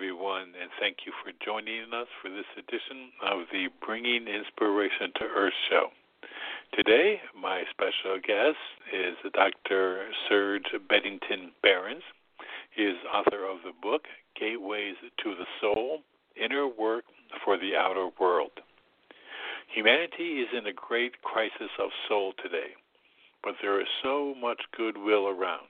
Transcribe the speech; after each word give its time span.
everyone, 0.00 0.56
and 0.58 0.70
thank 0.80 1.04
you 1.04 1.12
for 1.20 1.30
joining 1.44 1.92
us 1.92 2.08
for 2.22 2.30
this 2.30 2.48
edition 2.56 3.12
of 3.20 3.40
the 3.52 3.68
Bringing 3.84 4.28
Inspiration 4.28 5.12
to 5.16 5.24
Earth 5.24 5.52
show. 5.68 5.88
Today, 6.72 7.20
my 7.36 7.64
special 7.68 8.16
guest 8.16 8.56
is 8.96 9.14
Dr. 9.34 10.08
Serge 10.26 10.72
Beddington 10.88 11.52
Behrens. 11.62 12.00
He 12.74 12.84
is 12.84 12.96
author 13.12 13.44
of 13.44 13.58
the 13.62 13.76
book 13.82 14.04
Gateways 14.40 14.96
to 15.22 15.34
the 15.34 15.44
Soul 15.60 15.98
Inner 16.34 16.66
Work 16.66 17.04
for 17.44 17.58
the 17.58 17.76
Outer 17.76 18.08
World. 18.18 18.52
Humanity 19.68 20.40
is 20.40 20.48
in 20.56 20.64
a 20.64 20.72
great 20.72 21.20
crisis 21.20 21.76
of 21.78 21.90
soul 22.08 22.32
today, 22.42 22.72
but 23.44 23.56
there 23.60 23.78
is 23.78 23.88
so 24.02 24.34
much 24.40 24.62
goodwill 24.74 25.28
around 25.28 25.68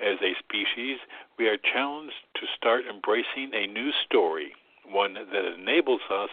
as 0.00 0.18
a 0.22 0.34
species, 0.38 0.98
we 1.38 1.48
are 1.48 1.56
challenged 1.56 2.14
to 2.34 2.46
start 2.56 2.84
embracing 2.88 3.52
a 3.54 3.66
new 3.66 3.90
story, 4.04 4.52
one 4.90 5.14
that 5.14 5.54
enables 5.58 6.00
us 6.10 6.30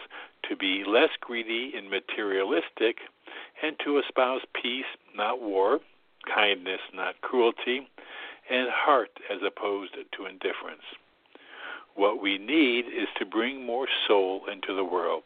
to 0.48 0.56
be 0.56 0.84
less 0.86 1.10
greedy 1.20 1.72
and 1.76 1.90
materialistic 1.90 2.98
and 3.62 3.76
to 3.84 3.98
espouse 3.98 4.42
peace, 4.54 4.86
not 5.14 5.40
war, 5.40 5.80
kindness, 6.32 6.80
not 6.94 7.20
cruelty, 7.20 7.88
and 8.50 8.68
heart 8.70 9.10
as 9.30 9.38
opposed 9.46 9.94
to 9.94 10.26
indifference. 10.26 10.82
What 11.94 12.22
we 12.22 12.38
need 12.38 12.86
is 12.86 13.08
to 13.18 13.26
bring 13.26 13.64
more 13.64 13.88
soul 14.08 14.42
into 14.50 14.74
the 14.74 14.84
world. 14.84 15.22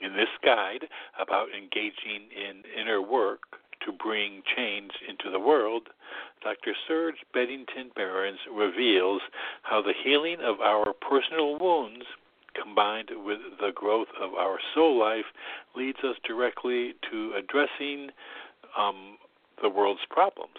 In 0.00 0.14
this 0.14 0.28
guide 0.42 0.88
about 1.20 1.48
engaging 1.54 2.28
in 2.34 2.62
inner 2.80 3.02
work, 3.02 3.40
to 3.84 3.92
bring 3.92 4.42
change 4.56 4.92
into 5.08 5.30
the 5.30 5.40
world, 5.40 5.88
Dr. 6.42 6.74
Serge 6.88 7.16
Beddington 7.34 7.94
Behrens 7.94 8.40
reveals 8.52 9.22
how 9.62 9.82
the 9.82 9.94
healing 10.04 10.38
of 10.42 10.60
our 10.60 10.92
personal 10.92 11.58
wounds 11.58 12.04
combined 12.54 13.10
with 13.24 13.38
the 13.60 13.72
growth 13.74 14.08
of 14.20 14.34
our 14.34 14.58
soul 14.74 14.98
life 14.98 15.26
leads 15.76 15.98
us 15.98 16.16
directly 16.26 16.94
to 17.10 17.32
addressing 17.38 18.10
um, 18.76 19.16
the 19.62 19.68
world's 19.68 20.00
problems. 20.10 20.56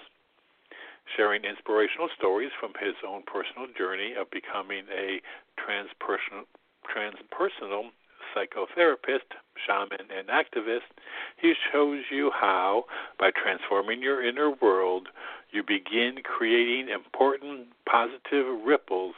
Sharing 1.17 1.44
inspirational 1.44 2.09
stories 2.17 2.52
from 2.59 2.72
his 2.80 2.95
own 3.06 3.23
personal 3.23 3.67
journey 3.78 4.13
of 4.17 4.31
becoming 4.31 4.85
a 4.88 5.19
transpersonal, 5.59 6.45
transpersonal 6.88 7.91
psychotherapist, 8.35 9.35
shaman, 9.65 10.07
and 10.15 10.27
activist, 10.29 10.89
he 11.37 11.53
shows 11.71 12.03
you 12.11 12.31
how, 12.33 12.85
by 13.19 13.31
transforming 13.31 14.01
your 14.01 14.23
inner 14.25 14.51
world, 14.61 15.09
you 15.51 15.63
begin 15.63 16.17
creating 16.23 16.89
important 16.89 17.67
positive 17.85 18.45
ripples 18.65 19.13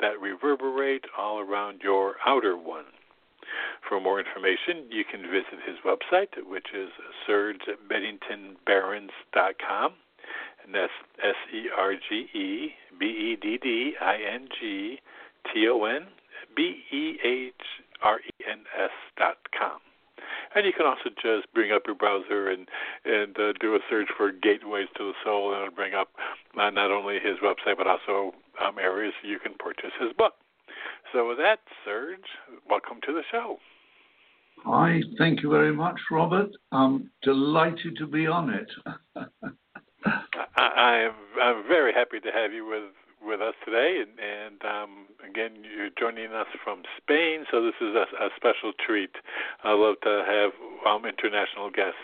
that 0.00 0.20
reverberate 0.20 1.04
all 1.16 1.38
around 1.40 1.80
your 1.82 2.16
outer 2.26 2.56
one. 2.56 2.84
For 3.88 4.00
more 4.00 4.18
information, 4.20 4.84
you 4.90 5.04
can 5.04 5.22
visit 5.22 5.60
his 5.66 5.76
website, 5.84 6.36
which 6.46 6.66
is 6.74 6.90
sergebeddingtonbehrens.com, 7.28 9.92
and 10.64 10.74
that's 10.74 10.92
S 11.22 11.36
E 11.52 11.68
R 11.76 11.94
G 11.94 12.28
E 12.34 12.74
B 12.98 13.06
E 13.06 13.36
D 13.40 13.58
D 13.62 13.94
I 14.00 14.16
N 14.34 14.48
G 14.60 15.00
T 15.52 15.68
O 15.68 15.84
N 15.84 16.06
B 16.54 16.82
E 16.92 17.18
H 17.24 17.54
R 18.02 18.20
E 18.20 18.44
N 18.48 18.60
S 18.76 18.90
dot 19.16 19.38
com. 19.58 19.80
And 20.54 20.64
you 20.66 20.72
can 20.72 20.86
also 20.86 21.10
just 21.22 21.52
bring 21.54 21.72
up 21.72 21.82
your 21.86 21.94
browser 21.94 22.48
and 22.48 22.68
and 23.04 23.38
uh, 23.38 23.52
do 23.60 23.74
a 23.74 23.80
search 23.88 24.08
for 24.16 24.32
Gateways 24.32 24.88
to 24.96 25.04
the 25.04 25.12
Soul, 25.24 25.52
and 25.52 25.62
it'll 25.62 25.74
bring 25.74 25.94
up 25.94 26.08
uh, 26.58 26.70
not 26.70 26.90
only 26.90 27.18
his 27.18 27.38
website 27.42 27.76
but 27.76 27.86
also 27.86 28.34
um, 28.64 28.78
areas 28.78 29.14
you 29.22 29.38
can 29.38 29.54
purchase 29.58 29.92
his 30.00 30.12
book. 30.12 30.34
So 31.12 31.28
with 31.28 31.38
that, 31.38 31.60
Serge, 31.84 32.28
welcome 32.68 32.98
to 33.06 33.12
the 33.12 33.22
show. 33.30 33.58
Hi, 34.64 35.00
thank 35.18 35.42
you 35.42 35.50
very 35.50 35.72
much, 35.72 35.98
Robert. 36.10 36.50
I'm 36.72 37.10
delighted 37.22 37.96
to 37.98 38.06
be 38.06 38.26
on 38.26 38.50
it. 38.50 38.68
I, 40.56 40.66
I 40.76 40.96
am 41.04 41.12
I'm 41.40 41.68
very 41.68 41.92
happy 41.92 42.20
to 42.20 42.30
have 42.32 42.52
you 42.52 42.66
with 42.66 42.92
with 43.22 43.40
us 43.40 43.54
today, 43.64 44.02
and, 44.02 44.14
and 44.18 44.58
um, 44.64 44.90
again, 45.28 45.64
you're 45.64 45.90
joining 45.98 46.32
us 46.32 46.46
from 46.62 46.82
Spain, 46.96 47.44
so 47.50 47.62
this 47.62 47.74
is 47.80 47.94
a, 47.94 48.06
a 48.24 48.28
special 48.36 48.72
treat. 48.86 49.10
I 49.64 49.72
love 49.74 49.96
to 50.02 50.24
have 50.26 50.52
um, 50.86 51.04
international 51.04 51.70
guests. 51.70 52.00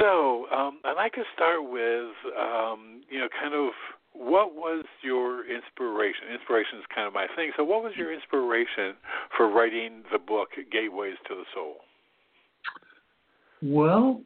So 0.00 0.46
um, 0.50 0.80
I'd 0.84 0.96
like 0.96 1.14
to 1.14 1.24
start 1.34 1.62
with, 1.62 2.12
um, 2.36 3.02
you 3.08 3.18
know, 3.18 3.28
kind 3.40 3.54
of 3.54 3.72
what 4.12 4.54
was 4.54 4.84
your 5.02 5.46
inspiration? 5.46 6.28
Inspiration 6.34 6.78
is 6.78 6.84
kind 6.92 7.06
of 7.06 7.14
my 7.14 7.26
thing. 7.36 7.52
So, 7.56 7.62
what 7.62 7.82
was 7.82 7.92
your 7.96 8.12
inspiration 8.12 8.98
for 9.36 9.48
writing 9.48 10.02
the 10.12 10.18
book 10.18 10.48
Gateways 10.72 11.14
to 11.28 11.34
the 11.36 11.44
Soul? 11.54 11.76
Well, 13.62 14.22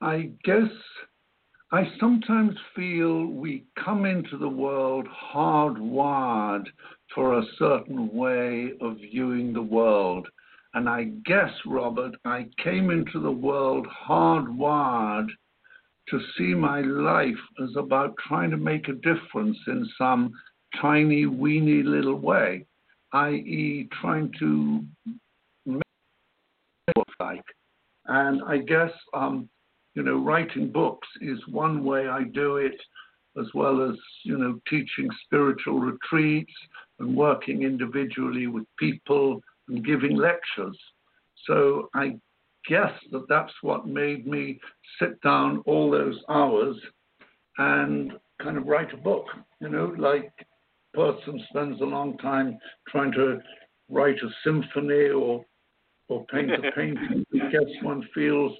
I 0.00 0.30
guess 0.44 0.68
I 1.72 1.88
sometimes 2.00 2.56
feel 2.74 3.26
we 3.26 3.64
come 3.84 4.04
into 4.04 4.36
the 4.36 4.48
world 4.48 5.06
hardwired 5.06 6.66
for 7.14 7.38
a 7.38 7.44
certain 7.58 8.12
way 8.12 8.72
of 8.80 8.96
viewing 8.96 9.52
the 9.52 9.62
world. 9.62 10.26
And 10.74 10.88
I 10.88 11.04
guess, 11.24 11.50
Robert, 11.64 12.16
I 12.24 12.48
came 12.62 12.90
into 12.90 13.20
the 13.20 13.30
world 13.30 13.86
hardwired 13.86 15.28
to 16.08 16.20
see 16.36 16.54
my 16.54 16.80
life 16.80 17.38
as 17.62 17.70
about 17.76 18.16
trying 18.26 18.50
to 18.50 18.56
make 18.56 18.88
a 18.88 18.94
difference 18.94 19.58
in 19.68 19.88
some 19.96 20.32
tiny, 20.80 21.26
weeny 21.26 21.84
little 21.84 22.18
way, 22.18 22.66
i.e., 23.12 23.88
trying 24.00 24.32
to 24.40 24.84
make 25.66 25.82
it 26.88 26.96
look 26.96 27.08
like. 27.20 27.44
And 28.06 28.42
I 28.42 28.58
guess 28.58 28.90
um, 29.14 29.48
you 29.94 30.02
know, 30.02 30.18
writing 30.18 30.70
books 30.70 31.08
is 31.20 31.38
one 31.48 31.84
way 31.84 32.08
I 32.08 32.24
do 32.24 32.56
it, 32.56 32.76
as 33.38 33.46
well 33.54 33.88
as, 33.88 33.96
you 34.24 34.38
know, 34.38 34.60
teaching 34.68 35.08
spiritual 35.24 35.80
retreats 35.80 36.52
and 36.98 37.16
working 37.16 37.62
individually 37.62 38.46
with 38.46 38.64
people 38.78 39.40
and 39.68 39.84
giving 39.84 40.16
lectures. 40.16 40.78
So 41.46 41.88
I 41.94 42.18
guess 42.68 42.92
that 43.12 43.26
that's 43.28 43.52
what 43.62 43.86
made 43.86 44.26
me 44.26 44.60
sit 45.00 45.20
down 45.22 45.62
all 45.66 45.90
those 45.90 46.20
hours 46.28 46.76
and 47.58 48.12
kind 48.42 48.56
of 48.56 48.66
write 48.66 48.92
a 48.92 48.96
book, 48.96 49.26
you 49.60 49.68
know, 49.68 49.94
like 49.98 50.32
a 50.94 50.96
person 50.96 51.42
spends 51.50 51.80
a 51.80 51.84
long 51.84 52.16
time 52.18 52.58
trying 52.88 53.12
to 53.12 53.40
write 53.88 54.16
a 54.22 54.28
symphony 54.44 55.08
or 55.10 55.44
or 56.08 56.24
paint 56.26 56.50
a 56.50 56.72
painting. 56.76 57.24
I 57.34 57.50
guess 57.50 57.82
one 57.82 58.06
feels 58.14 58.52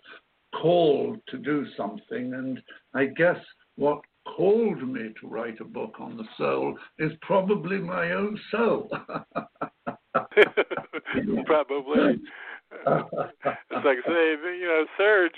called 0.55 1.21
to 1.28 1.38
do 1.38 1.66
something. 1.77 2.34
And 2.34 2.61
I 2.94 3.06
guess 3.06 3.38
what 3.77 4.00
called 4.37 4.83
me 4.87 5.12
to 5.21 5.27
write 5.27 5.61
a 5.61 5.65
book 5.65 5.94
on 5.99 6.16
the 6.16 6.25
soul 6.37 6.77
is 6.99 7.12
probably 7.22 7.78
my 7.78 8.12
own 8.12 8.38
soul. 8.50 8.91
probably. 11.47 12.21
it's 12.72 13.84
like 13.84 13.98
saying, 14.07 14.39
you 14.60 14.66
know, 14.66 14.84
Serge, 14.97 15.33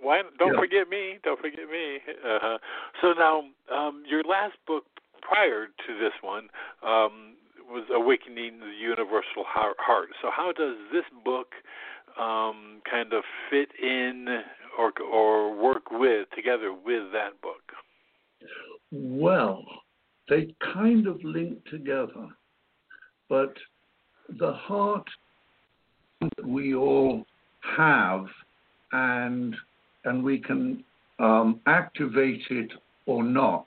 why 0.00 0.22
don't 0.38 0.54
yeah. 0.54 0.60
forget 0.60 0.88
me? 0.88 1.18
Don't 1.24 1.40
forget 1.40 1.68
me. 1.70 1.98
Uh-huh. 2.24 2.58
So 3.00 3.12
now, 3.12 3.42
um, 3.74 4.04
your 4.08 4.22
last 4.22 4.56
book 4.66 4.84
prior 5.22 5.66
to 5.66 5.98
this 5.98 6.12
one 6.22 6.48
um, 6.82 7.34
was 7.68 7.84
Awakening 7.92 8.60
the 8.60 8.72
Universal 8.80 9.44
Heart. 9.46 10.10
So 10.22 10.30
how 10.34 10.52
does 10.52 10.76
this 10.92 11.04
book 11.24 11.48
um, 12.18 12.82
kind 12.90 13.12
of 13.12 13.22
fit 13.50 13.68
in 13.82 14.26
or 14.78 14.92
or 15.12 15.54
work 15.62 15.90
with 15.90 16.28
together 16.34 16.72
with 16.72 17.12
that 17.12 17.40
book? 17.42 17.62
Well, 18.90 19.64
they 20.28 20.54
kind 20.74 21.06
of 21.06 21.22
link 21.22 21.64
together, 21.70 22.28
but 23.28 23.54
the 24.38 24.52
heart 24.52 25.08
that 26.20 26.46
we 26.46 26.74
all 26.74 27.24
have, 27.76 28.26
and 28.92 29.54
and 30.04 30.22
we 30.22 30.38
can 30.38 30.84
um, 31.18 31.60
activate 31.66 32.42
it 32.50 32.70
or 33.06 33.22
not. 33.22 33.66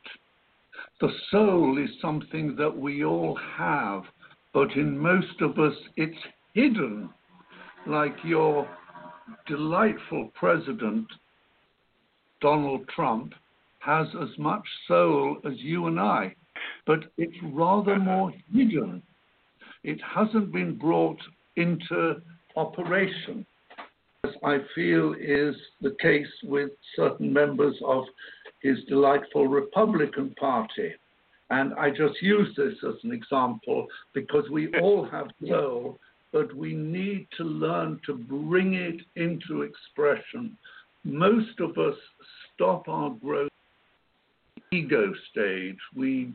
The 0.99 1.11
soul 1.31 1.77
is 1.83 1.89
something 2.01 2.55
that 2.57 2.75
we 2.75 3.03
all 3.03 3.37
have, 3.57 4.03
but 4.53 4.71
in 4.73 4.97
most 4.97 5.41
of 5.41 5.59
us, 5.59 5.73
it's 5.97 6.17
hidden 6.53 7.09
like 7.87 8.15
your 8.23 8.67
delightful 9.47 10.31
president, 10.35 11.07
Donald 12.41 12.87
Trump, 12.89 13.33
has 13.79 14.07
as 14.21 14.29
much 14.37 14.63
soul 14.87 15.37
as 15.45 15.53
you 15.57 15.87
and 15.87 15.99
I, 15.99 16.35
but 16.85 16.99
it's 17.17 17.37
rather 17.43 17.97
more 17.97 18.31
hidden. 18.53 19.01
It 19.83 19.99
hasn't 20.01 20.51
been 20.51 20.77
brought 20.77 21.19
into 21.55 22.21
operation, 22.55 23.45
as 24.23 24.31
I 24.43 24.59
feel 24.75 25.15
is 25.19 25.55
the 25.81 25.95
case 25.99 26.27
with 26.43 26.71
certain 26.95 27.33
members 27.33 27.75
of 27.85 28.03
his 28.61 28.77
delightful 28.87 29.47
Republican 29.47 30.35
Party. 30.39 30.93
And 31.49 31.73
I 31.73 31.89
just 31.89 32.21
use 32.21 32.55
this 32.55 32.75
as 32.87 32.95
an 33.03 33.11
example 33.11 33.87
because 34.13 34.49
we 34.51 34.69
all 34.79 35.07
have 35.11 35.27
soul, 35.47 35.99
but 36.31 36.53
we 36.55 36.73
need 36.73 37.27
to 37.37 37.43
learn 37.43 37.99
to 38.05 38.13
bring 38.15 38.75
it 38.75 39.01
into 39.15 39.63
expression. 39.63 40.57
Most 41.03 41.59
of 41.59 41.77
us 41.77 41.95
stop 42.53 42.87
our 42.87 43.09
growth 43.09 43.49
ego 44.71 45.13
stage. 45.31 45.77
We 45.95 46.31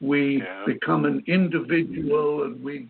we 0.00 0.38
yeah. 0.38 0.64
become 0.66 1.04
an 1.04 1.22
individual 1.26 2.44
and 2.44 2.62
we 2.62 2.88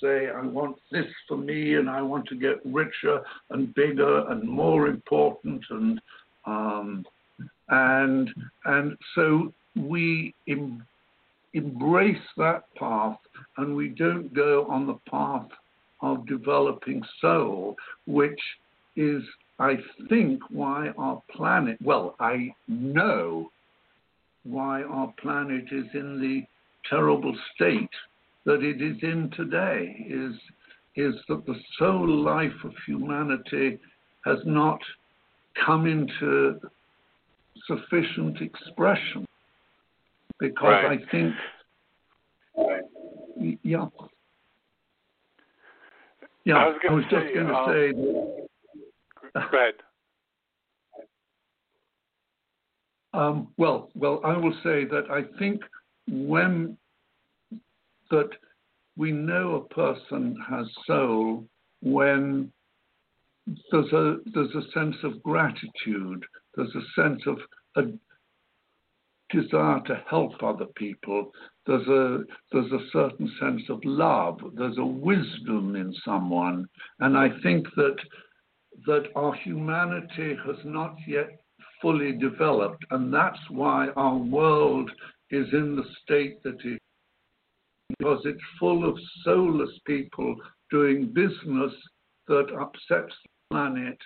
say, 0.00 0.28
I 0.28 0.42
want 0.42 0.76
this 0.92 1.06
for 1.26 1.36
me 1.36 1.74
and 1.74 1.88
I 1.88 2.02
want 2.02 2.26
to 2.28 2.36
get 2.36 2.64
richer 2.64 3.20
and 3.50 3.74
bigger 3.74 4.30
and 4.30 4.46
more 4.46 4.86
important 4.86 5.64
and 5.70 6.00
um, 6.44 7.04
and 7.70 8.30
and 8.66 8.96
so 9.14 9.52
we 9.74 10.34
em- 10.48 10.86
embrace 11.54 12.16
that 12.36 12.62
path 12.76 13.18
and 13.56 13.74
we 13.74 13.88
don't 13.88 14.32
go 14.34 14.66
on 14.66 14.86
the 14.86 14.98
path 15.10 15.48
of 16.00 16.26
developing 16.26 17.02
soul, 17.20 17.76
which 18.06 18.40
is, 18.96 19.22
I 19.58 19.76
think, 20.08 20.40
why 20.50 20.92
our 20.98 21.22
planet, 21.30 21.78
well, 21.82 22.14
I 22.20 22.54
know 22.68 23.50
why 24.44 24.82
our 24.82 25.12
planet 25.20 25.64
is 25.72 25.86
in 25.94 26.20
the 26.20 26.42
terrible 26.88 27.36
state 27.54 27.90
that 28.44 28.62
it 28.62 28.80
is 28.80 28.96
in 29.02 29.30
today, 29.36 30.06
is, 30.08 30.34
is 30.94 31.14
that 31.28 31.44
the 31.46 31.56
soul 31.78 32.08
life 32.08 32.52
of 32.64 32.72
humanity 32.86 33.78
has 34.24 34.38
not 34.44 34.80
come 35.64 35.86
into 35.86 36.60
sufficient 37.66 38.40
expression 38.40 39.26
because 40.38 40.84
right. 40.84 41.00
I 41.00 41.10
think, 41.10 41.34
yeah. 43.62 43.86
Yeah, 46.46 46.58
I 46.58 46.68
was, 46.68 46.76
I 46.88 46.92
was 46.92 47.04
say, 47.10 47.10
just 47.10 47.34
going 47.34 47.46
to 47.48 47.54
um, 47.54 47.72
say. 47.72 47.92
That, 49.34 49.50
go 49.50 49.58
ahead. 49.58 49.74
Um, 53.12 53.48
well, 53.56 53.90
well, 53.96 54.20
I 54.24 54.36
will 54.36 54.54
say 54.62 54.84
that 54.84 55.10
I 55.10 55.24
think 55.40 55.60
when 56.06 56.78
that 58.12 58.30
we 58.96 59.10
know 59.10 59.56
a 59.56 59.74
person 59.74 60.36
has 60.48 60.66
soul 60.86 61.44
when 61.82 62.52
there's 63.72 63.92
a 63.92 64.18
there's 64.32 64.54
a 64.54 64.70
sense 64.72 64.94
of 65.02 65.20
gratitude, 65.24 66.24
there's 66.54 66.74
a 66.76 67.02
sense 67.02 67.22
of 67.26 67.38
a 67.74 67.90
desire 69.30 69.80
to 69.86 70.02
help 70.08 70.32
other 70.42 70.66
people. 70.76 71.30
There's 71.66 71.86
a 71.88 72.24
there's 72.52 72.72
a 72.72 72.86
certain 72.92 73.30
sense 73.40 73.62
of 73.68 73.80
love. 73.84 74.40
There's 74.54 74.78
a 74.78 74.86
wisdom 74.86 75.76
in 75.76 75.94
someone, 76.04 76.66
and 77.00 77.16
I 77.16 77.28
think 77.42 77.66
that 77.76 77.96
that 78.86 79.04
our 79.16 79.34
humanity 79.34 80.36
has 80.46 80.56
not 80.64 80.96
yet 81.06 81.40
fully 81.80 82.12
developed, 82.12 82.84
and 82.90 83.12
that's 83.12 83.38
why 83.50 83.88
our 83.96 84.16
world 84.16 84.90
is 85.30 85.46
in 85.52 85.76
the 85.76 85.84
state 86.02 86.42
that 86.44 86.64
it 86.64 86.80
because 87.98 88.20
it's 88.24 88.40
full 88.58 88.88
of 88.88 88.98
soulless 89.24 89.70
people 89.86 90.34
doing 90.70 91.12
business 91.12 91.72
that 92.26 92.48
upsets 92.58 93.14
the 93.22 93.30
planet, 93.50 93.98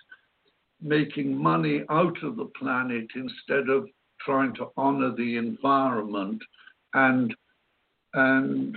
making 0.82 1.34
money 1.34 1.82
out 1.88 2.22
of 2.22 2.36
the 2.36 2.50
planet 2.58 3.06
instead 3.14 3.68
of 3.70 3.88
trying 4.24 4.54
to 4.54 4.66
honor 4.76 5.14
the 5.16 5.36
environment 5.36 6.42
and 6.94 7.34
and 8.14 8.76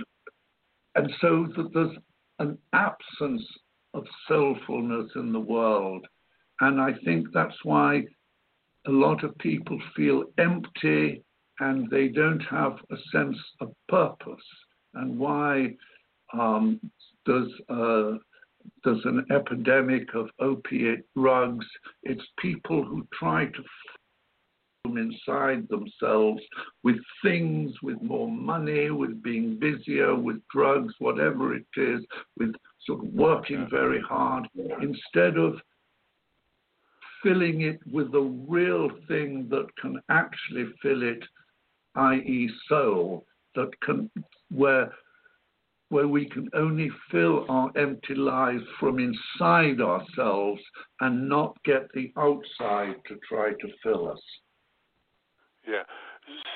and 0.94 1.10
so 1.20 1.48
that 1.56 1.70
there's 1.74 1.96
an 2.38 2.56
absence 2.72 3.42
of 3.94 4.04
soulfulness 4.30 5.08
in 5.16 5.32
the 5.32 5.40
world 5.40 6.06
and 6.60 6.80
i 6.80 6.92
think 7.04 7.26
that's 7.32 7.64
why 7.64 8.02
a 8.86 8.90
lot 8.90 9.24
of 9.24 9.36
people 9.38 9.80
feel 9.96 10.24
empty 10.38 11.22
and 11.60 11.88
they 11.90 12.08
don't 12.08 12.42
have 12.42 12.76
a 12.90 12.96
sense 13.12 13.38
of 13.60 13.72
purpose 13.88 14.44
and 14.94 15.18
why 15.18 15.74
um, 16.32 16.80
there's, 17.26 17.50
there's 17.68 19.04
an 19.04 19.24
epidemic 19.30 20.14
of 20.14 20.28
opiate 20.40 21.04
drugs. 21.16 21.66
It's 22.02 22.24
people 22.38 22.84
who 22.84 23.06
try 23.12 23.46
to 23.46 23.62
from 24.84 24.98
inside 24.98 25.66
themselves 25.68 26.42
with 26.82 26.96
things, 27.22 27.72
with 27.82 28.00
more 28.02 28.30
money, 28.30 28.90
with 28.90 29.22
being 29.22 29.58
busier, 29.58 30.14
with 30.14 30.36
drugs, 30.52 30.92
whatever 30.98 31.54
it 31.54 31.66
is, 31.76 32.04
with 32.38 32.54
sort 32.86 33.02
of 33.02 33.12
working 33.14 33.66
very 33.70 34.00
hard, 34.02 34.46
instead 34.82 35.38
of 35.38 35.54
filling 37.22 37.62
it 37.62 37.80
with 37.90 38.12
the 38.12 38.20
real 38.20 38.90
thing 39.08 39.48
that 39.48 39.66
can 39.80 39.98
actually 40.10 40.66
fill 40.82 41.02
it, 41.02 41.24
i.e., 41.94 42.50
soul, 42.68 43.24
that 43.54 43.70
can 43.80 44.10
where 44.50 44.92
where 45.90 46.08
we 46.08 46.28
can 46.28 46.48
only 46.54 46.90
fill 47.10 47.46
our 47.48 47.70
empty 47.76 48.14
lives 48.14 48.64
from 48.80 48.98
inside 48.98 49.80
ourselves 49.80 50.60
and 51.00 51.28
not 51.28 51.56
get 51.64 51.86
the 51.94 52.12
outside 52.16 52.96
to 53.06 53.16
try 53.28 53.50
to 53.60 53.68
fill 53.82 54.10
us. 54.10 54.20
Yeah. 55.66 55.82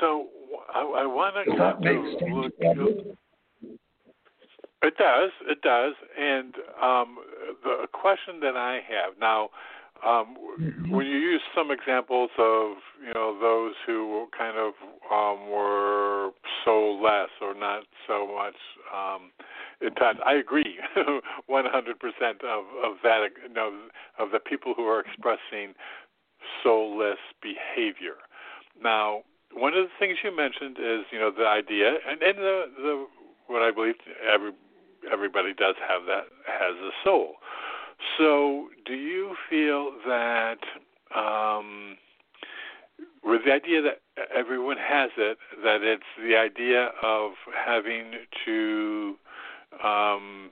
So 0.00 0.26
I, 0.74 0.80
I 0.80 1.06
want 1.06 1.36
to 1.36 1.50
sense. 2.60 3.16
It 4.82 4.96
does. 4.96 5.30
It 5.48 5.60
does. 5.62 5.94
And 6.18 6.54
um, 6.80 7.18
the 7.64 7.86
question 7.92 8.40
that 8.40 8.56
I 8.56 8.80
have 8.88 9.14
now, 9.20 9.50
um, 10.06 10.36
mm-hmm. 10.60 10.94
when 10.94 11.06
you 11.06 11.16
use 11.16 11.40
some 11.54 11.72
examples 11.72 12.30
of 12.38 12.76
you 13.04 13.12
know 13.12 13.36
those 13.40 13.74
who 13.84 14.28
kind 14.36 14.56
of 14.56 14.74
um, 15.10 15.50
were 15.50 16.30
so 16.64 16.92
less 17.02 17.30
or 17.42 17.54
not 17.54 17.82
so 18.06 18.28
much 18.32 18.54
um, 18.94 19.32
in 19.80 19.92
touch, 19.94 20.16
I 20.24 20.34
agree 20.34 20.78
100% 20.96 21.10
of 21.50 22.64
of 22.84 22.96
that. 23.02 23.18
You 23.48 23.52
know, 23.52 23.72
of 24.20 24.30
the 24.30 24.38
people 24.38 24.74
who 24.76 24.84
are 24.84 25.00
expressing 25.00 25.74
soulless 26.62 27.18
behavior. 27.42 28.14
Now, 28.82 29.22
one 29.52 29.74
of 29.74 29.84
the 29.84 29.90
things 29.98 30.18
you 30.22 30.34
mentioned 30.34 30.76
is 30.78 31.06
you 31.10 31.18
know 31.18 31.30
the 31.30 31.46
idea, 31.46 31.94
and 32.08 32.22
and 32.22 32.38
the 32.38 32.64
the 32.76 33.06
what 33.46 33.62
I 33.62 33.70
believe 33.70 33.94
every 34.32 34.52
everybody 35.12 35.54
does 35.54 35.74
have 35.88 36.02
that 36.06 36.24
has 36.46 36.76
a 36.76 36.90
soul. 37.04 37.34
So, 38.16 38.68
do 38.86 38.94
you 38.94 39.34
feel 39.50 39.92
that 40.06 40.58
um, 41.14 41.96
with 43.24 43.42
the 43.44 43.52
idea 43.52 43.82
that 43.82 44.00
everyone 44.34 44.76
has 44.76 45.10
it, 45.16 45.38
that 45.62 45.82
it's 45.82 46.02
the 46.22 46.36
idea 46.36 46.90
of 47.02 47.32
having 47.54 48.12
to 48.44 49.16
um, 49.84 50.50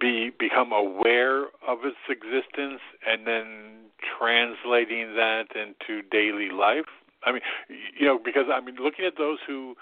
be 0.00 0.30
become 0.38 0.72
aware 0.72 1.44
of 1.66 1.84
its 1.84 1.96
existence 2.08 2.80
and 3.06 3.26
then 3.26 3.46
translating 4.18 5.14
that 5.14 5.46
into 5.54 6.02
daily 6.10 6.50
life? 6.50 6.86
I 7.24 7.32
mean, 7.32 7.42
you 7.98 8.06
know, 8.06 8.18
because 8.22 8.46
I 8.52 8.60
mean, 8.60 8.76
looking 8.76 9.04
at 9.04 9.16
those 9.16 9.38
who 9.46 9.74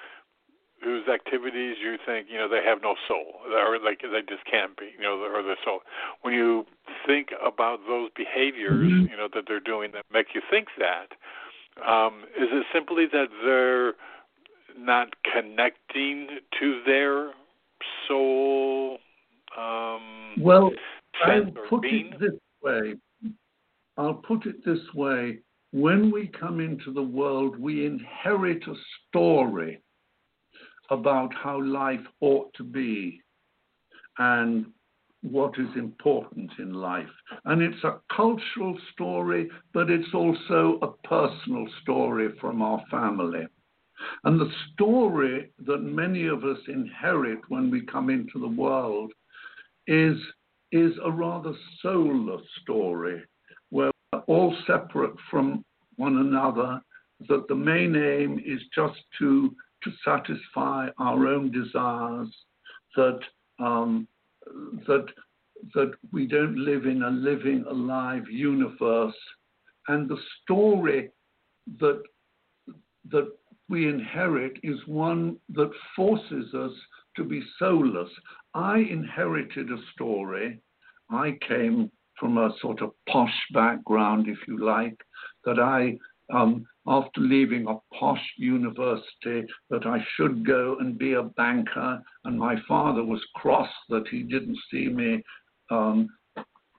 whose 0.84 1.08
activities 1.08 1.76
you 1.82 1.96
think 2.04 2.26
you 2.30 2.36
know 2.36 2.48
they 2.48 2.62
have 2.62 2.82
no 2.82 2.94
soul 3.08 3.40
or 3.50 3.78
like 3.78 4.02
they 4.02 4.20
just 4.28 4.44
can't 4.44 4.76
be 4.76 4.90
you 4.96 5.02
know 5.02 5.18
or 5.18 5.42
their 5.42 5.56
soul 5.64 5.80
when 6.22 6.34
you 6.34 6.66
think 7.06 7.28
about 7.44 7.80
those 7.88 8.10
behaviors 8.14 8.92
mm-hmm. 8.92 9.10
you 9.10 9.16
know 9.16 9.28
that 9.32 9.44
they're 9.48 9.60
doing 9.60 9.90
that 9.92 10.04
make 10.12 10.34
you 10.34 10.42
think 10.50 10.68
that 10.78 11.08
um, 11.88 12.24
is 12.38 12.48
it 12.52 12.66
simply 12.72 13.06
that 13.10 13.28
they're 13.44 13.94
not 14.78 15.14
connecting 15.32 16.38
to 16.60 16.82
their 16.86 17.32
soul 18.06 18.98
um, 19.58 20.34
well 20.38 20.70
i'll 21.24 21.46
put 21.68 21.82
being? 21.82 22.12
it 22.12 22.20
this 22.20 22.38
way 22.62 22.94
i'll 23.96 24.14
put 24.14 24.44
it 24.44 24.62
this 24.66 24.80
way 24.94 25.38
when 25.74 26.12
we 26.12 26.28
come 26.28 26.60
into 26.60 26.92
the 26.92 27.02
world 27.02 27.58
we 27.58 27.84
inherit 27.84 28.62
a 28.68 28.74
story 29.08 29.82
about 30.90 31.34
how 31.34 31.60
life 31.60 32.06
ought 32.20 32.54
to 32.54 32.62
be. 32.62 33.20
And 34.18 34.66
what 35.22 35.58
is 35.58 35.68
important 35.76 36.50
in 36.58 36.74
life. 36.74 37.08
And 37.46 37.62
it's 37.62 37.82
a 37.82 37.98
cultural 38.14 38.78
story, 38.92 39.48
but 39.72 39.90
it's 39.90 40.12
also 40.12 40.78
a 40.82 41.08
personal 41.08 41.66
story 41.82 42.28
from 42.40 42.60
our 42.60 42.84
family. 42.90 43.46
And 44.24 44.38
the 44.38 44.52
story 44.72 45.50
that 45.66 45.78
many 45.78 46.26
of 46.26 46.44
us 46.44 46.58
inherit 46.68 47.38
when 47.48 47.70
we 47.70 47.86
come 47.86 48.10
into 48.10 48.38
the 48.38 48.60
world 48.60 49.12
is, 49.86 50.18
is 50.72 50.92
a 51.02 51.10
rather 51.10 51.54
soulless 51.80 52.42
story 52.60 53.22
all 54.26 54.54
separate 54.66 55.14
from 55.30 55.64
one 55.96 56.18
another, 56.18 56.80
that 57.28 57.46
the 57.48 57.54
main 57.54 57.94
aim 57.96 58.40
is 58.44 58.60
just 58.74 58.98
to, 59.18 59.54
to 59.82 59.90
satisfy 60.04 60.88
our 60.98 61.26
own 61.26 61.50
desires, 61.50 62.28
that 62.96 63.20
um, 63.58 64.06
that 64.86 65.06
that 65.74 65.92
we 66.12 66.26
don't 66.26 66.56
live 66.56 66.84
in 66.84 67.02
a 67.02 67.10
living, 67.10 67.64
alive 67.68 68.24
universe, 68.28 69.14
and 69.88 70.08
the 70.08 70.18
story 70.42 71.10
that 71.80 72.02
that 73.10 73.28
we 73.68 73.88
inherit 73.88 74.58
is 74.62 74.78
one 74.86 75.36
that 75.50 75.70
forces 75.96 76.52
us 76.54 76.72
to 77.16 77.24
be 77.24 77.42
soulless. 77.58 78.10
I 78.54 78.78
inherited 78.78 79.70
a 79.70 79.78
story. 79.94 80.60
I 81.10 81.38
came 81.46 81.90
from 82.18 82.38
a 82.38 82.54
sort 82.60 82.80
of 82.82 82.90
posh 83.08 83.34
background, 83.52 84.28
if 84.28 84.38
you 84.46 84.64
like, 84.64 84.98
that 85.44 85.58
I 85.58 85.98
um, 86.32 86.66
after 86.86 87.20
leaving 87.20 87.66
a 87.66 87.76
posh 87.98 88.22
university 88.38 89.46
that 89.70 89.86
I 89.86 90.04
should 90.14 90.46
go 90.46 90.76
and 90.80 90.98
be 90.98 91.14
a 91.14 91.22
banker. 91.22 92.02
And 92.24 92.38
my 92.38 92.56
father 92.66 93.04
was 93.04 93.20
cross 93.34 93.68
that 93.88 94.06
he 94.10 94.22
didn't 94.22 94.58
see 94.70 94.88
me 94.88 95.22
um, 95.70 96.08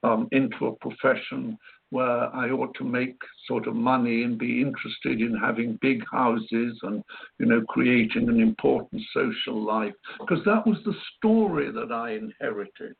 um, 0.03 0.27
into 0.31 0.67
a 0.67 0.75
profession 0.75 1.57
where 1.91 2.35
I 2.35 2.49
ought 2.49 2.73
to 2.75 2.83
make 2.83 3.15
sort 3.47 3.67
of 3.67 3.75
money 3.75 4.23
and 4.23 4.37
be 4.37 4.61
interested 4.61 5.21
in 5.21 5.37
having 5.37 5.79
big 5.81 6.03
houses 6.11 6.77
and, 6.83 7.03
you 7.39 7.45
know, 7.45 7.61
creating 7.69 8.27
an 8.27 8.41
important 8.41 9.01
social 9.13 9.63
life, 9.63 9.93
because 10.19 10.43
that 10.45 10.65
was 10.65 10.77
the 10.83 10.95
story 11.15 11.71
that 11.71 11.91
I 11.91 12.11
inherited. 12.13 12.95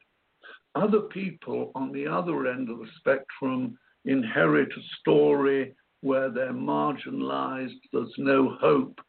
Other 0.75 1.01
people 1.01 1.71
on 1.73 1.93
the 1.93 2.05
other 2.05 2.47
end 2.47 2.69
of 2.69 2.79
the 2.79 2.87
spectrum 2.99 3.77
inherit 4.03 4.69
a 4.71 4.81
story 4.99 5.73
where 6.01 6.29
they're 6.29 6.53
marginalized, 6.53 7.79
there's 7.93 8.13
no 8.17 8.57
hope, 8.59 8.99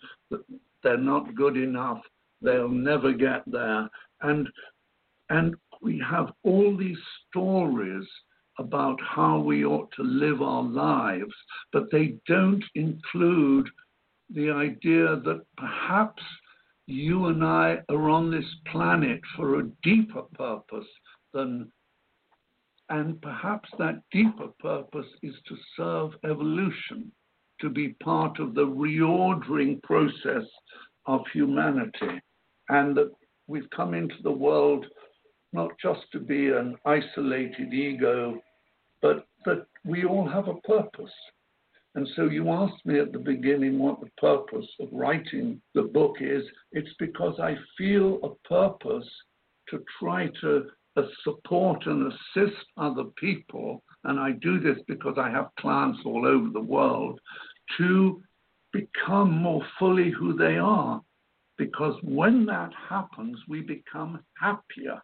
they're 0.83 0.97
not 0.97 1.35
good 1.35 1.57
enough, 1.57 2.01
they'll 2.41 2.69
never 2.69 3.13
get 3.13 3.43
there. 3.47 3.89
And, 4.23 4.49
and 5.29 5.57
we 5.83 6.03
have 6.09 6.33
all 6.45 6.77
these 6.77 6.99
stories 7.29 8.07
about 8.59 8.99
how 9.03 9.39
we 9.41 9.65
ought 9.65 9.91
to 9.97 10.03
live 10.03 10.41
our 10.41 10.63
lives, 10.63 11.35
but 11.73 11.91
they 11.91 12.15
don't 12.27 12.65
include 12.75 13.69
the 14.35 14.51
idea 14.51 15.17
that 15.17 15.43
perhaps 15.59 16.23
you 16.87 17.27
and 17.27 17.45
I 17.45 17.81
are 17.89 18.09
on 18.09 18.31
this 18.31 18.47
planet 18.71 19.21
for 19.37 19.59
a 19.59 19.69
deeper 19.83 20.23
purpose 20.35 20.87
and 22.89 23.21
perhaps 23.23 23.69
that 23.79 24.03
deeper 24.13 24.49
purpose 24.61 25.07
is 25.23 25.35
to 25.49 25.57
serve 25.77 26.13
evolution, 26.25 27.11
to 27.61 27.69
be 27.69 27.91
part 28.03 28.39
of 28.39 28.55
the 28.55 28.67
reordering 28.67 29.83
process 29.83 30.47
of 31.07 31.21
humanity. 31.33 32.21
And 32.69 32.97
that 32.97 33.13
we've 33.47 33.71
come 33.71 33.95
into 33.95 34.17
the 34.23 34.31
world 34.31 34.87
not 35.53 35.71
just 35.81 36.01
to 36.13 36.19
be 36.21 36.49
an 36.49 36.77
isolated 36.85 37.73
ego, 37.73 38.41
but 39.01 39.27
that 39.45 39.67
we 39.85 40.05
all 40.05 40.29
have 40.29 40.49
a 40.49 40.61
purpose. 40.67 41.13
And 41.95 42.07
so 42.15 42.25
you 42.25 42.51
asked 42.51 42.85
me 42.85 42.99
at 42.99 43.13
the 43.13 43.19
beginning 43.19 43.79
what 43.79 44.01
the 44.01 44.11
purpose 44.19 44.67
of 44.81 44.89
writing 44.93 45.63
the 45.75 45.83
book 45.83 46.17
is. 46.21 46.43
It's 46.73 46.93
because 46.99 47.41
I 47.41 47.57
feel 47.79 48.19
a 48.23 48.49
purpose 48.49 49.09
to 49.71 49.83
try 49.99 50.29
to 50.43 50.67
support 51.25 51.87
and 51.87 52.13
assist 52.13 52.65
other 52.77 53.05
people, 53.17 53.83
and 54.05 54.19
I 54.19 54.33
do 54.33 54.61
this 54.61 54.79
because 54.87 55.17
I 55.19 55.31
have 55.31 55.51
clients 55.59 56.01
all 56.05 56.27
over 56.27 56.49
the 56.51 56.61
world, 56.61 57.21
to 57.79 58.23
become 58.73 59.31
more 59.31 59.65
fully 59.79 60.11
who 60.11 60.37
they 60.37 60.57
are. 60.57 61.01
Because 61.59 61.95
when 62.03 62.45
that 62.47 62.73
happens, 62.89 63.39
we 63.49 63.63
become 63.63 64.21
happier. 64.41 65.01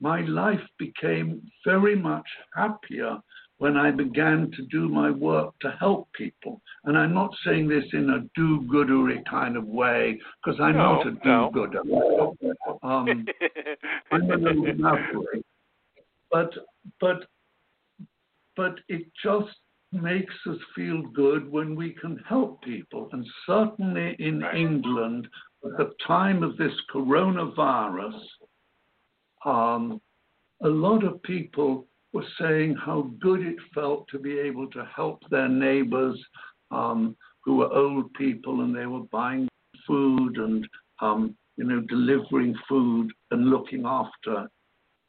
My 0.00 0.22
life 0.22 0.60
became 0.78 1.40
very 1.64 1.96
much 1.96 2.26
happier 2.54 3.18
when 3.58 3.76
I 3.76 3.90
began 3.90 4.50
to 4.56 4.62
do 4.66 4.88
my 4.88 5.10
work 5.10 5.54
to 5.60 5.70
help 5.80 6.08
people. 6.12 6.60
And 6.84 6.96
I'm 6.96 7.14
not 7.14 7.34
saying 7.44 7.68
this 7.68 7.84
in 7.92 8.10
a 8.10 8.20
do 8.34 8.62
goodery 8.70 9.22
kind 9.28 9.56
of 9.56 9.64
way, 9.64 10.20
because 10.44 10.60
I'm 10.60 10.76
no, 10.76 11.02
not 11.02 11.06
a 11.06 11.10
do 11.12 11.50
gooder. 11.52 11.80
No. 11.84 12.36
Um, 12.82 13.26
I'm 14.12 14.30
a 14.30 14.36
little 14.36 14.74
maverick. 14.74 15.44
But, 16.30 16.52
but, 17.00 17.24
but 18.56 18.74
it 18.88 19.06
just 19.24 19.56
makes 19.92 20.34
us 20.48 20.58
feel 20.74 21.02
good 21.14 21.50
when 21.50 21.74
we 21.74 21.90
can 22.00 22.20
help 22.28 22.62
people. 22.62 23.08
And 23.12 23.26
certainly 23.46 24.14
in 24.18 24.40
right. 24.40 24.56
England, 24.56 25.26
at 25.64 25.76
the 25.78 25.94
time 26.06 26.42
of 26.42 26.56
this 26.56 26.72
coronavirus, 26.94 28.20
um, 29.44 30.00
a 30.62 30.68
lot 30.68 31.04
of 31.04 31.22
people 31.22 31.86
were 32.16 32.24
saying 32.40 32.74
how 32.74 33.10
good 33.20 33.42
it 33.42 33.56
felt 33.74 34.08
to 34.08 34.18
be 34.18 34.38
able 34.38 34.66
to 34.70 34.82
help 34.96 35.22
their 35.30 35.48
neighbors 35.48 36.18
um, 36.70 37.14
who 37.44 37.56
were 37.56 37.70
old 37.70 38.10
people 38.14 38.62
and 38.62 38.74
they 38.74 38.86
were 38.86 39.04
buying 39.12 39.46
food 39.86 40.38
and 40.38 40.66
um, 41.02 41.36
you 41.58 41.64
know 41.64 41.80
delivering 41.80 42.54
food 42.66 43.12
and 43.32 43.50
looking 43.50 43.84
after 43.84 44.48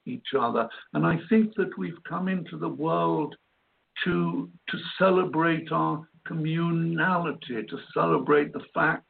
each 0.06 0.34
other. 0.38 0.68
And 0.94 1.06
I 1.06 1.18
think 1.30 1.56
that 1.56 1.78
we've 1.78 2.04
come 2.04 2.28
into 2.28 2.58
the 2.58 2.68
world 2.88 3.34
to 4.04 4.50
to 4.70 4.78
celebrate 5.00 5.72
our 5.72 6.06
communality, 6.30 7.66
to 7.70 7.78
celebrate 7.94 8.52
the 8.52 8.66
fact 8.74 9.08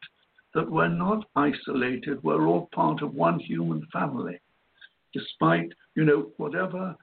that 0.54 0.70
we're 0.70 0.88
not 0.88 1.26
isolated, 1.36 2.22
we're 2.22 2.46
all 2.46 2.70
part 2.76 3.02
of 3.02 3.16
one 3.16 3.40
human 3.40 3.82
family. 3.92 4.40
Despite, 5.14 5.72
you 5.96 6.06
know, 6.06 6.32
whatever 6.38 6.96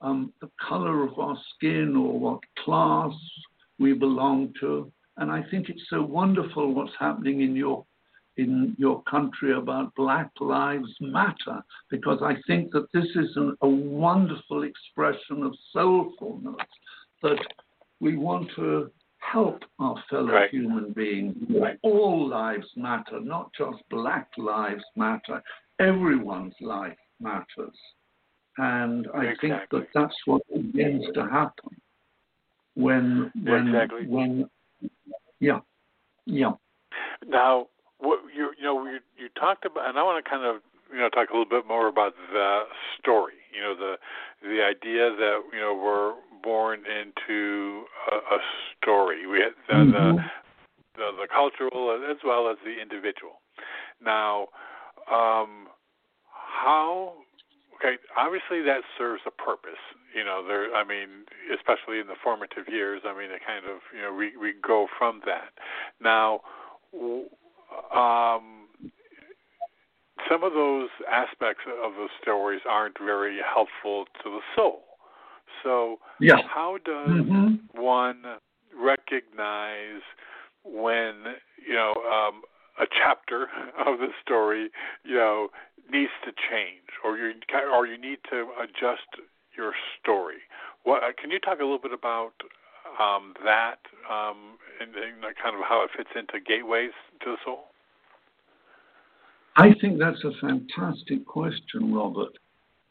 um, 0.00 0.32
the 0.40 0.50
color 0.68 1.04
of 1.06 1.18
our 1.18 1.38
skin 1.54 1.96
or 1.96 2.18
what 2.18 2.40
class 2.64 3.12
we 3.78 3.92
belong 3.92 4.52
to. 4.60 4.90
And 5.18 5.30
I 5.30 5.42
think 5.50 5.68
it's 5.68 5.88
so 5.88 6.02
wonderful 6.02 6.74
what's 6.74 6.92
happening 6.98 7.40
in 7.40 7.56
your 7.56 7.84
in 8.36 8.76
your 8.78 9.02
country 9.04 9.54
about 9.54 9.94
Black 9.94 10.30
Lives 10.40 10.94
Matter, 11.00 11.64
because 11.88 12.18
I 12.22 12.34
think 12.46 12.70
that 12.72 12.86
this 12.92 13.06
is 13.14 13.34
an, 13.36 13.56
a 13.62 13.68
wonderful 13.68 14.64
expression 14.64 15.42
of 15.42 15.54
soulfulness 15.74 16.56
that 17.22 17.38
we 18.00 18.18
want 18.18 18.50
to 18.56 18.90
help 19.18 19.62
our 19.78 19.96
fellow 20.10 20.32
right. 20.32 20.50
human 20.50 20.92
beings. 20.92 21.34
Right. 21.48 21.78
All 21.82 22.28
lives 22.28 22.66
matter, 22.76 23.20
not 23.20 23.50
just 23.56 23.82
Black 23.90 24.28
Lives 24.36 24.84
Matter. 24.96 25.42
Everyone's 25.80 26.54
life 26.60 26.96
matters. 27.20 27.76
And 28.58 29.06
I 29.14 29.24
exactly. 29.24 29.48
think 29.50 29.70
that 29.70 29.86
that's 29.94 30.16
what 30.24 30.42
begins 30.52 31.04
to 31.14 31.22
happen 31.26 31.76
when 32.74 33.30
when 33.42 33.68
exactly. 33.68 34.06
when 34.06 34.48
yeah 35.40 35.60
yeah. 36.26 36.52
Now, 37.26 37.68
what 37.98 38.20
you 38.34 38.52
you 38.58 38.64
know 38.64 38.84
you 38.84 38.98
you 39.16 39.28
talked 39.38 39.64
about, 39.64 39.88
and 39.88 39.98
I 39.98 40.02
want 40.02 40.22
to 40.22 40.28
kind 40.28 40.44
of 40.44 40.62
you 40.92 40.98
know 40.98 41.08
talk 41.08 41.30
a 41.30 41.32
little 41.32 41.48
bit 41.48 41.66
more 41.66 41.88
about 41.88 42.14
the 42.32 42.62
story. 42.98 43.34
You 43.54 43.62
know 43.62 43.74
the 43.74 43.96
the 44.42 44.62
idea 44.62 45.10
that 45.16 45.40
you 45.52 45.60
know 45.60 45.74
we're 45.74 46.14
born 46.42 46.80
into 46.86 47.84
a, 48.12 48.16
a 48.16 48.38
story. 48.80 49.26
We 49.26 49.40
have 49.40 49.52
the, 49.68 49.74
mm-hmm. 49.74 50.16
the 50.16 50.22
the 50.96 51.22
the 51.22 51.28
cultural 51.32 51.98
as 52.10 52.18
well 52.24 52.50
as 52.50 52.56
the 52.64 52.80
individual. 52.80 53.40
Now, 54.04 54.48
um, 55.10 55.68
how 56.30 57.14
Okay, 57.86 57.96
obviously 58.16 58.62
that 58.62 58.82
serves 58.98 59.22
a 59.26 59.30
purpose. 59.30 59.80
You 60.14 60.24
know, 60.24 60.44
there. 60.46 60.74
I 60.74 60.82
mean, 60.84 61.26
especially 61.54 62.00
in 62.00 62.06
the 62.06 62.16
formative 62.22 62.68
years. 62.68 63.02
I 63.04 63.16
mean, 63.16 63.30
it 63.30 63.42
kind 63.46 63.64
of 63.66 63.80
you 63.94 64.02
know 64.02 64.14
we 64.14 64.36
we 64.36 64.54
go 64.66 64.86
from 64.98 65.20
that. 65.26 65.52
Now, 66.00 66.40
um, 67.94 68.66
some 70.28 70.42
of 70.42 70.52
those 70.52 70.88
aspects 71.10 71.62
of 71.84 71.92
the 71.92 72.08
stories 72.20 72.62
aren't 72.68 72.98
very 72.98 73.38
helpful 73.42 74.06
to 74.22 74.30
the 74.30 74.40
soul. 74.56 74.82
So, 75.62 75.98
yeah. 76.20 76.36
how 76.46 76.78
does 76.84 77.08
mm-hmm. 77.08 77.80
one 77.80 78.22
recognize 78.74 80.02
when 80.64 81.14
you 81.66 81.74
know 81.74 81.92
um, 82.10 82.42
a 82.80 82.86
chapter 82.90 83.42
of 83.86 83.98
the 83.98 84.08
story, 84.22 84.70
you 85.04 85.14
know, 85.14 85.48
needs 85.90 86.12
to 86.24 86.32
change, 86.32 86.85
or 87.64 87.86
you 87.86 87.98
need 87.98 88.18
to 88.30 88.48
adjust 88.62 89.08
your 89.56 89.72
story. 90.00 90.42
What 90.84 91.02
can 91.20 91.30
you 91.30 91.38
talk 91.38 91.60
a 91.60 91.62
little 91.62 91.78
bit 91.78 91.92
about 91.92 92.32
um, 93.00 93.34
that 93.44 93.78
um, 94.10 94.58
and, 94.80 94.94
and 94.94 95.22
kind 95.42 95.56
of 95.56 95.62
how 95.68 95.84
it 95.84 95.90
fits 95.96 96.10
into 96.14 96.44
gateways 96.44 96.92
to 97.22 97.32
the 97.32 97.36
soul? 97.44 97.64
I 99.56 99.70
think 99.80 99.98
that's 99.98 100.22
a 100.24 100.32
fantastic 100.40 101.26
question, 101.26 101.94
Robert. 101.94 102.32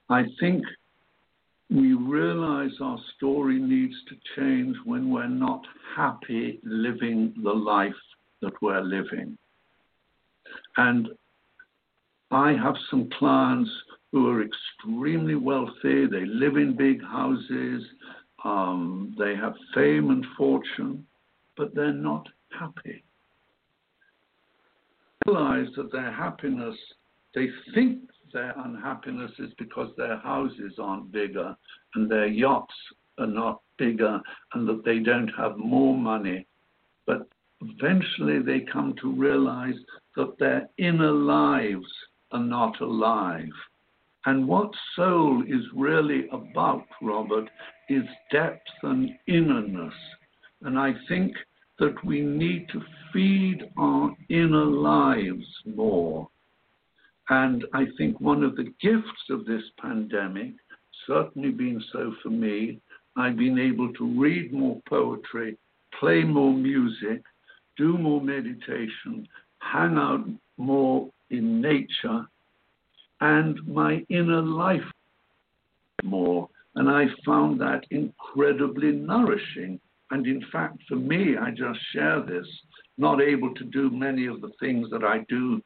I 0.09 0.23
think 0.39 0.63
we 1.69 1.93
realize 1.93 2.71
our 2.81 2.97
story 3.15 3.59
needs 3.59 3.95
to 4.09 4.15
change 4.35 4.75
when 4.85 5.11
we're 5.11 5.27
not 5.27 5.61
happy 5.95 6.59
living 6.63 7.33
the 7.43 7.53
life 7.53 7.93
that 8.41 8.53
we're 8.61 8.81
living. 8.81 9.37
And 10.77 11.09
I 12.31 12.53
have 12.53 12.75
some 12.89 13.09
clients 13.17 13.69
who 14.11 14.29
are 14.29 14.43
extremely 14.43 15.35
wealthy, 15.35 16.05
they 16.05 16.25
live 16.25 16.57
in 16.57 16.75
big 16.75 17.01
houses, 17.03 17.83
um, 18.43 19.15
they 19.17 19.35
have 19.35 19.55
fame 19.73 20.11
and 20.11 20.25
fortune, 20.37 21.05
but 21.57 21.73
they're 21.73 21.91
not 21.91 22.27
happy. 22.57 23.03
They 25.25 25.31
Realize 25.31 25.67
that 25.75 25.91
their 25.91 26.11
happiness, 26.11 26.75
they 27.33 27.47
think 27.73 28.01
their 28.31 28.53
unhappiness 28.57 29.31
is 29.39 29.51
because 29.57 29.89
their 29.97 30.17
houses 30.17 30.73
aren't 30.79 31.11
bigger 31.11 31.55
and 31.95 32.09
their 32.09 32.27
yachts 32.27 32.73
are 33.17 33.27
not 33.27 33.61
bigger 33.77 34.21
and 34.53 34.67
that 34.67 34.83
they 34.85 34.99
don't 34.99 35.31
have 35.37 35.57
more 35.57 35.97
money. 35.97 36.45
But 37.07 37.27
eventually 37.61 38.41
they 38.41 38.65
come 38.71 38.93
to 39.01 39.11
realize 39.11 39.75
that 40.15 40.37
their 40.39 40.69
inner 40.77 41.11
lives 41.11 41.87
are 42.31 42.43
not 42.43 42.79
alive. 42.81 43.49
And 44.25 44.47
what 44.47 44.71
soul 44.95 45.43
is 45.47 45.63
really 45.75 46.27
about, 46.31 46.85
Robert, 47.01 47.49
is 47.89 48.03
depth 48.31 48.67
and 48.81 49.11
innerness. 49.27 49.93
And 50.63 50.79
I 50.79 50.93
think 51.07 51.35
that 51.79 52.03
we 52.03 52.21
need 52.21 52.67
to 52.69 52.81
feed 53.13 53.69
our 53.77 54.15
inner 54.29 54.65
lives 54.65 55.45
more. 55.65 56.27
And 57.29 57.65
I 57.73 57.85
think 57.97 58.19
one 58.19 58.43
of 58.43 58.55
the 58.55 58.73
gifts 58.81 59.29
of 59.29 59.45
this 59.45 59.63
pandemic, 59.79 60.53
certainly 61.05 61.51
been 61.51 61.83
so 61.91 62.13
for 62.23 62.29
me, 62.29 62.79
I've 63.17 63.37
been 63.37 63.59
able 63.59 63.93
to 63.93 64.19
read 64.19 64.51
more 64.53 64.81
poetry, 64.89 65.57
play 65.99 66.23
more 66.23 66.53
music, 66.53 67.21
do 67.77 67.97
more 67.97 68.21
meditation, 68.21 69.27
hang 69.59 69.97
out 69.97 70.25
more 70.57 71.09
in 71.29 71.61
nature, 71.61 72.27
and 73.25 73.59
my 73.67 74.05
inner 74.09 74.41
life 74.41 74.89
more. 76.03 76.47
And 76.75 76.89
I 76.89 77.05
found 77.25 77.59
that 77.61 77.83
incredibly 77.89 78.91
nourishing. 78.91 79.79
And 80.11 80.27
in 80.27 80.43
fact, 80.51 80.77
for 80.87 80.95
me, 80.95 81.35
I 81.37 81.49
just 81.49 81.79
share 81.91 82.21
this, 82.21 82.45
not 82.97 83.21
able 83.21 83.53
to 83.55 83.63
do 83.65 83.89
many 83.89 84.27
of 84.27 84.41
the 84.41 84.51
things 84.59 84.89
that 84.91 85.03
I 85.03 85.25
do 85.27 85.61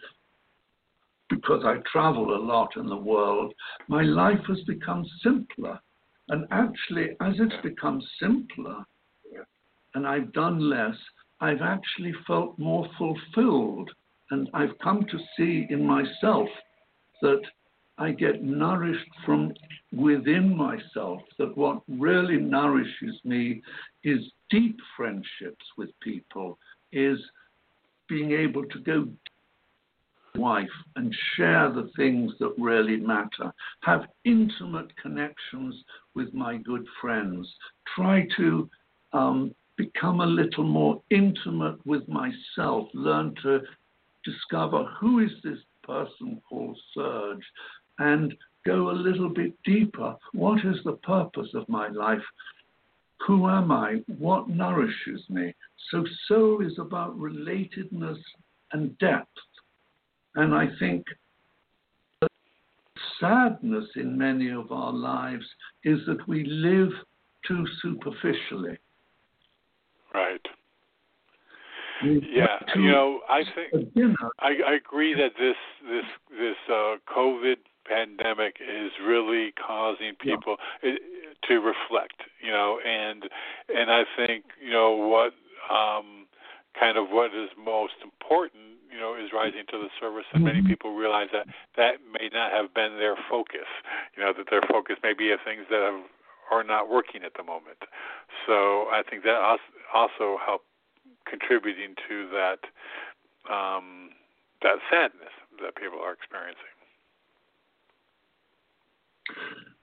because 1.29 1.63
I 1.65 1.77
travel 1.91 2.35
a 2.35 2.41
lot 2.53 2.69
in 2.75 2.87
the 2.87 2.95
world, 2.95 3.53
my 3.87 4.01
life 4.01 4.43
has 4.47 4.61
become 4.61 5.05
simpler. 5.21 5.79
And 6.29 6.47
actually, 6.51 7.09
as 7.21 7.35
it's 7.39 7.61
become 7.61 8.01
simpler 8.19 8.83
and 9.95 10.07
I've 10.07 10.31
done 10.33 10.69
less, 10.69 10.95
I've 11.41 11.61
actually 11.61 12.13
felt 12.27 12.57
more 12.57 12.87
fulfilled. 12.97 13.89
And 14.31 14.49
I've 14.53 14.77
come 14.83 15.03
to 15.11 15.17
see 15.35 15.65
in 15.69 15.85
myself 15.85 16.47
that 17.21 17.41
I 17.97 18.11
get 18.11 18.43
nourished 18.43 19.09
from 19.25 19.53
within 19.91 20.55
myself, 20.55 21.21
that 21.37 21.55
what 21.57 21.81
really 21.89 22.37
nourishes 22.37 23.19
me 23.23 23.61
is 24.03 24.19
deep 24.49 24.77
friendships 24.95 25.65
with 25.77 25.89
people, 25.99 26.57
is 26.91 27.19
being 28.07 28.31
able 28.31 28.65
to 28.65 28.79
go 28.79 29.07
wife 30.35 30.67
and 30.95 31.13
share 31.35 31.71
the 31.71 31.89
things 31.95 32.31
that 32.39 32.53
really 32.57 32.97
matter. 32.97 33.51
Have 33.81 34.05
intimate 34.25 34.95
connections 35.01 35.75
with 36.15 36.33
my 36.33 36.57
good 36.57 36.85
friends. 37.01 37.47
Try 37.95 38.27
to 38.37 38.69
um, 39.13 39.53
become 39.75 40.21
a 40.21 40.25
little 40.25 40.63
more 40.63 41.01
intimate 41.09 41.85
with 41.85 42.07
myself. 42.07 42.87
Learn 42.93 43.35
to 43.43 43.61
discover 44.23 44.85
who 44.99 45.19
is 45.19 45.31
this 45.43 45.59
person 45.89 46.41
called 46.47 46.77
Serge 46.93 47.45
and 47.97 48.33
go 48.65 48.91
a 48.91 49.01
little 49.07 49.29
bit 49.29 49.53
deeper. 49.65 50.15
What 50.33 50.59
is 50.65 50.77
the 50.85 50.97
purpose 51.03 51.49
of 51.55 51.67
my 51.67 51.87
life? 51.89 52.21
Who 53.25 53.49
am 53.49 53.71
I? 53.71 54.01
What 54.17 54.47
nourishes 54.49 55.21
me? 55.29 55.53
So, 55.89 56.05
soul 56.27 56.65
is 56.65 56.77
about 56.77 57.19
relatedness 57.19 58.19
and 58.71 58.97
depth. 58.99 59.27
And 60.35 60.53
I 60.53 60.67
think 60.77 61.05
sadness 63.19 63.85
in 63.95 64.17
many 64.17 64.51
of 64.51 64.71
our 64.71 64.93
lives 64.93 65.45
is 65.83 65.99
that 66.07 66.25
we 66.27 66.45
live 66.45 66.91
too 67.47 67.65
superficially. 67.81 68.77
Right. 70.13 70.45
Yeah, 72.03 72.59
you 72.75 72.91
know, 72.91 73.19
I 73.29 73.43
think 73.43 73.93
I, 74.39 74.55
I 74.65 74.73
agree 74.73 75.13
that 75.13 75.31
this 75.37 75.55
this 75.83 76.05
this 76.29 76.55
uh, 76.69 76.95
COVID 77.07 77.57
pandemic 77.85 78.57
is 78.61 78.91
really 79.03 79.51
causing 79.55 80.13
people 80.19 80.57
yeah. 80.83 80.93
to 81.47 81.55
reflect. 81.55 82.21
You 82.41 82.51
know, 82.51 82.79
and 82.85 83.23
and 83.69 83.91
I 83.91 84.03
think 84.15 84.45
you 84.61 84.71
know 84.71 84.91
what 84.91 85.33
um, 85.73 86.27
kind 86.79 86.97
of 86.97 87.09
what 87.09 87.33
is 87.33 87.49
most 87.57 87.95
important 88.03 88.79
you 88.91 88.99
know 88.99 89.15
is 89.15 89.31
rising 89.33 89.63
to 89.71 89.77
the 89.77 89.89
surface, 89.99 90.25
and 90.33 90.43
many 90.43 90.59
mm-hmm. 90.59 90.69
people 90.69 90.95
realize 90.95 91.27
that 91.33 91.47
that 91.75 91.99
may 92.11 92.29
not 92.31 92.51
have 92.51 92.73
been 92.73 92.97
their 92.97 93.15
focus. 93.29 93.67
You 94.15 94.23
know 94.23 94.33
that 94.37 94.47
their 94.49 94.63
focus 94.69 94.97
may 95.03 95.13
be 95.13 95.31
of 95.31 95.39
things 95.43 95.65
that 95.69 95.81
have, 95.81 96.01
are 96.51 96.63
not 96.63 96.89
working 96.89 97.23
at 97.23 97.33
the 97.35 97.43
moment. 97.43 97.77
So 98.47 98.87
I 98.89 99.01
think 99.09 99.23
that 99.23 99.57
also 99.93 100.37
helped 100.43 100.68
contributing 101.29 101.95
to 102.07 102.29
that 102.31 103.53
um, 103.53 104.09
that 104.61 104.77
sadness 104.91 105.33
that 105.61 105.75
people 105.75 105.99
are 105.99 106.13
experiencing. 106.13 106.63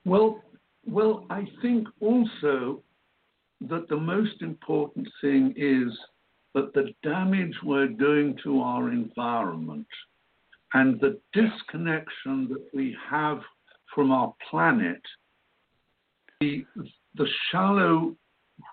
Well, 0.05 0.43
well, 0.85 1.25
I 1.29 1.45
think 1.61 1.87
also 1.99 2.81
that 3.61 3.89
the 3.89 3.97
most 3.97 4.41
important 4.41 5.07
thing 5.21 5.53
is 5.57 5.91
that 6.53 6.73
the 6.73 6.93
damage 7.03 7.53
we're 7.63 7.87
doing 7.87 8.37
to 8.43 8.61
our 8.61 8.91
environment 8.91 9.87
and 10.73 10.99
the 10.99 11.19
disconnection 11.33 12.47
that 12.49 12.65
we 12.73 12.95
have 13.09 13.39
from 13.93 14.11
our 14.11 14.33
planet, 14.49 15.01
the, 16.39 16.65
the 17.15 17.27
shallow 17.51 18.15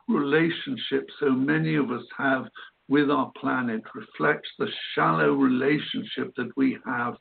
relationship 0.09 1.07
so 1.21 1.31
many 1.31 1.77
of 1.77 1.91
us 1.91 2.05
have 2.17 2.47
with 2.89 3.11
our 3.11 3.33
planet 3.41 3.83
reflects 3.95 4.49
the 4.59 4.69
shallow 4.95 5.33
relationship 5.33 6.35
that 6.37 6.51
we 6.57 6.77
have 6.87 7.15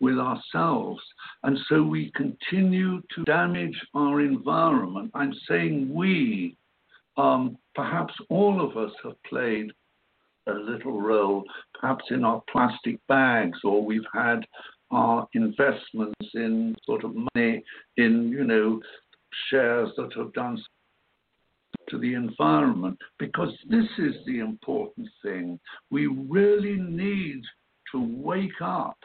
with 0.00 0.18
ourselves. 0.18 1.00
And 1.42 1.58
so 1.68 1.82
we 1.82 2.12
continue 2.14 3.00
to 3.14 3.24
damage 3.24 3.76
our 3.94 4.20
environment. 4.20 5.10
I'm 5.14 5.32
saying 5.48 5.92
we, 5.92 6.56
um, 7.16 7.56
perhaps 7.74 8.12
all 8.28 8.60
of 8.60 8.76
us 8.76 8.92
have 9.04 9.22
played 9.22 9.70
a 10.48 10.52
little 10.52 11.00
role, 11.00 11.44
perhaps 11.80 12.04
in 12.10 12.24
our 12.24 12.42
plastic 12.52 12.98
bags, 13.08 13.58
or 13.64 13.84
we've 13.84 14.06
had 14.12 14.44
our 14.90 15.26
investments 15.32 16.30
in 16.34 16.76
sort 16.84 17.04
of 17.04 17.14
money 17.14 17.62
in, 17.96 18.28
you 18.28 18.44
know, 18.44 18.80
shares 19.50 19.90
that 19.96 20.12
have 20.14 20.32
done 20.34 20.62
to 21.88 21.98
the 21.98 22.14
environment, 22.14 22.98
because 23.18 23.52
this 23.68 23.86
is 23.98 24.14
the 24.26 24.38
important 24.40 25.08
thing. 25.22 25.58
We 25.90 26.06
really 26.06 26.76
need 26.76 27.42
to 27.92 27.98
wake 28.22 28.60
up 28.60 28.96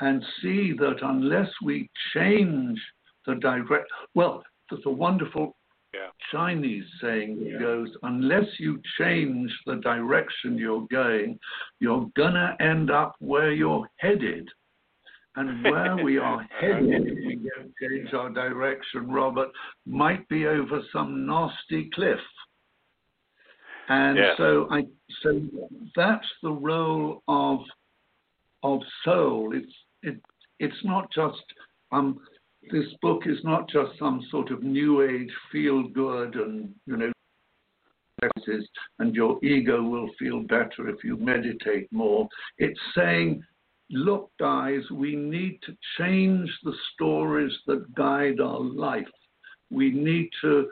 and 0.00 0.24
see 0.42 0.72
that 0.78 0.98
unless 1.02 1.50
we 1.62 1.90
change 2.14 2.80
the 3.26 3.34
direct, 3.34 3.88
well, 4.14 4.42
there's 4.70 4.82
a 4.86 4.90
wonderful 4.90 5.56
yeah. 5.92 6.08
Chinese 6.30 6.84
saying 7.00 7.38
yeah. 7.40 7.58
goes, 7.58 7.88
unless 8.04 8.46
you 8.58 8.80
change 8.98 9.50
the 9.66 9.76
direction 9.76 10.56
you're 10.56 10.86
going, 10.90 11.38
you're 11.80 12.08
gonna 12.16 12.56
end 12.60 12.90
up 12.90 13.16
where 13.18 13.50
you're 13.50 13.90
headed. 13.96 14.48
And 15.40 15.64
where 15.64 15.96
we 15.96 16.18
are 16.18 16.46
headed, 16.60 17.06
if 17.06 17.16
we 17.26 17.36
don't 17.36 17.72
change 17.80 18.12
our 18.12 18.28
direction, 18.28 19.10
Robert, 19.10 19.48
might 19.86 20.28
be 20.28 20.46
over 20.46 20.82
some 20.92 21.26
nasty 21.26 21.88
cliff. 21.94 22.18
And 23.88 24.18
yeah. 24.18 24.34
so 24.36 24.68
I 24.70 24.82
so 25.22 25.40
that's 25.96 26.26
the 26.42 26.52
role 26.52 27.22
of 27.26 27.60
of 28.62 28.80
soul. 29.04 29.52
It's 29.54 29.72
it 30.02 30.20
it's 30.58 30.84
not 30.84 31.10
just 31.12 31.42
um, 31.90 32.20
this 32.70 32.86
book 33.00 33.22
is 33.24 33.38
not 33.42 33.68
just 33.68 33.98
some 33.98 34.22
sort 34.30 34.50
of 34.50 34.62
new 34.62 35.00
age 35.02 35.30
feel 35.50 35.88
good 35.88 36.34
and 36.36 36.74
you 36.86 36.98
know 36.98 37.12
and 38.98 39.14
your 39.14 39.42
ego 39.42 39.82
will 39.82 40.10
feel 40.18 40.40
better 40.40 40.88
if 40.88 41.02
you 41.02 41.16
meditate 41.16 41.90
more. 41.90 42.28
It's 42.58 42.78
saying, 42.94 43.42
look, 43.90 44.30
guys, 44.38 44.82
we 44.92 45.16
need 45.16 45.60
to 45.66 45.76
change 45.98 46.50
the 46.62 46.74
stories 46.94 47.52
that 47.66 47.94
guide 47.94 48.40
our 48.40 48.60
life. 48.60 49.08
We 49.70 49.90
need 49.90 50.30
to 50.42 50.70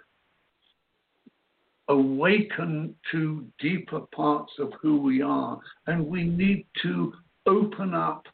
awaken 1.89 2.95
to 3.13 3.47
deeper 3.59 4.01
parts 4.15 4.53
of 4.59 4.73
who 4.81 5.01
we 5.01 5.23
are, 5.23 5.59
and 5.87 6.07
we 6.07 6.25
need 6.25 6.67
to 6.83 7.13
open 7.47 7.95
up 7.95 8.27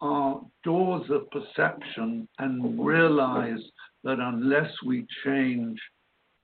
our 0.00 0.40
doors 0.64 1.08
of 1.10 1.30
perception 1.30 2.28
and 2.38 2.84
realize 2.84 3.60
that 4.04 4.18
unless 4.18 4.70
we 4.84 5.06
change, 5.24 5.78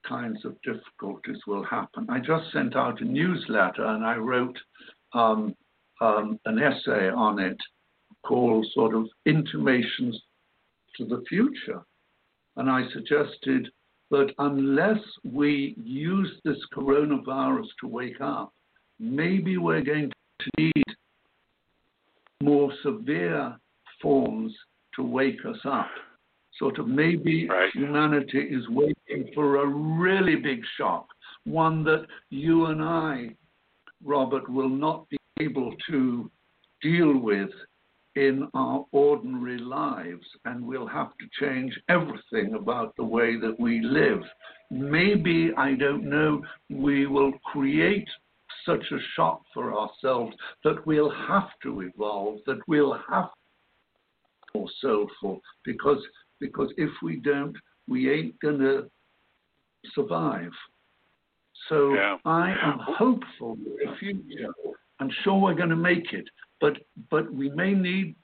kinds 0.06 0.44
of 0.44 0.56
difficulties 0.62 1.38
will 1.46 1.64
happen. 1.64 2.06
I 2.08 2.18
just 2.20 2.52
sent 2.52 2.76
out 2.76 3.00
a 3.00 3.04
newsletter 3.04 3.84
and 3.84 4.04
I 4.04 4.16
wrote 4.16 4.56
um, 5.12 5.54
um, 6.00 6.38
an 6.46 6.58
essay 6.60 7.10
on 7.10 7.40
it 7.40 7.58
called 8.24 8.66
sort 8.74 8.94
of 8.94 9.06
Intimations 9.26 10.20
to 10.96 11.04
the 11.04 11.22
Future. 11.28 11.82
And 12.56 12.70
I 12.70 12.82
suggested 12.92 13.68
that 14.10 14.32
unless 14.38 14.98
we 15.24 15.74
use 15.82 16.30
this 16.44 16.58
coronavirus 16.74 17.66
to 17.80 17.86
wake 17.86 18.20
up, 18.20 18.52
maybe 18.98 19.58
we're 19.58 19.82
going 19.82 20.10
to 20.40 20.50
need 20.58 20.84
more 22.42 22.72
severe 22.82 23.56
forms 24.00 24.52
to 24.96 25.02
wake 25.02 25.44
us 25.46 25.58
up. 25.64 25.88
Sort 26.58 26.78
of 26.78 26.88
maybe 26.88 27.48
right. 27.48 27.70
humanity 27.72 28.40
is 28.40 28.68
waiting 28.68 29.30
for 29.34 29.62
a 29.62 29.66
really 29.66 30.36
big 30.36 30.60
shock, 30.76 31.06
one 31.44 31.84
that 31.84 32.06
you 32.30 32.66
and 32.66 32.82
I, 32.82 33.36
Robert, 34.04 34.48
will 34.48 34.68
not 34.68 35.08
be 35.08 35.18
able 35.40 35.72
to 35.88 36.30
deal 36.82 37.16
with 37.16 37.50
in 38.18 38.48
our 38.54 38.84
ordinary 38.90 39.58
lives, 39.58 40.26
and 40.44 40.66
we'll 40.66 40.88
have 40.88 41.12
to 41.20 41.26
change 41.40 41.72
everything 41.88 42.54
about 42.54 42.96
the 42.96 43.04
way 43.04 43.38
that 43.38 43.54
we 43.60 43.80
live. 43.80 44.22
Maybe, 44.70 45.52
I 45.56 45.74
don't 45.74 46.04
know, 46.04 46.42
we 46.68 47.06
will 47.06 47.32
create 47.52 48.08
such 48.66 48.84
a 48.90 48.98
shock 49.14 49.42
for 49.54 49.78
ourselves 49.78 50.34
that 50.64 50.84
we'll 50.84 51.14
have 51.28 51.48
to 51.62 51.82
evolve, 51.82 52.40
that 52.46 52.60
we'll 52.66 52.98
have 53.08 53.30
to 53.30 54.58
more 54.58 54.68
soulful, 54.80 55.40
because 55.64 56.02
because 56.40 56.70
if 56.76 56.90
we 57.02 57.16
don't, 57.16 57.56
we 57.86 58.10
ain't 58.10 58.34
gonna 58.40 58.82
survive. 59.94 60.50
So 61.68 61.94
yeah. 61.94 62.16
I 62.24 62.50
am 62.50 62.78
hopeful 62.80 63.28
for 63.38 63.56
the 63.56 63.94
future. 64.00 64.52
I'm 65.00 65.10
sure 65.22 65.38
we're 65.40 65.54
going 65.54 65.68
to 65.68 65.76
make 65.76 66.12
it, 66.12 66.26
but 66.60 66.74
but 67.10 67.32
we 67.32 67.50
may 67.50 67.72
need 67.72 68.16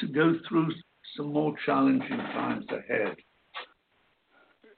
to 0.00 0.06
go 0.06 0.34
through 0.48 0.70
some 1.16 1.32
more 1.32 1.54
challenging 1.64 2.16
times 2.16 2.66
ahead. 2.70 3.16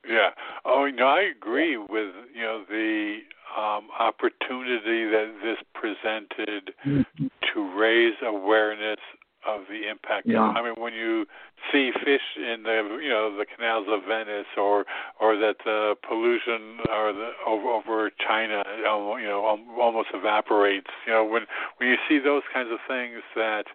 Yeah. 0.08 0.30
Oh, 0.64 0.88
no, 0.92 1.06
I 1.06 1.32
agree 1.36 1.76
with 1.76 2.12
you 2.34 2.42
know 2.42 2.64
the 2.68 3.18
um, 3.56 3.88
opportunity 3.98 5.04
that 5.10 5.32
this 5.42 5.58
presented 5.74 6.74
mm-hmm. 6.84 7.26
to 7.54 7.78
raise 7.78 8.14
awareness 8.24 8.98
of 9.46 9.62
the 9.68 9.88
impact. 9.88 10.26
Yeah. 10.26 10.42
I 10.42 10.62
mean, 10.62 10.74
when 10.78 10.92
you 10.94 11.26
see 11.70 11.90
fish 12.04 12.22
in 12.36 12.62
the 12.62 12.98
you 13.02 13.08
know 13.08 13.36
the 13.36 13.46
canals 13.46 13.86
of 13.88 14.00
Venice, 14.06 14.46
or 14.56 14.84
or 15.20 15.36
that 15.36 15.56
the 15.64 15.94
pollution 16.06 16.78
or 16.90 17.12
the 17.12 17.30
over 17.46 17.68
over 17.68 18.10
China, 18.18 18.62
you 18.76 19.28
know, 19.28 19.58
almost 19.80 20.08
evaporates. 20.14 20.90
You 21.06 21.12
know, 21.12 21.24
when 21.24 21.42
when 21.78 21.88
you 21.88 21.96
see 22.08 22.18
those 22.18 22.42
kinds 22.52 22.70
of 22.72 22.78
things 22.86 23.22
that 23.34 23.66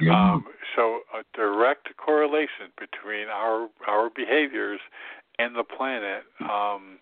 yeah. 0.00 0.32
um, 0.32 0.44
show 0.74 1.00
a 1.14 1.22
direct 1.36 1.96
correlation 1.96 2.72
between 2.78 3.28
our 3.28 3.68
our 3.86 4.10
behaviors 4.10 4.80
and 5.38 5.56
the 5.56 5.64
planet. 5.64 6.22
Um, 6.40 6.98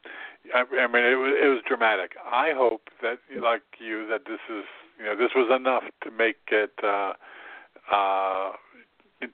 I, 0.55 0.65
I 0.81 0.87
mean, 0.87 1.05
it 1.05 1.17
was 1.17 1.35
it 1.43 1.49
was 1.49 1.63
dramatic. 1.67 2.13
I 2.25 2.53
hope 2.55 2.89
that, 3.03 3.19
like 3.41 3.63
you, 3.79 4.07
that 4.09 4.25
this 4.27 4.41
is 4.51 4.65
you 4.99 5.05
know 5.05 5.17
this 5.17 5.31
was 5.35 5.51
enough 5.55 5.85
to 6.05 6.11
make 6.11 6.37
it. 6.51 6.73
Uh, 6.83 7.13
uh, 7.91 8.53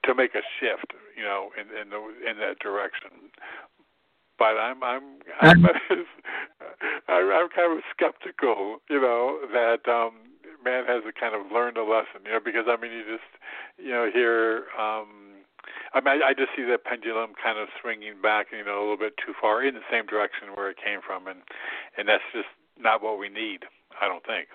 to 0.05 0.15
make 0.15 0.35
a 0.35 0.45
shift, 0.61 0.93
you 1.17 1.23
know, 1.23 1.51
in 1.59 1.67
in 1.75 1.91
the 1.91 2.01
in 2.31 2.39
that 2.39 2.59
direction. 2.61 3.33
But 4.39 4.57
I'm 4.57 4.83
I'm 4.83 5.19
I'm, 5.41 5.65
I'm 7.09 7.49
kind 7.49 7.73
of 7.77 7.83
skeptical, 7.91 8.79
you 8.89 9.01
know, 9.01 9.41
that 9.53 9.89
um, 9.91 10.15
man 10.65 10.85
has 10.87 11.03
a 11.09 11.13
kind 11.13 11.35
of 11.35 11.51
learned 11.53 11.77
a 11.77 11.85
lesson, 11.85 12.25
you 12.25 12.33
know, 12.33 12.41
because 12.45 12.67
I 12.69 12.81
mean 12.81 12.93
you 12.93 13.05
just 13.05 13.29
you 13.79 13.91
know 13.91 14.09
hear. 14.13 14.65
Um, 14.79 15.27
I 15.93 16.01
mean, 16.01 16.23
I, 16.23 16.31
I 16.31 16.35
just 16.35 16.53
see 16.57 16.65
that 16.65 16.85
pendulum 16.85 17.33
kind 17.43 17.59
of 17.59 17.69
swinging 17.81 18.21
back, 18.23 18.49
you 18.53 18.65
know, 18.65 18.79
a 18.79 18.81
little 18.81 18.97
bit 18.97 19.15
too 19.17 19.33
far 19.41 19.65
in 19.65 19.75
the 19.75 19.85
same 19.91 20.07
direction 20.07 20.55
where 20.55 20.71
it 20.71 20.77
came 20.77 21.01
from, 21.05 21.27
and 21.27 21.41
and 21.97 22.09
that's 22.09 22.25
just 22.33 22.49
not 22.79 23.03
what 23.03 23.19
we 23.19 23.29
need. 23.29 23.65
I 24.01 24.07
don't 24.07 24.25
think. 24.25 24.49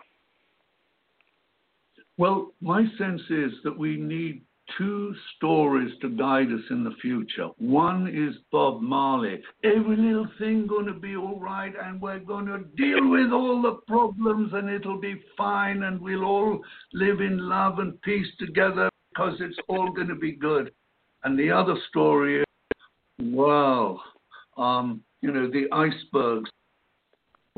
Well, 2.18 2.54
my 2.62 2.86
sense 2.98 3.22
is 3.30 3.52
that 3.64 3.78
we 3.78 3.98
need 3.98 4.44
two 4.78 5.14
stories 5.36 5.92
to 6.02 6.10
guide 6.10 6.52
us 6.52 6.62
in 6.70 6.84
the 6.84 6.96
future. 7.02 7.50
One 7.58 8.08
is 8.08 8.36
Bob 8.52 8.82
Marley. 8.82 9.42
Every 9.64 9.98
little 9.98 10.28
thing 10.40 10.68
going 10.68 10.86
to 10.86 10.94
be 10.94 11.16
all 11.16 11.40
right, 11.40 11.74
and 11.84 12.02
we're 12.02 12.20
going 12.20 12.46
to 12.46 12.60
deal 12.78 13.10
with 13.10 13.32
all 13.32 13.62
the 13.62 13.80
problems, 13.88 14.54
and 14.54 14.70
it'll 14.70 15.02
be 15.02 15.22
fine, 15.38 15.84
and 15.84 16.00
we'll 16.00 16.24
all 16.24 16.62
live 16.94 17.20
in 17.20 17.50
love 17.50 17.80
and 17.80 18.00
peace 18.04 18.28
together 18.40 18.90
because 19.12 19.36
it's 19.40 19.58
all 19.68 19.92
going 19.92 20.08
to 20.08 20.16
be 20.16 20.32
good. 20.32 20.72
And 21.24 21.38
the 21.38 21.52
other 21.52 21.76
story 21.90 22.42
is, 22.42 22.46
well, 23.20 24.04
um, 24.58 25.02
you 25.22 25.32
know, 25.32 25.50
the 25.50 25.66
icebergs 25.72 26.50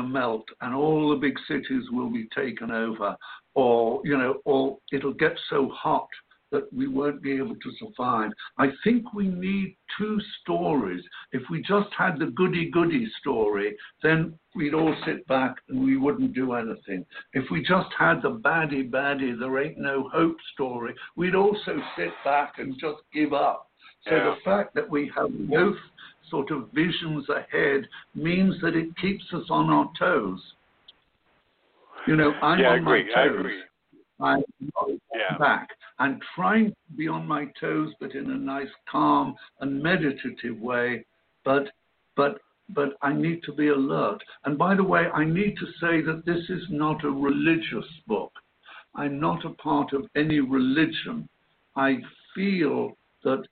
melt 0.02 0.46
and 0.62 0.76
all 0.76 1.10
the 1.10 1.16
big 1.16 1.36
cities 1.48 1.84
will 1.92 2.10
be 2.10 2.28
taken 2.36 2.70
over 2.70 3.16
or 3.56 4.02
you 4.04 4.18
know 4.18 4.42
or 4.46 4.78
it'll 4.92 5.14
get 5.14 5.38
so 5.50 5.70
hot 5.70 6.08
that 6.52 6.72
we 6.72 6.88
won't 6.88 7.22
be 7.22 7.34
able 7.34 7.56
to 7.56 7.72
survive. 7.80 8.32
I 8.58 8.68
think 8.84 9.14
we 9.14 9.28
need 9.28 9.76
two 9.98 10.20
stories. 10.42 11.04
If 11.32 11.42
we 11.50 11.62
just 11.62 11.90
had 11.98 12.20
the 12.20 12.28
goody 12.28 12.70
goody 12.70 13.08
story, 13.20 13.76
then 14.04 14.38
we'd 14.56 14.74
all 14.74 14.96
sit 15.06 15.28
back 15.28 15.56
and 15.70 15.84
we 15.84 15.98
wouldn't 15.98 16.34
do 16.34 16.54
anything. 16.54 17.06
If 17.34 17.46
we 17.52 17.62
just 17.62 17.90
had 17.98 18.22
the 18.22 18.32
baddie 18.32 18.90
baddie, 18.90 19.38
there 19.38 19.62
ain't 19.62 19.78
no 19.78 20.10
hope 20.14 20.38
story, 20.54 20.94
we'd 21.16 21.36
also 21.36 21.78
sit 21.98 22.12
back 22.24 22.54
and 22.58 22.74
just 22.80 23.02
give 23.14 23.34
up. 23.34 23.70
So 24.08 24.16
yeah. 24.16 24.24
the 24.24 24.36
fact 24.46 24.76
that 24.76 24.90
we 24.90 25.12
have 25.16 25.30
both 25.50 25.78
sort 26.30 26.52
of 26.52 26.70
visions 26.74 27.28
ahead 27.30 27.88
means 28.14 28.56
that 28.62 28.76
it 28.76 28.96
keeps 29.02 29.26
us 29.34 29.46
on 29.50 29.70
our 29.70 29.92
toes. 29.98 30.42
You 32.08 32.16
know, 32.16 32.34
I'm 32.42 32.60
yeah, 32.60 32.70
on 32.70 32.84
my 32.84 33.02
toes. 33.16 33.46
I'm 34.20 34.44
yeah. 34.62 35.38
back. 35.38 35.70
I'm 35.98 36.20
trying 36.36 36.70
to 36.70 36.98
be 36.98 37.08
on 37.08 37.28
my 37.28 37.48
toes, 37.60 37.92
but 38.00 38.14
in 38.14 38.30
a 38.30 38.38
nice, 38.38 38.68
calm 38.90 39.36
and 39.60 39.82
meditative 39.82 40.60
way. 40.60 41.06
But, 41.44 41.70
but, 42.16 42.40
but 42.70 42.98
I 43.02 43.14
need 43.14 43.42
to 43.44 43.54
be 43.54 43.70
alert. 43.70 44.22
And 44.46 44.58
by 44.58 44.76
the 44.76 44.84
way, 44.84 45.06
I 45.14 45.26
need 45.26 45.56
to 45.58 45.66
say 45.80 46.02
that 46.02 46.24
this 46.26 46.50
is 46.50 46.64
not 46.70 47.04
a 47.04 47.10
religious 47.10 47.90
book. 48.08 48.32
I'm 48.96 49.20
not 49.20 49.46
a 49.46 49.50
part 49.50 49.94
of 49.94 50.06
any 50.16 50.40
religion. 50.40 51.28
I 51.76 51.98
feel 52.34 52.98
that 53.24 53.44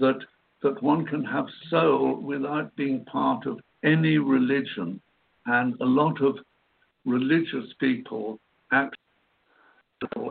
that 0.00 0.18
that 0.62 0.82
one 0.82 1.06
can 1.06 1.24
have 1.24 1.46
soul 1.70 2.20
without 2.20 2.74
being 2.74 3.04
part 3.04 3.46
of 3.46 3.60
any 3.84 4.18
religion, 4.18 5.00
and 5.46 5.74
a 5.80 5.84
lot 5.84 6.20
of 6.20 6.38
religious 7.08 7.72
people 7.80 8.38
act 8.72 8.96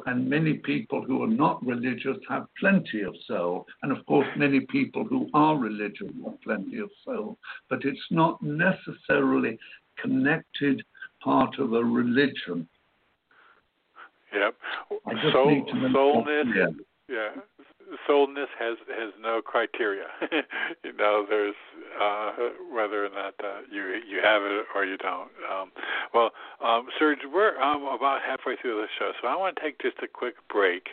and 0.06 0.30
many 0.30 0.54
people 0.54 1.04
who 1.04 1.24
are 1.24 1.28
not 1.28 1.66
religious 1.66 2.18
have 2.30 2.48
plenty 2.58 3.02
of 3.02 3.13
soul. 3.28 3.66
And 3.84 3.92
of 3.92 4.06
course, 4.06 4.28
many 4.38 4.62
people 4.62 5.04
who 5.04 5.30
are 5.34 5.58
religious 5.58 6.08
have 6.24 6.42
plenty 6.42 6.78
of 6.80 6.90
soul. 7.04 7.38
But 7.70 7.84
it's 7.84 8.00
not 8.10 8.42
necessarily 8.42 9.60
connected 10.02 10.84
part 11.22 11.60
of 11.60 11.74
a 11.74 11.84
religion. 11.84 12.66
Yep. 14.34 14.56
Soul, 15.34 15.66
soulness. 15.92 16.76
Yeah 17.10 17.30
soulness 18.06 18.50
has 18.60 18.78
has 18.89 19.13
no 19.21 19.41
criteria. 19.41 20.06
you 20.84 20.93
know, 20.93 21.26
there's 21.28 21.56
uh, 22.00 22.32
whether 22.71 23.06
or 23.06 23.10
not 23.10 23.34
uh, 23.43 23.62
you 23.71 24.02
you 24.08 24.19
have 24.23 24.41
it 24.43 24.65
or 24.76 24.86
you 24.86 24.97
don't. 24.97 25.30
Um, 25.52 25.71
well, 26.13 26.32
um, 26.63 26.88
Serge, 27.00 27.19
we're 27.32 27.60
um, 27.60 27.84
about 27.84 28.21
halfway 28.26 28.56
through 28.56 28.82
the 28.82 28.88
show, 29.00 29.12
so 29.21 29.28
I 29.28 29.36
want 29.36 29.56
to 29.56 29.62
take 29.62 29.80
just 29.80 29.97
a 30.04 30.08
quick 30.08 30.36
break. 30.50 30.89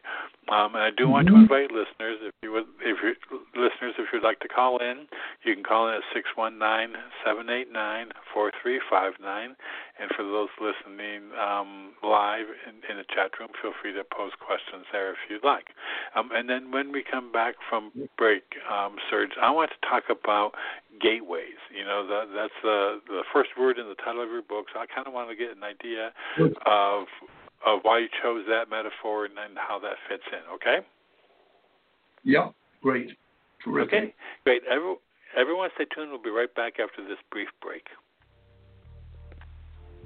Um, 0.48 0.74
and 0.74 0.84
I 0.84 0.90
do 0.96 1.08
want 1.08 1.28
mm-hmm. 1.28 1.36
to 1.36 1.42
invite 1.42 1.70
listeners, 1.70 2.18
if 2.22 2.34
you 2.42 2.52
would, 2.52 2.64
if 2.80 2.98
you 3.02 3.14
listeners, 3.54 3.94
if 3.98 4.08
you'd 4.12 4.22
like 4.22 4.40
to 4.40 4.48
call 4.48 4.78
in, 4.78 5.06
you 5.44 5.54
can 5.54 5.64
call 5.64 5.88
in 5.88 5.94
at 5.94 6.02
six 6.14 6.28
one 6.34 6.58
nine 6.58 6.94
seven 7.24 7.48
eight 7.50 7.72
nine 7.72 8.08
four 8.32 8.52
three 8.62 8.80
five 8.90 9.14
nine. 9.20 9.56
And 10.00 10.10
for 10.16 10.24
those 10.24 10.50
listening 10.58 11.30
um, 11.38 11.94
live 12.02 12.50
in, 12.66 12.82
in 12.90 12.98
the 12.98 13.06
chat 13.14 13.30
room, 13.38 13.50
feel 13.62 13.70
free 13.80 13.92
to 13.94 14.02
pose 14.02 14.32
questions 14.42 14.86
there 14.90 15.12
if 15.12 15.22
you'd 15.30 15.44
like. 15.44 15.70
Um, 16.16 16.30
and 16.34 16.50
then 16.50 16.72
when 16.72 16.90
we 16.90 17.04
come 17.06 17.30
back 17.30 17.54
from 17.70 17.92
break, 18.18 18.42
um, 18.66 18.96
Serge, 19.08 19.30
I 19.40 19.50
want 19.52 19.70
to 19.70 19.80
talk 19.86 20.10
about 20.10 20.52
gateways. 21.00 21.62
You 21.70 21.84
know, 21.84 22.06
the, 22.06 22.26
that's 22.34 22.58
the 22.62 23.00
the 23.06 23.22
first 23.32 23.50
word 23.58 23.78
in 23.78 23.86
the 23.86 23.94
title 23.94 24.22
of 24.22 24.30
your 24.30 24.42
book. 24.42 24.66
So 24.74 24.80
I 24.80 24.86
kind 24.86 25.06
of 25.06 25.14
want 25.14 25.30
to 25.30 25.36
get 25.36 25.56
an 25.56 25.62
idea 25.62 26.10
of 26.66 27.06
of 27.64 27.80
why 27.82 28.00
you 28.00 28.08
chose 28.22 28.44
that 28.48 28.68
metaphor 28.68 29.24
and, 29.26 29.34
and 29.38 29.56
how 29.56 29.78
that 29.78 29.96
fits 30.08 30.26
in. 30.32 30.42
Okay. 30.54 30.84
Yeah. 32.24 32.50
Great. 32.82 33.10
Terrific. 33.62 33.94
Okay. 33.94 34.14
Great. 34.44 34.62
Every, 34.70 34.94
everyone, 35.36 35.70
stay 35.74 35.86
tuned. 35.94 36.10
We'll 36.10 36.22
be 36.22 36.30
right 36.30 36.52
back 36.54 36.74
after 36.80 37.06
this 37.06 37.18
brief 37.30 37.48
break. 37.62 37.86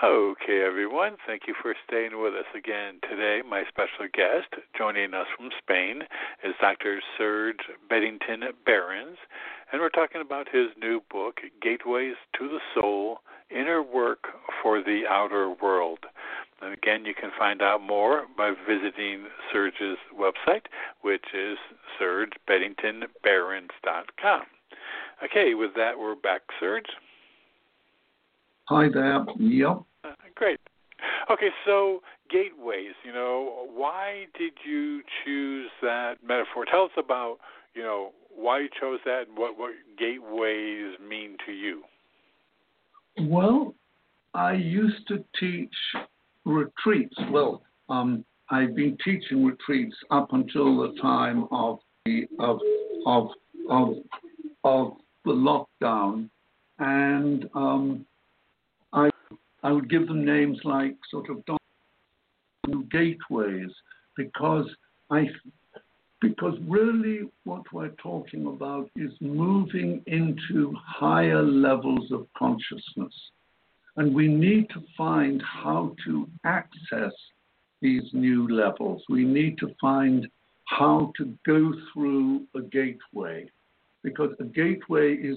Okay, 0.00 0.62
everyone. 0.64 1.16
Thank 1.26 1.48
you 1.48 1.54
for 1.60 1.74
staying 1.84 2.22
with 2.22 2.32
us 2.32 2.46
again 2.56 3.00
today. 3.10 3.42
My 3.44 3.64
special 3.68 4.06
guest 4.14 4.46
joining 4.76 5.12
us 5.12 5.26
from 5.36 5.50
Spain 5.60 6.02
is 6.44 6.54
Dr. 6.60 7.00
Serge 7.16 7.58
Beddington 7.90 8.44
Behrens, 8.64 9.18
and 9.72 9.80
we're 9.80 9.88
talking 9.88 10.20
about 10.20 10.46
his 10.52 10.68
new 10.80 11.00
book, 11.10 11.40
Gateways 11.60 12.14
to 12.38 12.48
the 12.48 12.60
Soul 12.76 13.22
Inner 13.50 13.82
Work 13.82 14.28
for 14.62 14.80
the 14.80 15.02
Outer 15.10 15.52
World. 15.60 16.06
And 16.62 16.72
again, 16.72 17.04
you 17.04 17.12
can 17.12 17.32
find 17.36 17.60
out 17.60 17.82
more 17.82 18.28
by 18.36 18.52
visiting 18.68 19.24
Serge's 19.52 19.98
website, 20.16 20.66
which 21.00 21.34
is 21.34 21.58
sergebeddingtonbehrens.com. 22.00 24.42
Okay, 25.24 25.54
with 25.54 25.74
that, 25.74 25.98
we're 25.98 26.14
back, 26.14 26.42
Serge. 26.60 26.86
Hi 28.68 28.86
there. 28.92 29.24
Yep. 29.38 29.80
Uh, 30.04 30.08
great. 30.34 30.60
Okay, 31.32 31.48
so 31.64 32.02
gateways, 32.30 32.92
you 33.02 33.14
know, 33.14 33.66
why 33.74 34.26
did 34.38 34.52
you 34.62 35.00
choose 35.24 35.70
that 35.80 36.16
metaphor? 36.22 36.66
Tell 36.70 36.84
us 36.84 36.90
about, 36.98 37.38
you 37.72 37.82
know, 37.82 38.10
why 38.36 38.60
you 38.60 38.68
chose 38.78 38.98
that 39.06 39.28
and 39.28 39.38
what, 39.38 39.58
what 39.58 39.72
gateways 39.98 40.98
mean 41.00 41.38
to 41.46 41.52
you. 41.52 41.82
Well, 43.22 43.74
I 44.34 44.52
used 44.52 45.08
to 45.08 45.24
teach 45.40 45.72
retreats. 46.44 47.16
Well, 47.30 47.62
um, 47.88 48.22
I've 48.50 48.76
been 48.76 48.98
teaching 49.02 49.46
retreats 49.46 49.96
up 50.10 50.34
until 50.34 50.76
the 50.76 51.00
time 51.00 51.46
of 51.50 51.78
the 52.04 52.26
of 52.38 52.60
of 53.06 53.30
of, 53.70 53.94
of 54.62 54.92
the 55.24 55.32
lockdown, 55.32 56.28
and 56.78 57.48
um, 57.54 58.04
I 59.68 59.70
would 59.70 59.90
give 59.90 60.08
them 60.08 60.24
names 60.24 60.58
like 60.64 60.96
sort 61.10 61.28
of 61.28 61.42
gateways 62.90 63.68
because 64.16 64.64
I 65.10 65.26
because 66.22 66.54
really 66.66 67.28
what 67.44 67.70
we're 67.70 67.94
talking 68.02 68.46
about 68.46 68.88
is 68.96 69.12
moving 69.20 70.02
into 70.06 70.74
higher 70.82 71.42
levels 71.42 72.10
of 72.12 72.26
consciousness. 72.34 73.12
And 73.98 74.14
we 74.14 74.26
need 74.26 74.70
to 74.70 74.82
find 74.96 75.42
how 75.42 75.94
to 76.06 76.26
access 76.46 77.12
these 77.82 78.08
new 78.14 78.48
levels. 78.48 79.02
We 79.10 79.22
need 79.22 79.58
to 79.58 79.74
find 79.78 80.26
how 80.64 81.12
to 81.18 81.34
go 81.46 81.74
through 81.92 82.46
a 82.56 82.62
gateway 82.62 83.50
because 84.02 84.30
a 84.40 84.44
gateway 84.44 85.12
is 85.12 85.36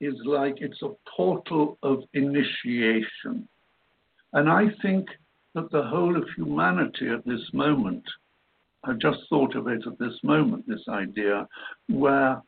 is 0.00 0.14
like 0.24 0.60
it's 0.60 0.82
a 0.82 0.92
portal 1.16 1.78
of 1.82 2.02
initiation. 2.14 3.48
And 4.32 4.48
I 4.48 4.66
think 4.82 5.08
that 5.54 5.70
the 5.70 5.82
whole 5.82 6.16
of 6.16 6.24
humanity 6.36 7.08
at 7.08 7.24
this 7.26 7.42
moment, 7.52 8.04
I've 8.84 8.98
just 8.98 9.18
thought 9.28 9.56
of 9.56 9.66
it 9.66 9.86
at 9.86 9.98
this 9.98 10.14
moment, 10.22 10.66
this 10.66 10.88
idea, 10.88 11.46
where 11.88 12.40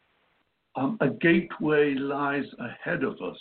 um, 0.76 0.96
a 1.00 1.08
gateway 1.08 1.94
lies 1.94 2.46
ahead 2.58 3.02
of 3.02 3.20
us 3.20 3.38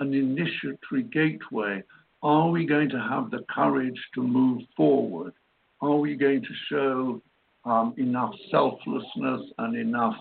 an 0.00 0.12
initiatory 0.12 1.04
gateway. 1.04 1.82
Are 2.22 2.48
we 2.48 2.66
going 2.66 2.88
to 2.90 2.98
have 2.98 3.30
the 3.30 3.44
courage 3.54 4.00
to 4.14 4.22
move 4.22 4.62
forward? 4.76 5.32
Are 5.80 5.96
we 5.96 6.16
going 6.16 6.42
to 6.42 6.54
show 6.68 7.22
um, 7.64 7.94
enough 7.96 8.34
selflessness 8.50 9.42
and 9.58 9.76
enough 9.76 10.16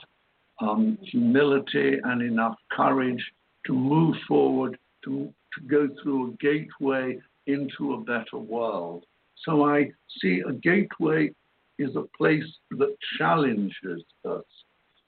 um, 0.61 0.97
humility 1.01 1.97
and 2.03 2.21
enough 2.21 2.55
courage 2.71 3.23
to 3.65 3.73
move 3.73 4.15
forward, 4.27 4.77
to, 5.05 5.33
to 5.53 5.67
go 5.67 5.89
through 6.01 6.29
a 6.29 6.35
gateway 6.37 7.17
into 7.47 7.93
a 7.93 8.01
better 8.01 8.37
world? 8.37 9.05
So 9.45 9.65
I 9.65 9.91
see 10.21 10.41
a 10.47 10.53
gateway 10.53 11.31
is 11.79 11.95
a 11.95 12.05
place 12.17 12.43
that 12.71 12.95
challenges 13.17 14.03
us. 14.25 14.43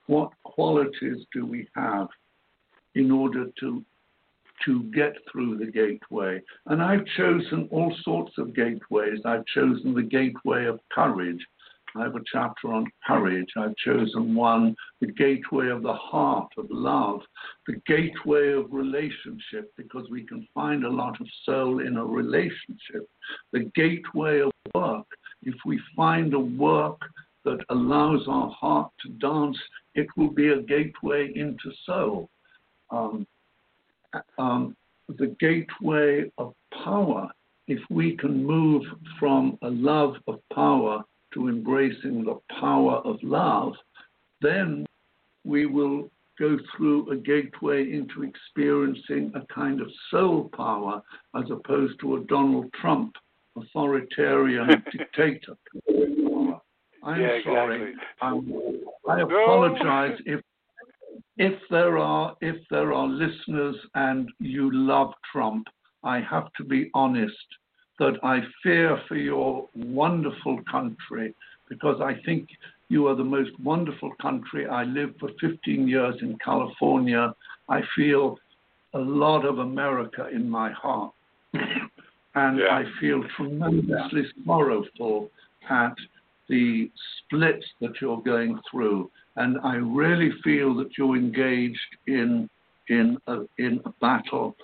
What 0.07 0.31
qualities 0.43 1.25
do 1.33 1.45
we 1.45 1.67
have 1.75 2.07
in 2.95 3.11
order 3.11 3.45
to 3.59 3.83
to 4.63 4.83
get 4.95 5.13
through 5.31 5.57
the 5.57 5.71
gateway. 5.71 6.41
And 6.67 6.81
I've 6.81 7.05
chosen 7.17 7.67
all 7.71 7.93
sorts 8.03 8.31
of 8.37 8.55
gateways. 8.55 9.19
I've 9.25 9.45
chosen 9.47 9.93
the 9.93 10.03
gateway 10.03 10.65
of 10.65 10.79
courage. 10.91 11.45
I 11.97 12.03
have 12.03 12.15
a 12.15 12.23
chapter 12.31 12.73
on 12.73 12.91
courage. 13.07 13.47
I've 13.55 13.75
chosen 13.77 14.35
one, 14.35 14.75
the 14.99 15.07
gateway 15.07 15.69
of 15.69 15.81
the 15.81 15.93
heart, 15.93 16.49
of 16.57 16.67
love, 16.69 17.21
the 17.67 17.81
gateway 17.87 18.51
of 18.51 18.73
relationship, 18.73 19.71
because 19.77 20.09
we 20.11 20.23
can 20.23 20.45
find 20.53 20.83
a 20.83 20.89
lot 20.89 21.19
of 21.21 21.27
soul 21.45 21.79
in 21.79 21.95
a 21.95 22.05
relationship, 22.05 23.07
the 23.53 23.71
gateway 23.75 24.41
of 24.41 24.51
work. 24.73 25.05
If 25.43 25.55
we 25.65 25.79
find 25.95 26.33
a 26.33 26.39
work 26.39 26.99
that 27.45 27.63
allows 27.69 28.27
our 28.27 28.49
heart 28.49 28.91
to 29.03 29.09
dance, 29.13 29.57
it 29.93 30.07
will 30.17 30.31
be 30.31 30.49
a 30.49 30.61
gateway 30.61 31.31
into 31.33 31.71
soul. 31.85 32.29
Um, 32.89 33.25
um, 34.37 34.75
the 35.07 35.35
gateway 35.39 36.29
of 36.37 36.53
power, 36.83 37.29
if 37.67 37.79
we 37.89 38.17
can 38.17 38.45
move 38.45 38.83
from 39.17 39.57
a 39.61 39.69
love 39.69 40.15
of 40.27 40.39
power 40.53 41.03
to 41.35 41.49
embracing 41.49 42.23
the 42.23 42.39
power 42.59 42.95
of 43.05 43.17
love, 43.21 43.73
then 44.41 44.85
we 45.43 45.67
will 45.67 46.09
go 46.39 46.57
through 46.75 47.09
a 47.11 47.15
gateway 47.15 47.91
into 47.93 48.23
experiencing 48.23 49.31
a 49.35 49.53
kind 49.53 49.79
of 49.81 49.87
soul 50.09 50.49
power 50.55 51.01
as 51.35 51.45
opposed 51.51 51.99
to 52.01 52.15
a 52.15 52.23
Donald 52.25 52.71
Trump 52.81 53.13
authoritarian 53.55 54.83
dictator. 54.91 55.55
I'm 57.03 57.21
yeah, 57.21 57.37
sorry. 57.43 57.91
Exactly. 57.91 58.01
Um, 58.21 58.81
I 59.07 59.21
apologize 59.21 60.17
if 60.25 60.41
if 61.37 61.53
there 61.69 61.97
are 61.97 62.35
if 62.41 62.55
there 62.71 62.93
are 62.93 63.07
listeners 63.07 63.75
and 63.93 64.29
you 64.39 64.71
love 64.73 65.13
Trump. 65.31 65.67
I 66.03 66.19
have 66.19 66.51
to 66.57 66.63
be 66.63 66.89
honest 66.93 67.33
that 67.99 68.19
I 68.23 68.41
fear 68.61 69.01
for 69.07 69.15
your 69.15 69.67
wonderful 69.75 70.59
country 70.69 71.33
because 71.69 72.01
I 72.01 72.15
think 72.25 72.49
you 72.89 73.07
are 73.07 73.15
the 73.15 73.23
most 73.23 73.51
wonderful 73.59 74.11
country. 74.21 74.67
I 74.67 74.83
lived 74.83 75.19
for 75.19 75.29
15 75.41 75.87
years 75.87 76.15
in 76.21 76.37
California. 76.43 77.33
I 77.69 77.81
feel 77.95 78.37
a 78.93 78.99
lot 78.99 79.45
of 79.45 79.59
America 79.59 80.27
in 80.31 80.49
my 80.49 80.71
heart. 80.71 81.13
and 81.53 82.59
Yeah. 82.59 82.67
I 82.69 82.83
feel 82.99 83.23
tremendously 83.35 84.25
sorrowful 84.45 85.31
at 85.69 85.95
the 86.47 86.91
splits 87.17 87.65
that 87.81 87.99
you're 88.01 88.21
going 88.21 88.59
through. 88.69 89.09
And 89.37 89.57
I 89.63 89.75
really 89.75 90.31
feel 90.43 90.75
that 90.75 90.97
you're 90.97 91.17
engaged 91.17 91.79
in 92.07 92.49
in 92.87 93.17
a, 93.25 93.39
in 93.57 93.81
a 93.85 93.89
battle, 93.99 94.55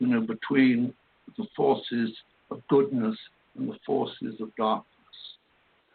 you 0.00 0.08
know, 0.08 0.20
between 0.20 0.92
the 1.36 1.46
forces 1.54 2.10
of 2.50 2.66
goodness 2.68 3.16
and 3.56 3.68
the 3.68 3.78
forces 3.86 4.40
of 4.40 4.54
darkness. 4.56 4.84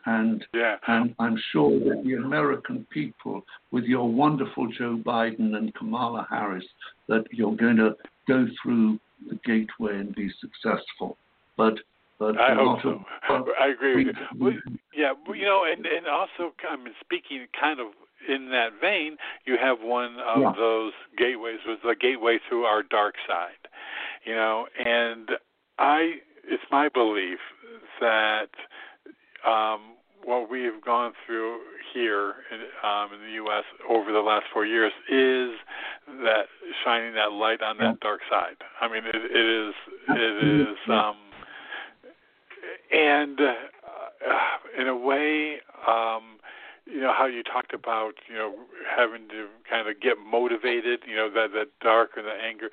And 0.05 0.45
Yeah. 0.53 0.77
and 0.87 1.15
I'm 1.19 1.37
sure 1.51 1.79
that 1.79 2.03
the 2.03 2.15
American 2.15 2.85
people, 2.89 3.45
with 3.71 3.85
your 3.85 4.09
wonderful 4.11 4.67
Joe 4.67 4.97
Biden 4.97 5.55
and 5.55 5.73
Kamala 5.75 6.27
Harris, 6.29 6.67
that 7.07 7.25
you're 7.31 7.55
going 7.55 7.77
to 7.77 7.95
go 8.27 8.47
through 8.61 8.99
the 9.29 9.35
gateway 9.45 9.97
and 9.99 10.13
be 10.13 10.29
successful. 10.41 11.17
But 11.57 11.79
but 12.19 12.39
I 12.39 12.53
hope 12.53 12.81
so. 12.81 13.05
of 13.29 13.47
I 13.59 13.67
agree 13.69 14.05
with 14.05 14.15
you. 14.15 14.27
Well, 14.39 14.53
Yeah, 14.93 15.13
you 15.33 15.45
know, 15.45 15.63
and 15.65 15.85
and 15.85 16.07
also, 16.07 16.53
I 16.69 16.75
mean, 16.75 16.93
speaking 17.01 17.47
kind 17.59 17.79
of 17.79 17.87
in 18.27 18.49
that 18.49 18.73
vein, 18.79 19.17
you 19.45 19.57
have 19.57 19.81
one 19.81 20.19
of 20.19 20.41
Yeah. 20.41 20.53
those 20.57 20.93
gateways 21.17 21.59
was 21.65 21.79
the 21.83 21.95
gateway 21.95 22.39
through 22.47 22.63
our 22.65 22.83
dark 22.83 23.15
side, 23.27 23.67
you 24.25 24.33
know, 24.35 24.67
and 24.83 25.29
I, 25.79 26.21
it's 26.45 26.63
my 26.71 26.89
belief 26.89 27.39
that 27.99 28.49
um, 29.45 29.95
what 30.23 30.49
we 30.49 30.63
have 30.63 30.83
gone 30.83 31.13
through 31.25 31.59
here 31.93 32.35
in, 32.51 32.59
um, 32.87 33.13
in 33.13 33.21
the 33.21 33.33
U.S. 33.35 33.63
over 33.89 34.11
the 34.11 34.19
last 34.19 34.45
four 34.53 34.65
years 34.65 34.91
is 35.09 35.57
that 36.23 36.45
shining 36.83 37.13
that 37.13 37.31
light 37.31 37.61
on 37.61 37.77
that 37.77 37.99
dark 37.99 38.21
side. 38.29 38.55
I 38.81 38.87
mean, 38.87 39.03
it, 39.05 39.15
it 39.15 39.67
is, 39.67 39.73
it 40.09 40.61
is. 40.61 40.77
Um, 40.89 41.15
and 42.91 43.39
uh, 43.39 44.81
in 44.81 44.87
a 44.87 44.95
way, 44.95 45.57
um, 45.87 46.39
you 46.85 46.99
know 46.99 47.13
how 47.17 47.25
you 47.25 47.43
talked 47.43 47.73
about, 47.73 48.13
you 48.27 48.35
know, 48.35 48.53
having 48.95 49.27
to 49.29 49.47
kind 49.69 49.87
of 49.87 49.99
get 50.01 50.17
motivated, 50.19 50.99
you 51.07 51.15
know, 51.15 51.29
that 51.29 51.53
that 51.53 51.67
dark 51.81 52.11
and 52.17 52.25
the 52.25 52.31
anger. 52.31 52.69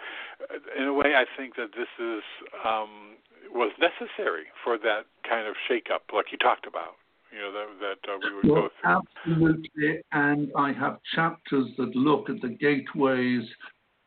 In 0.76 0.84
a 0.84 0.92
way, 0.92 1.14
I 1.14 1.24
think 1.36 1.54
that 1.56 1.70
this 1.76 1.88
is 1.98 2.22
um, 2.66 3.14
was 3.54 3.72
necessary 3.78 4.44
for 4.64 4.78
that 4.78 5.06
kind 5.28 5.46
of 5.46 5.54
shakeup, 5.68 6.14
like 6.14 6.26
you 6.32 6.38
talked 6.38 6.66
about. 6.66 6.96
You 7.32 7.38
know 7.38 7.52
that 7.52 7.98
that 8.04 8.12
uh, 8.12 8.18
we 8.22 8.34
would 8.34 8.46
Well, 8.46 8.62
go 8.62 8.68
through. 8.82 9.34
absolutely, 9.34 10.02
and 10.12 10.50
I 10.56 10.72
have 10.72 10.98
chapters 11.14 11.68
that 11.78 11.94
look 11.94 12.28
at 12.28 12.40
the 12.40 12.48
gateways 12.48 13.44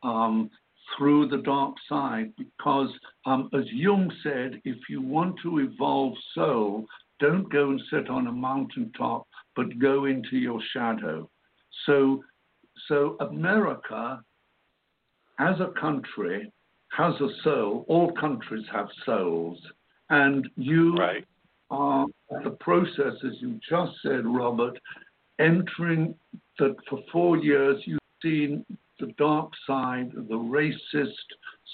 um, 0.02 0.50
through 0.96 1.28
the 1.28 1.38
dark 1.38 1.74
side 1.88 2.32
because, 2.36 2.90
um, 3.24 3.48
as 3.54 3.64
Jung 3.72 4.12
said, 4.22 4.60
if 4.64 4.76
you 4.90 5.00
want 5.00 5.36
to 5.42 5.60
evolve 5.60 6.14
soul, 6.34 6.84
don't 7.18 7.50
go 7.50 7.70
and 7.70 7.80
sit 7.90 8.10
on 8.10 8.26
a 8.26 8.32
mountaintop, 8.32 9.26
but 9.56 9.78
go 9.78 10.04
into 10.04 10.36
your 10.36 10.60
shadow. 10.72 11.28
So, 11.86 12.22
so 12.88 13.16
America, 13.20 14.22
as 15.38 15.58
a 15.60 15.72
country, 15.80 16.52
has 16.96 17.14
a 17.20 17.28
soul. 17.42 17.84
All 17.88 18.12
countries 18.12 18.64
have 18.70 18.88
souls, 19.04 19.60
and 20.10 20.48
you 20.56 20.94
Right. 20.94 21.24
are 21.70 22.06
the 22.42 22.52
process, 22.52 23.22
as 23.24 23.42
you 23.42 23.58
just 23.68 24.00
said, 24.02 24.24
Robert, 24.26 24.78
entering 25.38 26.16
that 26.58 26.76
for 26.86 27.02
four 27.10 27.36
years 27.36 27.84
you've 27.86 28.00
seen 28.22 28.64
the 29.00 29.08
dark 29.18 29.52
side, 29.66 30.12
the 30.12 30.38
racist, 30.38 31.26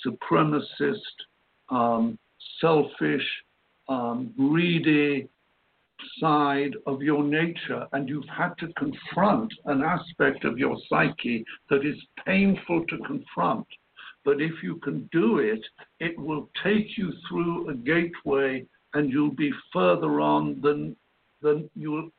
supremacist, 0.05 1.27
um, 1.69 2.19
selfish, 2.59 3.45
um, 3.89 4.33
greedy 4.39 5.29
side 6.19 6.75
of 6.87 7.03
your 7.03 7.23
nature, 7.23 7.87
and 7.93 8.09
you've 8.09 8.29
had 8.29 8.57
to 8.57 8.73
confront 8.75 9.53
an 9.67 9.83
aspect 9.83 10.45
of 10.45 10.59
your 10.59 10.79
psyche 10.89 11.45
that 11.69 11.85
is 11.85 12.03
painful 12.25 12.87
to 12.87 12.97
confront. 12.99 13.67
But 14.25 14.41
if 14.41 14.63
you 14.63 14.77
can 14.77 15.09
do 15.13 15.39
it, 15.39 15.65
it 15.99 16.19
will 16.19 16.51
take 16.63 16.99
you 16.99 17.13
through 17.29 17.71
a 17.71 17.75
gateway 17.75 18.67
and 18.95 19.11
you'll 19.11 19.35
be 19.35 19.53
further 19.73 20.21
on 20.21 20.61
than 20.61 20.97
than 21.43 21.71
you'll 21.75 22.11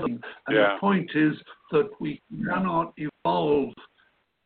and 0.00 0.24
Yeah. 0.48 0.74
the 0.74 0.78
point 0.78 1.10
is 1.14 1.36
that 1.72 2.00
we 2.00 2.20
cannot 2.44 2.92
evolve 2.96 3.74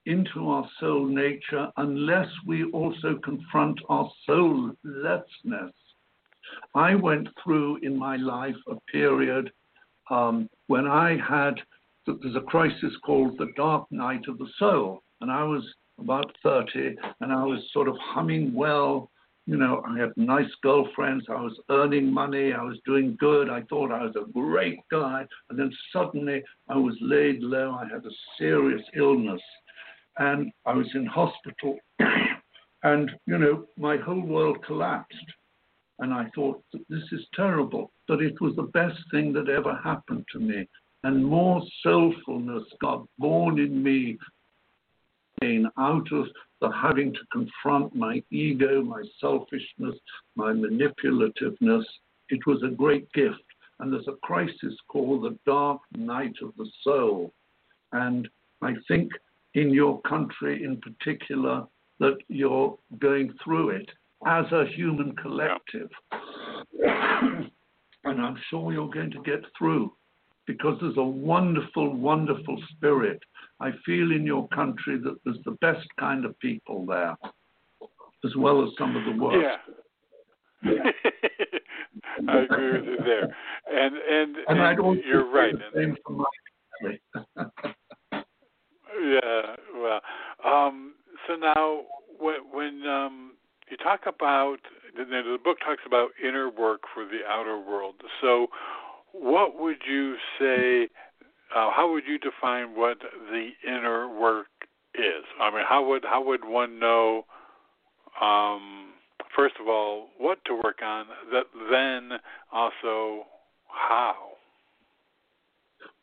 into 0.07 0.49
our 0.49 0.69
soul 0.81 1.05
nature 1.05 1.71
unless 1.77 2.29
we 2.47 2.65
also 2.73 3.19
confront 3.19 3.79
our 3.89 4.11
soullessness. 4.27 5.73
I 6.75 6.95
went 6.95 7.29
through 7.43 7.77
in 7.83 7.97
my 7.97 8.17
life 8.17 8.57
a 8.67 8.77
period 8.91 9.53
um, 10.11 10.49
when 10.67 10.87
I 10.87 11.17
had 11.17 11.63
there's 12.07 12.35
a 12.35 12.41
crisis 12.41 12.97
called 13.05 13.39
the 13.39 13.53
dark 13.57 13.87
night 13.93 14.27
of 14.27 14.37
the 14.39 14.49
soul, 14.59 15.05
and 15.21 15.31
I 15.31 15.45
was 15.45 15.63
about 15.99 16.35
30, 16.43 16.97
and 17.21 17.33
I 17.33 17.45
was 17.45 17.61
sort 17.73 17.89
of 17.89 17.97
humming 17.99 18.53
well. 18.55 19.11
You 19.47 19.57
know, 19.57 19.83
I 19.87 19.99
had 19.99 20.13
nice 20.17 20.51
girlfriends. 20.63 21.25
I 21.29 21.41
was 21.41 21.59
earning 21.69 22.13
money. 22.13 22.53
I 22.53 22.63
was 22.63 22.79
doing 22.87 23.17
good. 23.19 23.51
I 23.51 23.63
thought 23.63 23.91
I 23.91 24.05
was 24.05 24.15
a 24.15 24.31
great 24.31 24.79
guy. 24.91 25.27
And 25.51 25.59
then 25.59 25.73
suddenly 25.93 26.45
I 26.69 26.77
was 26.77 26.95
laid 27.01 27.41
low. 27.41 27.73
I 27.73 27.85
had 27.93 28.07
a 28.07 28.11
serious 28.39 28.83
illness. 28.95 29.41
And 30.19 30.53
I 30.65 30.75
was 30.75 30.87
in 30.95 31.07
hospital. 31.07 31.77
and, 32.85 33.11
you 33.27 33.37
know, 33.37 33.67
my 33.77 33.97
whole 33.97 34.21
world 34.21 34.65
collapsed. 34.65 35.17
And 35.99 36.15
I 36.15 36.27
thought, 36.37 36.63
this 36.89 37.03
is 37.11 37.27
terrible. 37.35 37.91
But 38.07 38.23
it 38.23 38.41
was 38.41 38.55
the 38.55 38.71
best 38.75 38.99
thing 39.11 39.33
that 39.33 39.49
ever 39.49 39.75
happened 39.83 40.25
to 40.33 40.39
me. 40.39 40.69
And 41.03 41.25
more 41.25 41.63
soulfulness 41.85 42.63
got 42.81 43.05
born 43.19 43.59
in 43.59 43.83
me 43.83 44.19
out 45.79 46.13
of 46.13 46.27
the 46.61 46.71
having 46.71 47.13
to 47.13 47.21
confront 47.33 47.95
my 47.95 48.23
ego, 48.31 48.83
my 48.83 49.03
selfishness, 49.21 49.97
my 50.37 50.53
manipulativeness. 50.53 51.85
It 52.29 52.47
was 52.47 52.63
a 52.63 52.75
great 52.75 53.13
gift. 53.13 53.43
And 53.81 53.93
there's 53.93 54.09
a 54.09 54.17
crisis 54.23 54.75
called 54.89 55.25
the 55.25 55.37
dark 55.45 55.81
night 55.97 56.35
of 56.43 56.53
the 56.57 56.71
soul. 56.83 57.33
And 57.93 58.29
I 58.63 58.75
think 58.87 59.11
in 59.55 59.71
your 59.71 60.01
country 60.03 60.63
in 60.63 60.81
particular 60.81 61.67
that 61.99 62.19
you're 62.29 62.79
going 62.99 63.35
through 63.43 63.71
it 63.71 63.91
as 64.27 64.47
a 64.53 64.65
human 64.77 65.17
collective. 65.17 65.91
and 66.83 67.51
I'm 68.05 68.39
sure 68.51 68.73
you're 68.73 68.91
going 68.91 69.11
to 69.11 69.23
get 69.23 69.43
through 69.59 69.93
because 70.47 70.79
there's 70.81 70.97
a 70.97 71.03
wonderful, 71.03 71.95
wonderful 71.95 72.61
spirit. 72.71 73.21
I 73.61 73.71
feel 73.87 74.13
in 74.13 74.25
your 74.25 74.49
country 74.49 74.99
that 74.99 75.17
there's 75.25 75.39
the 75.45 75.57
best 75.61 75.87
kind 75.99 76.25
of 76.25 76.39
people 76.41 76.85
there, 76.87 77.17
as 78.25 78.35
well 78.37 78.63
as 78.63 78.71
some 78.79 78.97
of 78.97 79.05
the 79.05 79.23
worst. 79.23 79.47
Yeah. 80.65 80.91
I 82.29 82.39
agree 82.39 82.73
with 82.73 82.85
you 82.85 82.97
there, 83.05 83.35
and 83.71 83.97
and, 83.97 84.37
And 84.49 84.63
I'd 84.63 84.79
also 84.79 85.01
you're 85.05 85.25
say 85.25 85.39
right. 85.39 85.55
the 85.55 85.81
same 85.81 85.97
for 86.05 86.13
my. 86.13 87.45
Yeah, 89.01 89.57
well, 89.75 90.01
um, 90.45 90.95
so 91.27 91.35
now 91.35 91.83
when, 92.19 92.37
when 92.53 92.87
um, 92.87 93.33
you 93.71 93.77
talk 93.79 94.01
about 94.07 94.59
the, 94.97 95.05
the 95.05 95.39
book 95.43 95.59
talks 95.61 95.83
about 95.87 96.11
inner 96.23 96.51
work 96.51 96.83
for 96.93 97.05
the 97.05 97.21
outer 97.27 97.59
world. 97.59 97.95
So, 98.21 98.49
what 99.13 99.61
would 99.61 99.83
you 99.89 100.17
say? 100.39 100.89
Uh, 101.55 101.71
how 101.71 101.93
would 101.93 102.05
you 102.07 102.19
define 102.19 102.75
what 102.75 102.99
the 103.31 103.51
inner 103.67 104.09
work 104.09 104.47
is? 104.95 105.25
I 105.41 105.51
mean, 105.51 105.65
how 105.69 105.87
would 105.87 106.05
how 106.05 106.25
would 106.25 106.45
one 106.45 106.79
know? 106.79 107.25
Um, 108.21 108.91
first 109.35 109.55
of 109.61 109.69
all, 109.69 110.09
what 110.19 110.39
to 110.47 110.55
work 110.55 110.81
on. 110.83 111.07
That 111.33 111.47
then 111.71 112.19
also 112.53 113.27
how. 113.69 114.15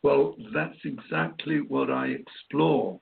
Well, 0.02 0.34
that's 0.54 0.78
exactly 0.84 1.60
what 1.60 1.90
I 1.90 2.06
explore. 2.06 3.00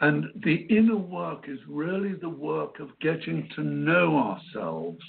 And 0.00 0.26
the 0.44 0.66
inner 0.70 0.96
work 0.96 1.46
is 1.48 1.58
really 1.68 2.14
the 2.14 2.28
work 2.28 2.80
of 2.80 2.90
getting 3.00 3.48
to 3.56 3.62
know 3.62 4.16
ourselves, 4.16 5.02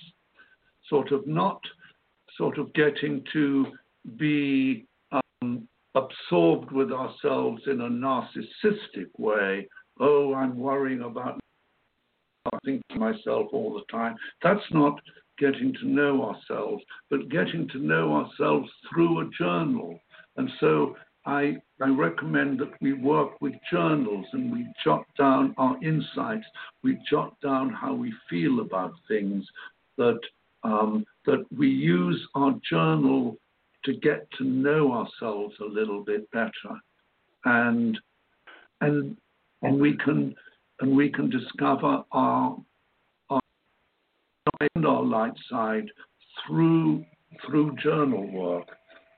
sort 0.89 1.11
of 1.11 1.27
not 1.27 1.61
sort 2.37 2.57
of 2.57 2.73
getting 2.73 3.23
to 3.33 3.67
be 4.17 4.85
um, 5.11 5.67
absorbed 5.95 6.71
with 6.71 6.91
ourselves 6.91 7.61
in 7.67 7.81
a 7.81 7.89
narcissistic 7.89 9.09
way. 9.17 9.67
Oh, 9.99 10.33
I'm 10.33 10.57
worrying 10.57 11.01
about 11.01 11.39
I 12.53 12.57
think 12.63 12.81
to 12.89 12.99
myself 12.99 13.47
all 13.53 13.73
the 13.73 13.91
time. 13.91 14.15
That's 14.43 14.61
not 14.71 14.99
getting 15.39 15.73
to 15.81 15.87
know 15.87 16.23
ourselves, 16.23 16.83
but 17.09 17.29
getting 17.29 17.67
to 17.69 17.79
know 17.79 18.13
ourselves 18.13 18.69
through 18.89 19.21
a 19.21 19.29
journal. 19.37 19.99
And 20.37 20.49
so 20.59 20.95
I, 21.25 21.57
I 21.81 21.87
recommend 21.87 22.59
that 22.59 22.71
we 22.81 22.93
work 22.93 23.41
with 23.41 23.53
journals 23.71 24.25
and 24.33 24.51
we 24.51 24.67
jot 24.83 25.05
down 25.17 25.55
our 25.57 25.77
insights, 25.83 26.45
we 26.83 26.99
jot 27.09 27.35
down 27.41 27.71
how 27.71 27.93
we 27.93 28.13
feel 28.29 28.59
about 28.59 28.93
things, 29.07 29.45
that, 29.97 30.19
um, 30.63 31.05
that 31.25 31.43
we 31.55 31.67
use 31.67 32.21
our 32.35 32.53
journal 32.69 33.37
to 33.85 33.93
get 33.93 34.27
to 34.37 34.43
know 34.43 34.93
ourselves 34.93 35.55
a 35.61 35.65
little 35.65 36.03
bit 36.03 36.29
better. 36.31 36.51
And, 37.45 37.97
and, 38.81 39.17
and 39.61 39.79
we 39.79 39.97
can 39.97 40.35
and 40.81 40.95
we 40.95 41.09
can 41.09 41.29
discover 41.29 42.03
our 42.11 42.57
our, 43.29 43.41
our 44.85 45.03
light 45.03 45.33
side 45.49 45.89
through 46.45 47.05
through 47.45 47.75
journal 47.77 48.29
work. 48.31 48.67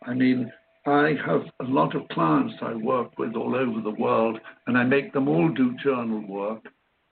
I 0.06 0.14
mean, 0.14 0.52
I 0.86 1.16
have 1.26 1.44
a 1.60 1.66
lot 1.66 1.96
of 1.96 2.08
clients 2.10 2.56
I 2.62 2.74
work 2.74 3.18
with 3.18 3.36
all 3.36 3.56
over 3.56 3.82
the 3.82 4.00
world, 4.00 4.40
and 4.68 4.78
I 4.78 4.84
make 4.84 5.14
them 5.14 5.28
all 5.28 5.50
do 5.50 5.76
journal 5.84 6.26
work, 6.28 6.64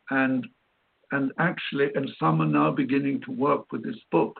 and 0.09 0.45
and 1.11 1.31
actually, 1.39 1.89
and 1.95 2.09
some 2.19 2.41
are 2.41 2.47
now 2.47 2.71
beginning 2.71 3.21
to 3.21 3.31
work 3.31 3.71
with 3.71 3.83
this 3.83 3.99
book, 4.11 4.39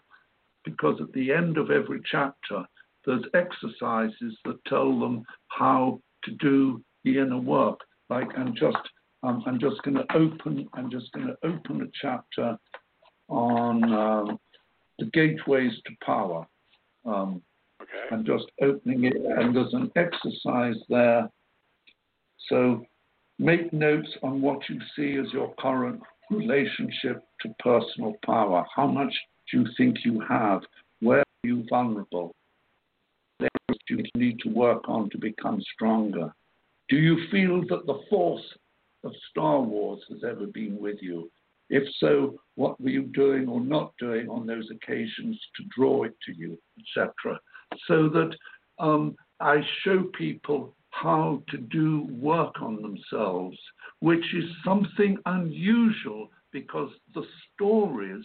because 0.63 0.99
at 1.01 1.11
the 1.13 1.32
end 1.32 1.57
of 1.57 1.70
every 1.70 2.01
chapter, 2.09 2.66
there's 3.06 3.24
exercises 3.34 4.38
that 4.45 4.64
tell 4.66 4.99
them 4.99 5.24
how 5.47 5.99
to 6.24 6.32
do 6.32 6.82
the 7.03 7.20
inner 7.20 7.39
work. 7.39 7.80
Like, 8.10 8.28
and 8.36 8.56
just 8.56 8.78
um, 9.24 9.43
I'm 9.45 9.60
just 9.60 9.82
going 9.84 9.95
to 9.95 10.06
open. 10.16 10.68
I'm 10.74 10.91
just 10.91 11.12
going 11.14 11.28
to 11.28 11.38
open 11.43 11.82
a 11.82 11.89
chapter 12.01 12.58
on 13.28 13.93
um, 13.93 14.39
the 14.99 15.06
gateways 15.06 15.72
to 15.86 16.06
power. 16.06 16.45
Um, 17.06 17.41
okay. 17.82 17.91
I'm 18.12 18.26
just 18.26 18.45
opening 18.62 19.06
it, 19.06 19.16
and 19.16 19.56
there's 19.56 19.74
an 19.74 19.91
exercise 19.95 20.76
there. 20.89 21.30
So 22.49 22.86
make 23.39 23.74
notes 23.74 24.10
on 24.22 24.41
what 24.41 24.60
you 24.70 24.80
see 24.95 25.18
as 25.20 25.32
your 25.34 25.53
current 25.60 26.01
relationship 26.30 27.24
to 27.41 27.56
personal 27.60 28.14
power. 28.24 28.64
How 28.76 28.88
much 28.88 29.14
do 29.51 29.62
you 29.62 29.68
think 29.78 29.97
you 30.06 30.22
have? 30.28 30.62
Where 31.01 31.20
are 31.20 31.24
you 31.43 31.66
vulnerable? 31.70 32.36
You 33.90 34.04
need 34.16 34.40
to 34.40 34.50
work 34.50 34.88
on 34.88 35.10
to 35.12 35.18
become 35.18 35.62
stronger. 35.74 36.34
Do 36.90 36.98
you 36.98 37.18
feel 37.32 37.62
that 37.68 37.86
the 37.86 38.02
force 38.10 38.46
of 39.04 39.12
Star 39.30 39.60
Wars 39.60 40.02
has 40.10 40.24
ever 40.24 40.48
been 40.48 40.78
with 40.80 40.98
you? 41.02 41.32
If 41.70 41.84
so, 42.00 42.40
what 42.56 42.80
were 42.80 42.90
you 42.90 43.04
doing 43.04 43.48
or 43.48 43.60
not 43.60 43.94
doing 44.00 44.30
on 44.30 44.46
those 44.46 44.70
occasions 44.70 45.40
to 45.56 45.64
draw 45.76 46.04
it 46.04 46.16
to 46.26 46.34
you, 46.34 46.58
etc. 46.80 47.40
So 47.88 48.08
that 48.10 48.36
um, 48.78 49.16
I 49.40 49.62
show 49.84 50.04
people 50.18 50.76
how 50.92 51.44
to 51.50 51.58
do 51.58 52.08
work 52.12 52.62
on 52.62 52.82
themselves, 52.82 53.58
which 54.00 54.34
is 54.34 54.46
something 54.64 55.18
unusual 55.26 56.30
because 56.52 56.90
the 57.14 57.26
stories 57.54 58.24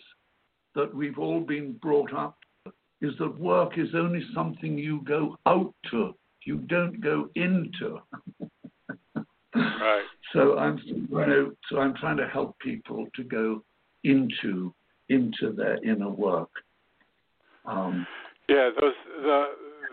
that 0.75 0.95
we've 0.95 1.19
all 1.19 1.41
been 1.41 1.73
brought 1.83 2.13
up 2.13 2.37
is 3.01 3.13
that 3.19 3.39
work 3.39 3.79
is 3.79 3.89
only 3.95 4.23
something 4.35 4.79
you 4.79 5.01
go 5.05 5.37
out 5.47 5.75
to, 5.91 6.15
you 6.45 6.59
don't 6.59 7.01
go 7.01 7.29
into. 7.35 8.01
right. 9.55 10.05
So 10.33 10.59
I'm 10.59 10.81
you 10.87 11.09
know, 11.11 11.53
so 11.69 11.81
I'm 11.81 11.95
trying 11.97 12.17
to 12.19 12.29
help 12.29 12.59
people 12.61 13.07
to 13.17 13.25
go 13.25 13.63
into 14.05 14.73
into 15.09 15.53
their 15.53 15.83
inner 15.85 16.09
work. 16.09 16.51
Um, 17.65 18.07
yeah, 18.49 18.71
those 18.81 18.95
the 19.23 19.45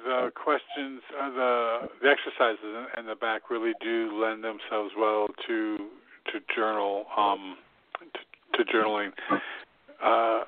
the 0.05 0.31
questions, 0.35 1.01
uh, 1.19 1.29
the 1.29 1.79
the 2.01 2.09
exercises 2.09 2.87
in 2.97 3.05
the 3.05 3.15
back 3.15 3.49
really 3.49 3.73
do 3.81 4.23
lend 4.23 4.43
themselves 4.43 4.91
well 4.97 5.27
to 5.47 5.77
to 5.77 6.39
journal 6.55 7.05
um, 7.17 7.57
to, 7.99 8.63
to 8.63 8.71
journaling. 8.71 9.11
Uh, 10.03 10.43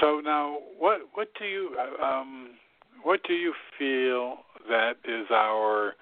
so 0.00 0.20
now, 0.20 0.58
what 0.78 1.00
what 1.14 1.28
do 1.38 1.46
you 1.46 1.76
um, 2.02 2.50
what 3.02 3.20
do 3.26 3.34
you 3.34 3.52
feel 3.78 4.38
that 4.68 4.96
is 5.04 5.26
our 5.30 5.94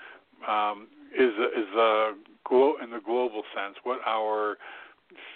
um, 0.49 0.89
is 1.15 1.31
is 1.57 1.67
the 1.75 2.17
glo- 2.45 2.77
in 2.83 2.91
the 2.91 3.01
global 3.05 3.43
sense, 3.55 3.77
what 3.85 4.01
our 4.07 4.57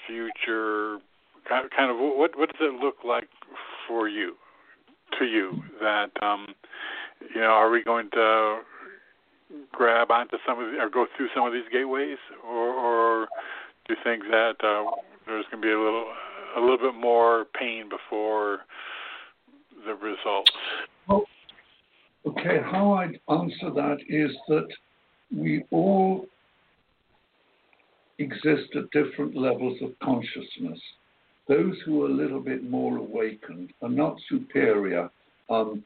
future 0.07 0.99
kind 1.49 1.91
of 1.91 1.97
what 1.99 2.37
what 2.37 2.49
does 2.51 2.61
it 2.61 2.83
look 2.83 2.97
like 3.05 3.29
for 3.87 4.09
you 4.09 4.35
to 5.19 5.25
you 5.25 5.63
that 5.81 6.11
um 6.23 6.47
you 7.35 7.41
know 7.41 7.49
are 7.49 7.71
we 7.71 7.85
going 7.85 8.09
to 8.11 8.59
grab 9.73 10.11
onto 10.11 10.37
some 10.47 10.61
of 10.61 10.73
the, 10.73 10.79
or 10.79 10.91
go 10.91 11.07
through 11.17 11.29
some 11.35 11.47
of 11.47 11.53
these 11.53 11.63
gateways 11.73 12.19
or 12.45 12.73
or 12.75 13.29
do 13.87 13.95
you 13.95 14.01
think 14.03 14.25
that 14.31 14.57
uh, 14.65 14.91
there's 15.27 15.45
going 15.51 15.63
to 15.63 15.67
be 15.67 15.73
a 15.73 15.79
little 15.79 16.07
a 16.57 16.61
little 16.61 16.79
bit 16.79 16.95
more 16.95 17.47
pain 17.59 17.89
before 17.89 18.61
the 19.87 19.95
results 19.95 20.51
well, 21.09 21.25
okay 22.27 22.61
how 22.65 22.93
i'd 22.95 23.19
answer 23.29 23.71
that 23.75 23.99
is 24.09 24.31
that 24.49 24.69
we 25.37 25.65
all 25.71 26.27
exist 28.19 28.75
at 28.75 28.91
different 28.93 29.37
levels 29.37 29.79
of 29.83 29.99
consciousness. 30.03 30.81
Those 31.49 31.77
who 31.85 32.03
are 32.03 32.09
a 32.09 32.15
little 32.15 32.41
bit 32.41 32.69
more 32.69 32.97
awakened 32.97 33.73
are 33.83 33.89
not 33.89 34.17
superior. 34.29 35.11
Um, 35.49 35.85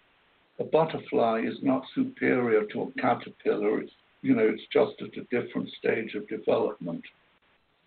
a 0.58 0.64
butterfly 0.64 1.42
is 1.44 1.56
not 1.62 1.82
superior 1.94 2.64
to 2.72 2.82
a 2.82 3.00
caterpillar. 3.00 3.80
It's, 3.80 3.92
you 4.22 4.34
know, 4.34 4.48
it's 4.48 4.62
just 4.72 5.00
at 5.00 5.18
a 5.18 5.24
different 5.42 5.68
stage 5.78 6.14
of 6.14 6.28
development. 6.28 7.02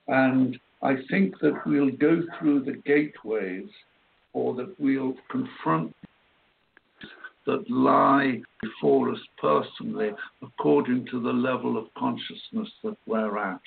And 0.08 0.60
I 0.84 0.98
think 1.10 1.40
that 1.40 1.66
we'll 1.66 1.92
go 1.92 2.22
through 2.38 2.66
the 2.66 2.82
gateways 2.86 3.70
or 4.34 4.54
that 4.56 4.76
we'll 4.80 5.16
confront 5.32 5.96
that 7.46 7.70
lie 7.70 8.42
before 8.62 9.12
us 9.12 9.20
personally 9.40 10.12
according 10.42 11.06
to 11.12 11.22
the 11.22 11.32
level 11.32 11.78
of 11.78 11.94
consciousness 11.98 12.70
that 12.84 12.98
we're 13.06 13.38
at. 13.38 13.62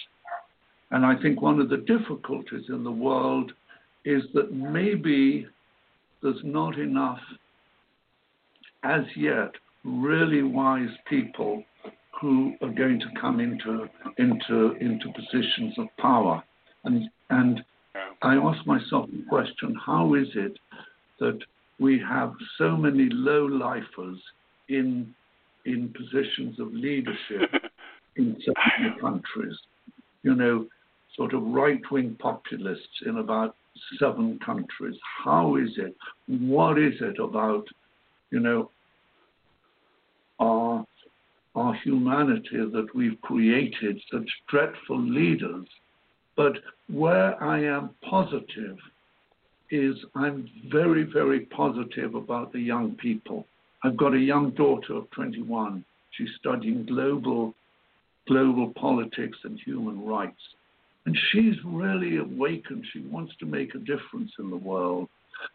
And 0.90 1.04
I 1.04 1.20
think 1.20 1.40
one 1.40 1.60
of 1.60 1.68
the 1.68 1.78
difficulties 1.78 2.64
in 2.68 2.84
the 2.84 2.90
world 2.90 3.52
is 4.04 4.22
that 4.34 4.52
maybe 4.52 5.46
there's 6.22 6.40
not 6.44 6.78
enough, 6.78 7.20
as 8.84 9.02
yet, 9.16 9.52
really 9.84 10.42
wise 10.42 10.94
people 11.08 11.64
who 12.20 12.54
are 12.62 12.72
going 12.72 13.00
to 13.00 13.20
come 13.20 13.40
into 13.40 13.88
into 14.18 14.72
into 14.80 15.12
positions 15.12 15.74
of 15.78 15.86
power. 15.98 16.42
And 16.86 17.10
and 17.30 17.64
I 18.22 18.36
ask 18.36 18.66
myself 18.66 19.10
the 19.10 19.24
question: 19.28 19.74
How 19.84 20.14
is 20.14 20.28
it 20.34 20.58
that 21.20 21.38
we 21.78 22.00
have 22.08 22.32
so 22.56 22.76
many 22.76 23.08
low 23.10 23.44
lifers 23.44 24.18
in 24.68 25.14
in 25.64 25.92
positions 25.92 26.58
of 26.60 26.72
leadership 26.72 27.50
in 28.16 28.36
certain 28.40 28.98
countries? 29.00 29.58
You 30.22 30.34
know, 30.34 30.66
sort 31.16 31.34
of 31.34 31.42
right 31.42 31.80
wing 31.90 32.16
populists 32.20 33.02
in 33.04 33.18
about 33.18 33.56
seven 33.98 34.38
countries. 34.44 34.96
How 35.24 35.56
is 35.56 35.70
it? 35.76 35.96
What 36.28 36.78
is 36.78 36.94
it 37.00 37.18
about, 37.18 37.66
you 38.30 38.40
know, 38.40 38.70
our, 40.38 40.84
our 41.54 41.74
humanity 41.74 42.58
that 42.58 42.88
we've 42.94 43.20
created 43.22 44.00
such 44.12 44.28
dreadful 44.48 45.00
leaders? 45.00 45.66
But 46.36 46.54
where 46.88 47.42
I 47.42 47.64
am 47.64 47.90
positive 48.08 48.76
is 49.70 49.96
I'm 50.14 50.48
very, 50.70 51.02
very 51.04 51.40
positive 51.40 52.14
about 52.14 52.52
the 52.52 52.60
young 52.60 52.94
people. 52.96 53.46
I've 53.82 53.96
got 53.96 54.14
a 54.14 54.18
young 54.18 54.50
daughter 54.50 54.94
of 54.94 55.10
21. 55.10 55.84
She's 56.12 56.28
studying 56.38 56.86
global 56.86 57.54
global 58.26 58.72
politics 58.76 59.38
and 59.44 59.58
human 59.64 60.04
rights. 60.04 60.40
And 61.06 61.16
she's 61.30 61.54
really 61.64 62.16
awakened. 62.16 62.84
She 62.92 63.00
wants 63.00 63.32
to 63.38 63.46
make 63.46 63.74
a 63.74 63.78
difference 63.78 64.32
in 64.38 64.50
the 64.50 64.56
world. 64.56 65.08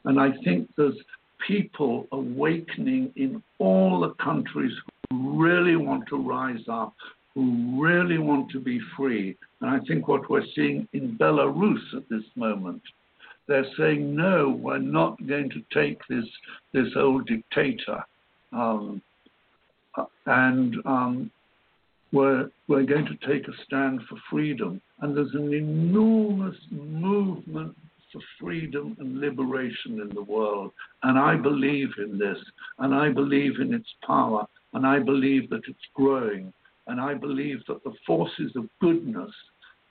And 0.06 0.20
I 0.20 0.30
think 0.44 0.70
there's 0.78 0.98
people 1.46 2.08
awakening 2.12 3.12
in 3.16 3.44
all 3.60 4.00
the 4.02 4.14
countries 4.24 4.72
who 5.10 5.44
really 5.44 5.76
want 5.76 6.08
to 6.10 6.18
rise 6.18 6.64
up, 6.70 6.94
who 7.34 7.82
really 7.82 8.18
want 8.18 8.50
to 8.52 8.60
be 8.60 8.80
free. 8.96 9.36
And 9.62 9.70
I 9.70 9.80
think 9.86 10.08
what 10.08 10.30
we're 10.30 10.46
seeing 10.56 10.88
in 10.94 11.18
Belarus 11.18 11.96
at 11.96 12.10
this 12.10 12.24
moment, 12.36 12.82
they're 13.48 13.66
saying, 13.78 14.16
no, 14.16 14.50
we're 14.50 14.80
not 14.80 15.18
going 15.28 15.50
to 15.52 15.62
take 15.74 16.00
this, 16.10 16.26
this 16.74 16.88
old 16.96 17.28
dictator. 17.28 18.04
Um, 18.52 19.02
and 20.26 20.76
um, 20.86 21.32
we're, 22.12 22.50
we're 22.68 22.86
going 22.86 23.06
to 23.06 23.28
take 23.28 23.48
a 23.48 23.64
stand 23.66 24.02
for 24.10 24.18
freedom. 24.30 24.82
And 25.02 25.16
there's 25.16 25.34
an 25.34 25.54
enormous 25.54 26.58
movement 26.72 27.76
for 28.12 28.22
freedom 28.40 28.96
and 29.00 29.20
liberation 29.20 30.00
in 30.02 30.10
the 30.14 30.24
world. 30.24 30.72
And 31.04 31.18
I 31.18 31.36
believe 31.36 31.90
in 31.98 32.18
this, 32.18 32.38
and 32.80 32.94
I 32.94 33.10
believe 33.10 33.60
in 33.60 33.74
its 33.74 33.90
power, 34.06 34.46
and 34.74 34.86
I 34.86 35.00
believe 35.00 35.50
that 35.50 35.62
it's 35.68 35.80
growing. 35.94 36.54
And 36.88 37.00
I 37.00 37.14
believe 37.14 37.60
that 37.68 37.84
the 37.84 37.94
forces 38.06 38.52
of 38.56 38.68
goodness, 38.80 39.32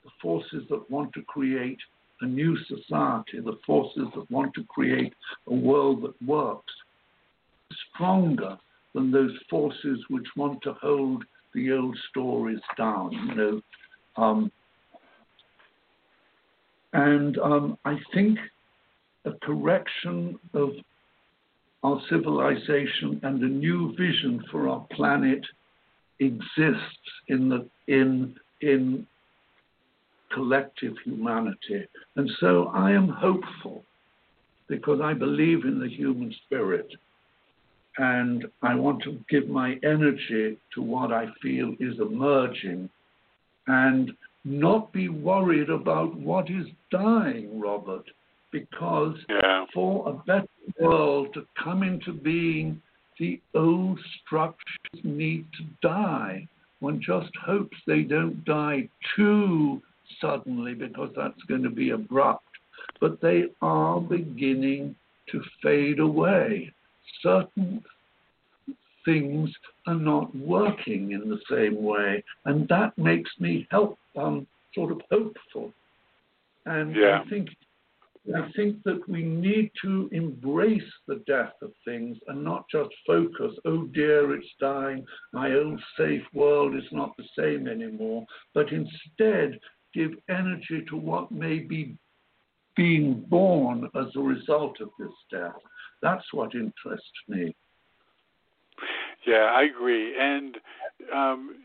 the 0.03 0.11
forces 0.21 0.63
that 0.69 0.89
want 0.89 1.13
to 1.13 1.21
create 1.23 1.79
a 2.21 2.25
new 2.25 2.57
society, 2.65 3.39
the 3.43 3.59
forces 3.65 4.07
that 4.15 4.29
want 4.29 4.53
to 4.53 4.63
create 4.65 5.13
a 5.47 5.53
world 5.53 6.03
that 6.03 6.27
works, 6.27 6.73
stronger 7.93 8.57
than 8.93 9.11
those 9.11 9.35
forces 9.49 9.99
which 10.09 10.27
want 10.35 10.61
to 10.61 10.73
hold 10.73 11.23
the 11.53 11.71
old 11.71 11.97
stories 12.09 12.59
down. 12.77 13.11
You 13.11 13.35
know, 13.35 13.61
um, 14.17 14.51
and 16.93 17.37
um, 17.39 17.77
I 17.85 17.97
think 18.13 18.37
a 19.25 19.31
correction 19.43 20.37
of 20.53 20.71
our 21.83 22.01
civilization 22.09 23.19
and 23.23 23.41
a 23.41 23.47
new 23.47 23.95
vision 23.95 24.43
for 24.51 24.67
our 24.67 24.85
planet 24.91 25.43
exists 26.19 27.09
in 27.27 27.49
the 27.49 27.67
in 27.87 28.35
in 28.61 29.07
collective 30.33 30.93
humanity. 31.05 31.85
And 32.15 32.29
so 32.39 32.71
I 32.73 32.91
am 32.91 33.07
hopeful 33.07 33.83
because 34.67 35.01
I 35.03 35.13
believe 35.13 35.65
in 35.65 35.79
the 35.79 35.89
human 35.89 36.33
spirit 36.45 36.89
and 37.97 38.45
I 38.61 38.75
want 38.75 39.03
to 39.03 39.19
give 39.29 39.49
my 39.49 39.77
energy 39.83 40.57
to 40.73 40.81
what 40.81 41.11
I 41.11 41.27
feel 41.41 41.75
is 41.79 41.99
emerging 41.99 42.89
and 43.67 44.11
not 44.45 44.91
be 44.93 45.09
worried 45.09 45.69
about 45.69 46.15
what 46.17 46.49
is 46.49 46.65
dying, 46.89 47.59
Robert, 47.59 48.05
because 48.51 49.15
yeah. 49.29 49.65
for 49.73 50.09
a 50.09 50.13
better 50.25 50.47
world 50.79 51.33
to 51.33 51.45
come 51.61 51.83
into 51.83 52.13
being, 52.13 52.81
the 53.19 53.39
old 53.53 53.99
structures 54.25 55.03
need 55.03 55.45
to 55.57 55.87
die. 55.87 56.47
One 56.79 57.01
just 57.05 57.29
hopes 57.45 57.77
they 57.85 58.01
don't 58.01 58.43
die 58.45 58.89
too 59.15 59.81
suddenly 60.19 60.73
because 60.73 61.09
that's 61.15 61.41
going 61.47 61.63
to 61.63 61.69
be 61.69 61.91
abrupt. 61.91 62.45
But 62.99 63.21
they 63.21 63.45
are 63.61 63.99
beginning 63.99 64.95
to 65.31 65.41
fade 65.61 65.99
away. 65.99 66.71
Certain 67.21 67.83
things 69.05 69.49
are 69.87 69.95
not 69.95 70.35
working 70.35 71.11
in 71.11 71.29
the 71.29 71.39
same 71.49 71.81
way, 71.81 72.23
and 72.45 72.67
that 72.69 72.97
makes 72.97 73.31
me 73.39 73.67
help 73.71 73.97
um, 74.15 74.45
sort 74.75 74.91
of 74.91 75.01
hopeful. 75.11 75.73
And 76.65 76.95
yeah. 76.95 77.21
I 77.25 77.29
think 77.29 77.49
I 78.35 78.51
think 78.55 78.83
that 78.83 79.01
we 79.09 79.23
need 79.23 79.71
to 79.81 80.07
embrace 80.11 80.91
the 81.07 81.23
death 81.25 81.53
of 81.63 81.71
things 81.83 82.17
and 82.27 82.43
not 82.43 82.65
just 82.71 82.91
focus, 83.05 83.53
oh 83.65 83.85
dear, 83.85 84.35
it's 84.35 84.47
dying, 84.59 85.03
my 85.33 85.53
old 85.53 85.81
safe 85.97 86.21
world 86.31 86.75
is 86.75 86.83
not 86.91 87.17
the 87.17 87.25
same 87.37 87.67
anymore, 87.67 88.25
but 88.53 88.67
instead 88.71 89.59
give 89.93 90.11
energy 90.29 90.85
to 90.89 90.95
what 90.95 91.31
may 91.31 91.59
be 91.59 91.95
being 92.75 93.25
born 93.27 93.89
as 93.95 94.07
a 94.15 94.19
result 94.19 94.79
of 94.81 94.89
this 94.97 95.11
death. 95.31 95.59
That's 96.01 96.25
what 96.33 96.55
interests 96.55 97.11
me. 97.27 97.55
Yeah, 99.25 99.51
I 99.53 99.63
agree. 99.63 100.15
And 100.17 100.57
um, 101.13 101.55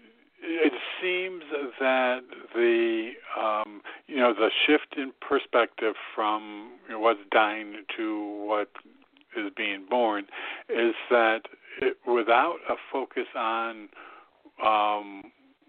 it 0.43 0.73
seems 1.01 1.43
that 1.81 2.21
the 2.55 3.13
um, 3.39 3.81
you 4.07 4.17
know 4.17 4.35
the 4.35 4.51
shift 4.67 4.97
in 4.97 5.13
perspective 5.27 5.95
from 6.15 6.73
you 6.87 6.95
know, 6.95 7.01
what's 7.01 7.21
dying 7.33 7.85
to 7.97 8.45
what 8.47 8.69
is 9.37 9.51
being 9.57 9.87
born 9.89 10.27
is 10.69 10.95
that 11.11 11.43
it, 11.81 11.97
without 12.07 12.57
a 12.69 12.75
focus 12.93 13.27
on 13.37 13.89
um, 14.65 15.25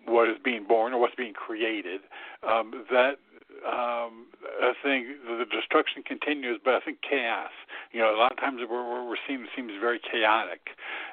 what 0.08 0.30
is 0.30 0.38
being 0.43 0.66
born 0.68 0.93
or 0.93 0.99
what's 0.99 1.16
being 1.16 1.34
created, 1.34 2.01
um, 2.47 2.86
that 2.91 3.18
um, 3.66 4.28
I 4.62 4.74
think 4.84 5.08
the 5.26 5.45
destruction 5.49 6.03
continues, 6.03 6.60
but 6.64 6.76
I 6.76 6.80
think 6.80 6.99
chaos. 7.08 7.51
You 7.91 8.01
know, 8.01 8.16
a 8.16 8.18
lot 8.18 8.32
of 8.32 8.38
times 8.38 8.62
we're, 8.70 9.08
we're 9.08 9.16
seeing 9.28 9.45
seems 9.55 9.72
very 9.80 9.99
chaotic, 9.99 10.62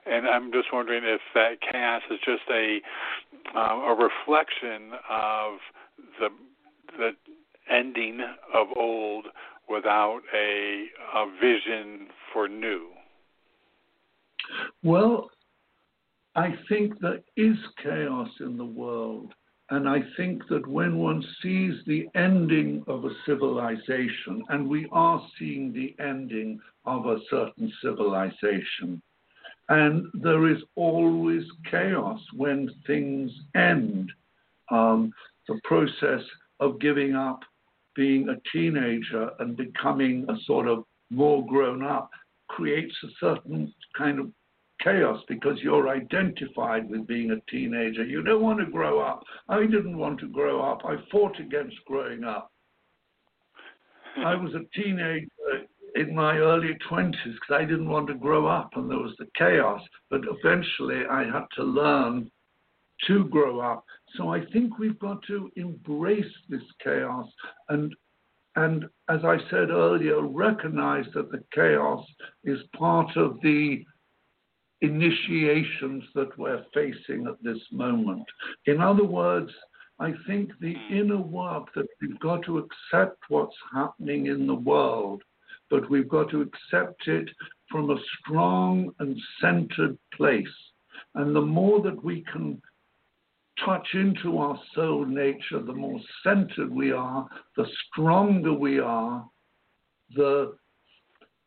and 0.07 0.27
I'm 0.27 0.53
just 0.53 0.73
wondering 0.73 1.05
if 1.05 1.21
that 1.35 1.61
chaos 1.61 2.03
is 2.11 2.19
just 2.25 2.43
a 2.51 2.81
um, 3.59 3.81
a 3.81 3.95
reflection 3.95 4.93
of 5.09 5.59
the 6.21 6.29
the 6.99 7.11
ending 7.71 8.21
of 8.53 8.69
old 8.77 9.27
without 9.69 10.21
a, 10.35 10.85
a 11.15 11.27
vision 11.41 12.09
for 12.33 12.49
new. 12.49 12.89
Well, 14.83 15.31
I 16.37 16.55
think 16.69 16.99
there 16.99 17.21
is 17.37 17.57
chaos 17.83 18.29
in 18.41 18.57
the 18.57 18.65
world. 18.65 19.33
And 19.71 19.89
I 19.89 20.01
think 20.17 20.47
that 20.49 20.67
when 20.67 20.99
one 20.99 21.25
sees 21.43 21.75
the 21.87 22.07
ending 22.15 22.85
of 22.87 23.05
a 23.05 23.15
civilization, 23.25 24.45
and 24.49 24.69
we 24.69 24.87
are 24.93 25.25
seeing 25.39 25.73
the 25.73 25.95
ending 26.05 26.61
of 26.85 27.07
a 27.07 27.19
certain 27.31 27.73
civilization, 27.83 29.01
and 29.71 30.07
there 30.13 30.49
is 30.49 30.63
always 30.77 31.45
chaos 31.71 32.21
when 32.35 32.71
things 32.87 33.31
end. 33.55 34.13
Um, 34.71 35.13
the 35.49 35.59
process 35.65 36.23
of 36.61 36.79
giving 36.79 37.15
up 37.15 37.41
being 37.97 38.29
a 38.29 38.41
teenager 38.53 39.31
and 39.39 39.57
becoming 39.57 40.27
a 40.29 40.37
sort 40.45 40.69
of 40.69 40.85
more 41.11 41.47
grown 41.47 41.83
up 41.83 42.11
creates 42.49 42.95
a 43.03 43.09
certain 43.19 43.73
kind 43.97 44.19
of 44.19 44.31
chaos 44.85 45.21
because 45.29 45.59
you're 45.63 45.89
identified 45.89 46.89
with 46.89 47.07
being 47.07 47.31
a 47.31 47.51
teenager. 47.51 48.05
You 48.05 48.23
don't 48.23 48.43
want 48.43 48.61
to 48.61 48.67
grow 48.67 49.01
up. 49.01 49.25
I 49.49 49.61
didn't 49.63 49.99
want 49.99 50.21
to 50.21 50.29
grow 50.29 50.61
up. 50.61 50.83
I 50.85 50.97
fought 51.11 51.41
against 51.41 51.77
growing 51.87 52.23
up. 52.23 52.53
I 54.19 54.35
was 54.35 54.53
a 54.55 54.81
teenager 54.81 55.27
in 55.97 56.15
my 56.15 56.37
early 56.37 56.77
20s 56.91 57.13
because 57.13 57.51
I 57.51 57.65
didn't 57.65 57.89
want 57.89 58.09
to 58.09 58.15
grow 58.15 58.47
up 58.47 58.71
and 58.77 58.91
there 58.91 58.99
was 58.99 59.15
the 59.19 59.29
chaos. 59.37 59.81
But 60.11 60.21
eventually 60.29 61.03
I 61.11 61.25
had 61.25 61.47
to 61.57 61.65
learn 61.65 62.31
to 63.07 63.25
grow 63.25 63.61
up. 63.61 63.85
So 64.17 64.29
I 64.29 64.45
think 64.53 64.79
we've 64.79 64.99
got 64.99 65.23
to 65.27 65.51
embrace 65.57 66.33
this 66.49 66.63
chaos 66.83 67.27
and 67.69 67.95
and 68.57 68.85
as 69.09 69.25
I 69.25 69.39
said 69.51 69.71
earlier, 69.71 70.21
recognize 70.23 71.07
that 71.15 71.33
the 71.33 71.43
chaos 71.53 72.07
is 72.45 72.61
part 72.77 73.17
of 73.17 73.41
the 73.43 73.85
initiations 74.85 76.05
that 76.15 76.37
we're 76.39 76.65
facing 76.73 77.27
at 77.27 77.43
this 77.43 77.61
moment. 77.73 78.25
In 78.67 78.81
other 78.81 79.05
words, 79.05 79.51
I 79.99 80.13
think 80.27 80.51
the 80.61 80.75
hmm. 80.75 80.95
inner 80.95 81.21
work 81.21 81.73
that 81.75 81.87
we've 82.01 82.19
got 82.21 82.43
to 82.45 82.59
accept 82.59 83.19
what's 83.29 83.57
happening 83.73 84.27
in 84.27 84.47
the 84.47 84.55
world, 84.55 85.23
but 85.71 85.89
we've 85.91 86.09
got 86.09 86.31
to 86.31 86.43
accept 86.43 87.07
it 87.09 87.29
from 87.71 87.91
a 87.91 87.97
strong 88.21 88.93
and 88.99 89.19
centered 89.41 89.97
place. 90.15 90.47
And 91.15 91.35
the 91.35 91.41
more 91.41 91.81
that 91.83 92.03
we 92.05 92.25
can 92.33 92.61
touch 93.65 93.87
into 93.95 94.39
our 94.39 94.59
soul 94.75 95.05
nature, 95.07 95.61
the 95.65 95.73
more 95.73 96.01
centered 96.25 96.71
we 96.71 96.93
are, 96.93 97.27
the 97.57 97.67
stronger 97.87 98.53
we 98.53 98.81
are, 98.81 99.25
the 100.15 100.57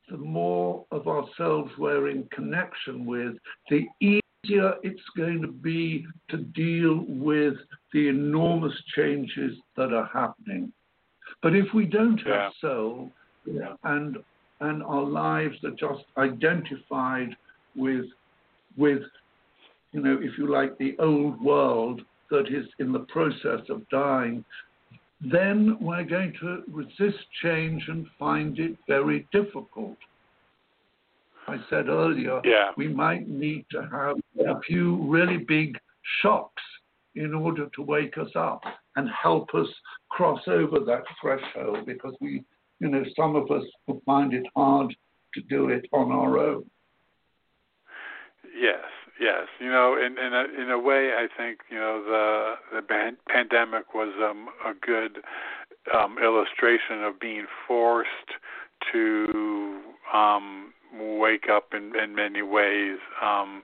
the 0.10 0.18
more 0.18 0.86
of 0.92 1.08
ourselves 1.08 1.72
we're 1.78 2.10
in 2.10 2.28
connection 2.32 3.06
with, 3.06 3.36
the 3.70 3.86
easier 4.02 4.76
it's 4.84 5.02
going 5.16 5.42
to 5.42 5.48
be 5.48 6.06
to 6.30 6.38
deal 6.38 7.06
with 7.08 7.56
the 7.94 8.08
enormous 8.08 8.74
changes 8.96 9.58
that 9.76 9.94
are 9.94 10.10
happening. 10.14 10.72
But 11.44 11.56
if 11.56 11.74
we 11.74 11.86
don't 11.86 12.20
have 12.26 12.54
soul 12.62 13.12
yeah. 13.46 13.76
and 13.84 14.18
and 14.60 14.82
our 14.82 15.04
lives 15.04 15.56
are 15.64 15.72
just 15.72 16.04
identified 16.18 17.36
with 17.76 18.06
with 18.78 19.04
you 19.92 20.02
know, 20.02 20.18
if 20.22 20.38
you 20.38 20.52
like, 20.52 20.78
the 20.78 20.96
old 21.00 21.42
world 21.42 22.02
that 22.30 22.48
is 22.48 22.66
in 22.80 22.92
the 22.92 23.00
process 23.00 23.62
of 23.70 23.88
dying, 23.90 24.44
then 25.22 25.78
we're 25.82 26.04
going 26.04 26.34
to 26.42 26.64
resist 26.72 27.24
change 27.42 27.84
and 27.88 28.06
find 28.20 28.60
it 28.60 28.78
very 28.88 29.28
difficult. 29.32 29.98
I 31.48 31.58
said 31.70 31.88
earlier, 31.88 32.42
yeah. 32.44 32.72
we 32.76 32.88
might 32.88 33.28
need 33.28 33.66
to 33.72 33.82
have 33.92 34.18
a 34.48 34.60
few 34.62 35.02
really 35.04 35.38
big 35.38 35.78
shocks 36.22 36.62
in 37.16 37.34
order 37.34 37.68
to 37.76 37.82
wake 37.82 38.18
us 38.18 38.30
up 38.36 38.62
and 38.96 39.10
help 39.10 39.54
us 39.56 39.68
cross 40.10 40.42
over 40.48 40.80
that 40.82 41.04
threshold 41.20 41.86
because 41.86 42.14
we, 42.22 42.44
you 42.80 42.90
know, 42.90 43.04
some 43.16 43.36
of 43.36 43.50
us 43.50 43.64
will 43.88 44.02
find 44.06 44.34
it 44.34 44.46
hard 44.56 44.94
to 45.34 45.42
do 45.42 45.70
it 45.70 45.86
on 45.94 46.12
our 46.12 46.38
own. 46.38 46.66
Yes, 48.60 48.84
yes. 49.20 49.48
You 49.60 49.70
know, 49.70 49.96
in 49.98 50.18
in 50.18 50.34
a, 50.34 50.62
in 50.62 50.72
a 50.72 50.80
way, 50.80 51.12
I 51.14 51.28
think 51.36 51.60
you 51.70 51.78
know 51.78 52.04
the 52.04 52.78
the 52.78 52.82
ban- 52.82 53.18
pandemic 53.28 53.94
was 53.94 54.14
um, 54.22 54.48
a 54.66 54.74
good 54.74 55.20
um, 55.94 56.18
illustration 56.18 57.04
of 57.04 57.20
being 57.20 57.46
forced 57.68 58.10
to 58.92 59.80
um, 60.14 60.74
wake 61.00 61.50
up 61.52 61.74
in 61.74 61.94
in 61.96 62.16
many 62.16 62.42
ways. 62.42 62.98
Um, 63.22 63.64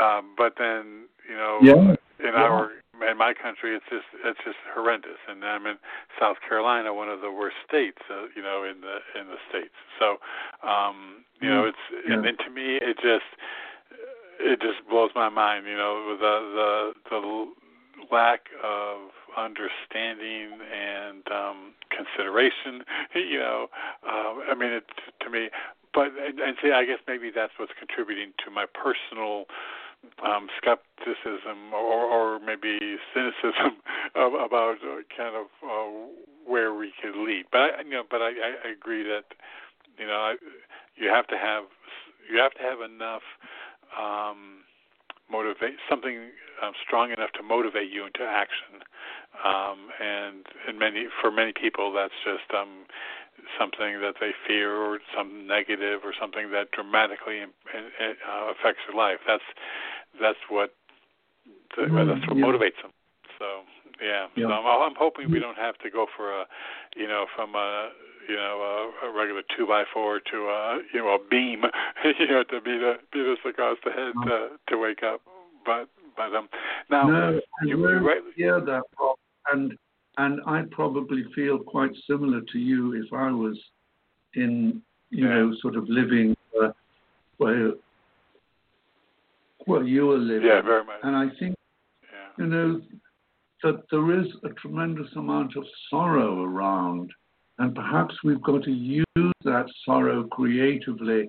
uh, 0.00 0.22
but 0.36 0.54
then, 0.58 1.06
you 1.28 1.34
know, 1.34 1.58
yeah. 1.62 1.96
in 2.26 2.34
yeah. 2.34 2.42
our 2.42 2.70
in 3.10 3.18
my 3.18 3.34
country, 3.34 3.74
it's 3.74 3.84
just 3.90 4.06
it's 4.24 4.38
just 4.44 4.58
horrendous. 4.74 5.18
And 5.28 5.44
I'm 5.44 5.66
in 5.66 5.76
South 6.20 6.36
Carolina, 6.46 6.94
one 6.94 7.08
of 7.08 7.20
the 7.20 7.30
worst 7.30 7.56
states, 7.66 7.98
uh, 8.10 8.26
you 8.36 8.42
know, 8.42 8.64
in 8.64 8.80
the 8.80 8.98
in 9.18 9.26
the 9.26 9.38
states. 9.48 9.74
So, 9.98 10.18
um, 10.66 11.24
you 11.40 11.48
know, 11.48 11.64
it's 11.64 11.84
yeah. 12.06 12.14
and, 12.14 12.26
and 12.26 12.38
to 12.38 12.50
me, 12.50 12.78
it 12.80 12.96
just 13.02 13.26
it 14.42 14.60
just 14.60 14.86
blows 14.88 15.10
my 15.14 15.28
mind. 15.28 15.66
You 15.66 15.76
know, 15.76 16.16
the 16.18 16.92
the 17.10 17.10
the 17.10 17.52
lack 18.14 18.46
of 18.62 18.98
understanding 19.36 20.58
and 20.60 21.24
um 21.32 21.72
consideration 21.88 22.84
you 23.14 23.38
know 23.38 23.68
um 24.04 24.42
i 24.48 24.54
mean 24.54 24.70
it 24.70 24.84
to 25.20 25.30
me 25.30 25.48
but 25.94 26.08
and, 26.20 26.38
and 26.38 26.56
see 26.62 26.70
i 26.70 26.84
guess 26.84 26.98
maybe 27.08 27.30
that's 27.34 27.52
what's 27.56 27.72
contributing 27.78 28.32
to 28.44 28.50
my 28.50 28.66
personal 28.74 29.46
um, 30.24 30.48
skepticism 30.58 31.72
or, 31.72 32.04
or 32.04 32.40
maybe 32.40 32.98
cynicism 33.14 33.78
of, 34.14 34.34
about 34.34 34.76
uh, 34.82 35.02
kind 35.16 35.36
of 35.36 35.46
uh, 35.62 35.90
where 36.44 36.74
we 36.74 36.92
could 37.00 37.16
lead. 37.16 37.44
But 37.52 37.60
I, 37.60 37.82
you 37.84 37.90
know, 37.90 38.02
but 38.10 38.20
I, 38.20 38.32
I 38.66 38.70
agree 38.70 39.04
that 39.04 39.24
you 39.98 40.06
know 40.06 40.14
I, 40.14 40.36
you 40.96 41.08
have 41.08 41.26
to 41.28 41.38
have 41.38 41.64
you 42.30 42.38
have 42.38 42.52
to 42.54 42.62
have 42.62 42.80
enough 42.80 43.22
um, 43.98 44.64
motivate 45.30 45.76
something 45.88 46.30
um, 46.62 46.72
strong 46.84 47.10
enough 47.10 47.32
to 47.32 47.42
motivate 47.42 47.90
you 47.90 48.06
into 48.06 48.22
action. 48.22 48.84
Um, 49.44 49.88
and 49.98 50.44
and 50.68 50.78
many 50.78 51.06
for 51.20 51.30
many 51.30 51.52
people 51.52 51.92
that's 51.92 52.14
just 52.22 52.52
um, 52.54 52.84
something 53.58 54.00
that 54.00 54.14
they 54.20 54.30
fear 54.46 54.76
or 54.76 55.00
something 55.16 55.46
negative 55.46 56.00
or 56.04 56.12
something 56.18 56.50
that 56.52 56.70
dramatically 56.70 57.40
uh, 57.42 58.52
affects 58.52 58.82
their 58.86 58.96
life. 58.96 59.18
That's 59.26 59.42
that's 60.20 60.38
what 60.48 60.74
the, 61.76 61.88
mm, 61.88 62.06
that's 62.06 62.28
what 62.28 62.36
yeah. 62.36 62.44
motivates 62.44 62.80
them. 62.82 62.92
So 63.38 63.64
yeah, 64.00 64.26
yeah. 64.36 64.46
so 64.46 64.52
I'm, 64.52 64.92
I'm 64.92 64.98
hoping 64.98 65.30
we 65.30 65.40
don't 65.40 65.58
have 65.58 65.78
to 65.78 65.90
go 65.90 66.06
for 66.16 66.30
a, 66.30 66.44
you 66.94 67.08
know, 67.08 67.26
from 67.34 67.54
a 67.54 67.90
you 68.28 68.36
know 68.36 68.90
a, 69.02 69.06
a 69.06 69.16
regular 69.16 69.42
two 69.56 69.66
by 69.66 69.84
four 69.92 70.20
to 70.20 70.36
a 70.36 70.78
you 70.92 71.00
know 71.00 71.14
a 71.14 71.18
beam, 71.30 71.62
you 72.18 72.26
know, 72.28 72.44
to 72.44 72.60
beat 72.60 72.82
a 72.82 72.96
beat 73.12 73.26
us 73.26 73.38
across 73.48 73.78
the 73.84 73.90
head 73.90 74.12
to 74.24 74.48
to 74.68 74.78
wake 74.78 75.02
up. 75.02 75.20
But 75.64 75.88
but 76.16 76.34
um 76.34 76.48
now 76.90 77.06
no, 77.06 77.40
you, 77.64 77.78
you 77.78 77.98
right, 77.98 78.22
hear 78.36 78.60
that 78.60 78.82
and 79.52 79.76
and 80.18 80.40
I 80.46 80.62
probably 80.70 81.24
feel 81.34 81.58
quite 81.58 81.92
similar 82.06 82.40
to 82.52 82.58
you 82.58 82.92
if 82.94 83.12
I 83.12 83.30
was 83.30 83.58
in, 84.34 84.82
you 85.10 85.26
yeah. 85.26 85.34
know, 85.34 85.54
sort 85.60 85.76
of 85.76 85.88
living 85.88 86.36
uh, 86.62 86.68
where 87.38 87.72
where 89.64 89.84
you 89.84 90.10
are 90.10 90.18
living. 90.18 90.48
Yeah, 90.48 90.60
very 90.60 90.84
much. 90.84 90.96
And 91.02 91.16
I 91.16 91.28
think, 91.38 91.54
yeah. 92.02 92.44
you 92.44 92.46
know, 92.46 92.80
that 93.62 93.84
there 93.90 94.20
is 94.20 94.26
a 94.44 94.48
tremendous 94.60 95.08
amount 95.16 95.56
of 95.56 95.64
sorrow 95.88 96.42
around, 96.42 97.10
and 97.58 97.74
perhaps 97.74 98.14
we've 98.24 98.42
got 98.42 98.62
to 98.64 98.72
use 98.72 99.32
that 99.44 99.66
sorrow 99.84 100.24
creatively 100.24 101.28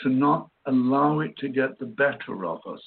to 0.00 0.08
not 0.08 0.48
allow 0.66 1.20
it 1.20 1.36
to 1.38 1.48
get 1.48 1.78
the 1.78 1.86
better 1.86 2.44
of 2.44 2.60
us. 2.66 2.82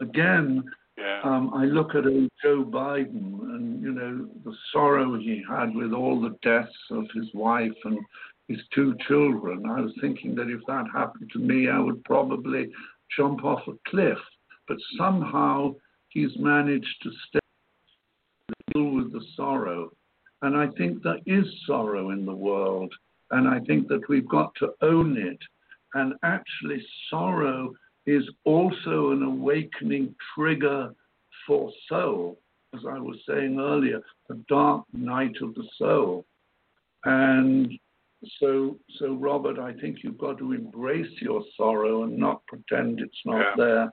Again, 0.00 0.64
yeah. 0.98 1.20
Um, 1.24 1.54
I 1.54 1.64
look 1.64 1.94
at 1.94 2.04
Joe 2.42 2.64
Biden 2.64 3.40
and 3.40 3.82
you 3.82 3.92
know 3.92 4.28
the 4.44 4.54
sorrow 4.72 5.18
he 5.18 5.42
had 5.48 5.74
with 5.74 5.92
all 5.92 6.20
the 6.20 6.36
deaths 6.42 6.76
of 6.90 7.06
his 7.14 7.28
wife 7.32 7.72
and 7.84 7.98
his 8.48 8.58
two 8.74 8.94
children. 9.08 9.64
I 9.70 9.80
was 9.80 9.92
thinking 10.02 10.34
that 10.34 10.50
if 10.50 10.60
that 10.66 10.84
happened 10.92 11.30
to 11.32 11.38
me, 11.38 11.70
I 11.70 11.78
would 11.78 12.04
probably 12.04 12.70
jump 13.16 13.42
off 13.42 13.66
a 13.68 13.72
cliff. 13.88 14.18
But 14.68 14.76
somehow 14.98 15.74
he's 16.08 16.36
managed 16.38 16.94
to 17.02 17.10
stay 17.28 17.38
deal 18.72 18.90
with 18.90 19.12
the 19.12 19.24
sorrow. 19.36 19.90
And 20.42 20.56
I 20.56 20.66
think 20.76 21.02
there 21.02 21.20
is 21.26 21.46
sorrow 21.66 22.10
in 22.10 22.26
the 22.26 22.34
world. 22.34 22.92
And 23.30 23.48
I 23.48 23.60
think 23.60 23.88
that 23.88 24.08
we've 24.08 24.28
got 24.28 24.54
to 24.56 24.74
own 24.82 25.16
it. 25.16 25.38
And 25.94 26.14
actually, 26.22 26.84
sorrow 27.08 27.72
is 28.06 28.24
also 28.44 29.12
an 29.12 29.22
awakening 29.22 30.14
trigger 30.34 30.92
for 31.46 31.70
soul, 31.88 32.38
as 32.74 32.80
I 32.88 32.98
was 32.98 33.16
saying 33.28 33.58
earlier, 33.58 34.00
the 34.28 34.42
dark 34.48 34.84
night 34.92 35.36
of 35.40 35.54
the 35.54 35.66
soul. 35.78 36.24
And 37.04 37.72
so, 38.40 38.78
so 38.98 39.14
Robert, 39.14 39.58
I 39.58 39.72
think 39.74 39.98
you've 40.02 40.18
got 40.18 40.38
to 40.38 40.52
embrace 40.52 41.10
your 41.20 41.42
sorrow 41.56 42.04
and 42.04 42.16
not 42.16 42.46
pretend 42.46 43.00
it's 43.00 43.14
not 43.24 43.38
yeah. 43.38 43.54
there. 43.56 43.92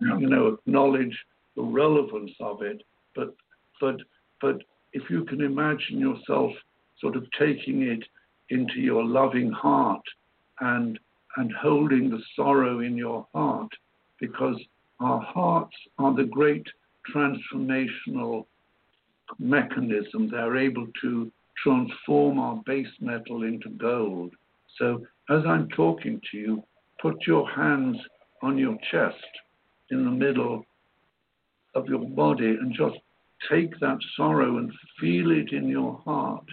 You 0.00 0.28
know, 0.28 0.46
acknowledge 0.48 1.16
the 1.54 1.62
relevance 1.62 2.32
of 2.40 2.62
it, 2.62 2.82
but, 3.14 3.34
but, 3.80 3.96
but 4.40 4.62
if 4.92 5.08
you 5.10 5.24
can 5.24 5.40
imagine 5.40 5.98
yourself 5.98 6.52
sort 7.00 7.16
of 7.16 7.26
taking 7.38 7.82
it 7.82 8.04
into 8.50 8.80
your 8.80 9.04
loving 9.04 9.50
heart 9.50 10.02
and 10.60 10.98
and 11.36 11.50
holding 11.60 12.10
the 12.10 12.22
sorrow 12.36 12.80
in 12.80 12.96
your 12.96 13.26
heart 13.34 13.70
because 14.20 14.60
our 15.00 15.20
hearts 15.20 15.74
are 15.98 16.14
the 16.14 16.24
great 16.24 16.66
transformational 17.14 18.44
mechanism. 19.38 20.28
They're 20.30 20.58
able 20.58 20.86
to 21.00 21.32
transform 21.62 22.38
our 22.38 22.62
base 22.66 22.94
metal 23.00 23.44
into 23.44 23.70
gold. 23.70 24.32
So 24.78 25.04
as 25.30 25.42
I'm 25.46 25.68
talking 25.70 26.20
to 26.30 26.38
you, 26.38 26.62
put 27.00 27.26
your 27.26 27.48
hands 27.50 27.96
on 28.42 28.58
your 28.58 28.76
chest 28.90 29.16
in 29.90 30.04
the 30.04 30.10
middle 30.10 30.64
of 31.74 31.86
your 31.86 32.00
body 32.00 32.46
and 32.46 32.74
just 32.74 32.96
take 33.50 33.78
that 33.80 33.98
sorrow 34.16 34.58
and 34.58 34.72
feel 35.00 35.30
it 35.30 35.52
in 35.52 35.68
your 35.68 36.00
heart. 36.04 36.44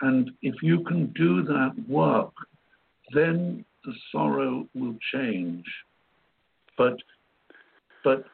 And 0.00 0.30
if 0.42 0.62
you 0.62 0.84
can 0.84 1.12
do 1.16 1.42
that 1.42 1.74
work, 1.88 2.32
then 3.12 3.64
the 3.84 3.92
sorrow 4.12 4.66
will 4.74 4.96
change. 5.12 5.64
But, 6.76 6.96
but 8.04 8.24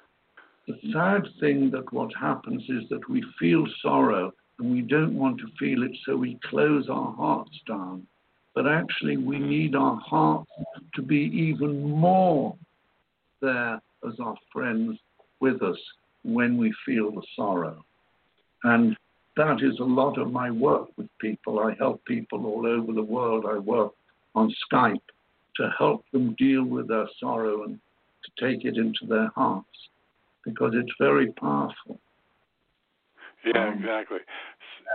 the 0.66 0.74
sad 0.92 1.26
thing 1.40 1.70
that 1.70 1.92
what 1.92 2.10
happens 2.18 2.62
is 2.68 2.88
that 2.90 3.08
we 3.08 3.24
feel 3.38 3.64
sorrow 3.82 4.32
and 4.58 4.72
we 4.72 4.82
don't 4.82 5.14
want 5.14 5.38
to 5.38 5.46
feel 5.58 5.82
it, 5.82 5.96
so 6.06 6.16
we 6.16 6.38
close 6.48 6.88
our 6.88 7.12
hearts 7.12 7.58
down. 7.66 8.06
But 8.54 8.68
actually, 8.68 9.16
we 9.16 9.38
need 9.38 9.74
our 9.74 9.96
hearts 9.96 10.50
to 10.94 11.02
be 11.02 11.30
even 11.34 11.82
more 11.82 12.56
there 13.40 13.80
as 14.06 14.14
our 14.20 14.36
friends 14.52 14.98
with 15.40 15.60
us 15.62 15.78
when 16.22 16.56
we 16.56 16.72
feel 16.86 17.10
the 17.10 17.22
sorrow. 17.34 17.83
And 18.64 18.96
that 19.36 19.62
is 19.62 19.78
a 19.78 19.84
lot 19.84 20.18
of 20.18 20.32
my 20.32 20.50
work 20.50 20.88
with 20.96 21.08
people. 21.20 21.60
I 21.60 21.74
help 21.78 22.04
people 22.04 22.46
all 22.46 22.66
over 22.66 22.92
the 22.92 23.02
world. 23.02 23.44
I 23.48 23.58
work 23.58 23.92
on 24.34 24.54
Skype 24.72 25.00
to 25.56 25.70
help 25.78 26.04
them 26.12 26.34
deal 26.38 26.64
with 26.64 26.88
their 26.88 27.06
sorrow 27.20 27.64
and 27.64 27.78
to 28.24 28.48
take 28.48 28.64
it 28.64 28.76
into 28.76 29.06
their 29.08 29.30
hearts 29.34 29.66
because 30.44 30.72
it's 30.74 30.92
very 30.98 31.32
powerful. 31.32 31.98
Yeah, 33.44 33.68
um, 33.68 33.78
exactly. 33.78 34.18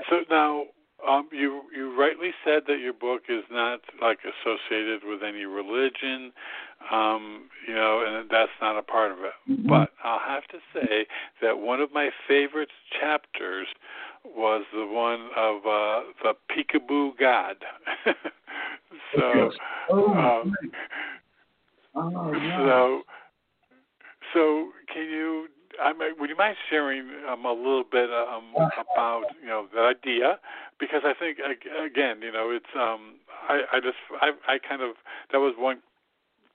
So 0.10 0.22
now, 0.30 0.64
um, 1.08 1.30
you 1.32 1.62
you 1.76 1.98
rightly 1.98 2.32
said 2.44 2.64
that 2.68 2.80
your 2.80 2.94
book 2.94 3.24
is 3.30 3.44
not 3.52 3.82
like 4.02 4.20
associated 4.24 5.02
with 5.06 5.22
any 5.24 5.46
religion, 5.46 6.32
um, 6.92 7.50
you 7.68 7.74
know, 7.74 8.04
and 8.06 8.30
that's 8.30 8.52
not 8.62 8.78
a 8.78 8.82
part 8.82 9.12
of 9.12 9.20
it. 9.20 9.34
Mm-hmm. 9.50 9.70
But 9.70 9.92
I'll 10.04 10.20
have 10.20 10.44
to 10.48 10.58
say 10.74 11.06
that 11.42 11.58
one 11.60 11.80
of 11.82 11.94
my 11.94 12.10
favorite 12.28 12.70
chapters 13.00 13.68
was 14.26 14.64
the 14.74 14.86
one 14.86 15.30
of 15.36 15.66
uh, 15.66 16.02
the 16.24 16.34
Peekaboo 16.52 17.12
God. 17.20 17.56
so, 19.16 19.52
oh, 19.90 20.14
um, 20.14 20.56
oh, 21.96 22.34
yeah. 22.34 22.66
so, 22.66 23.02
so 24.34 24.70
can 24.94 25.04
you? 25.04 25.48
I 25.82 25.94
mean, 25.94 26.12
would 26.20 26.30
you 26.30 26.36
mind 26.36 26.58
sharing 26.70 27.08
um, 27.30 27.46
a 27.46 27.54
little 27.54 27.84
bit 27.90 28.10
um, 28.10 28.54
about 28.56 29.24
you 29.42 29.48
know 29.48 29.68
the 29.74 29.82
idea? 29.82 30.40
Because 30.80 31.02
I 31.04 31.14
think 31.18 31.40
again, 31.40 32.22
you 32.22 32.32
know, 32.32 32.52
it's 32.52 32.74
um, 32.76 33.16
I, 33.48 33.62
I 33.74 33.80
just 33.80 33.98
I, 34.22 34.32
I 34.48 34.58
kind 34.60 34.82
of 34.82 34.96
that 35.32 35.40
was 35.40 35.56
one 35.58 35.80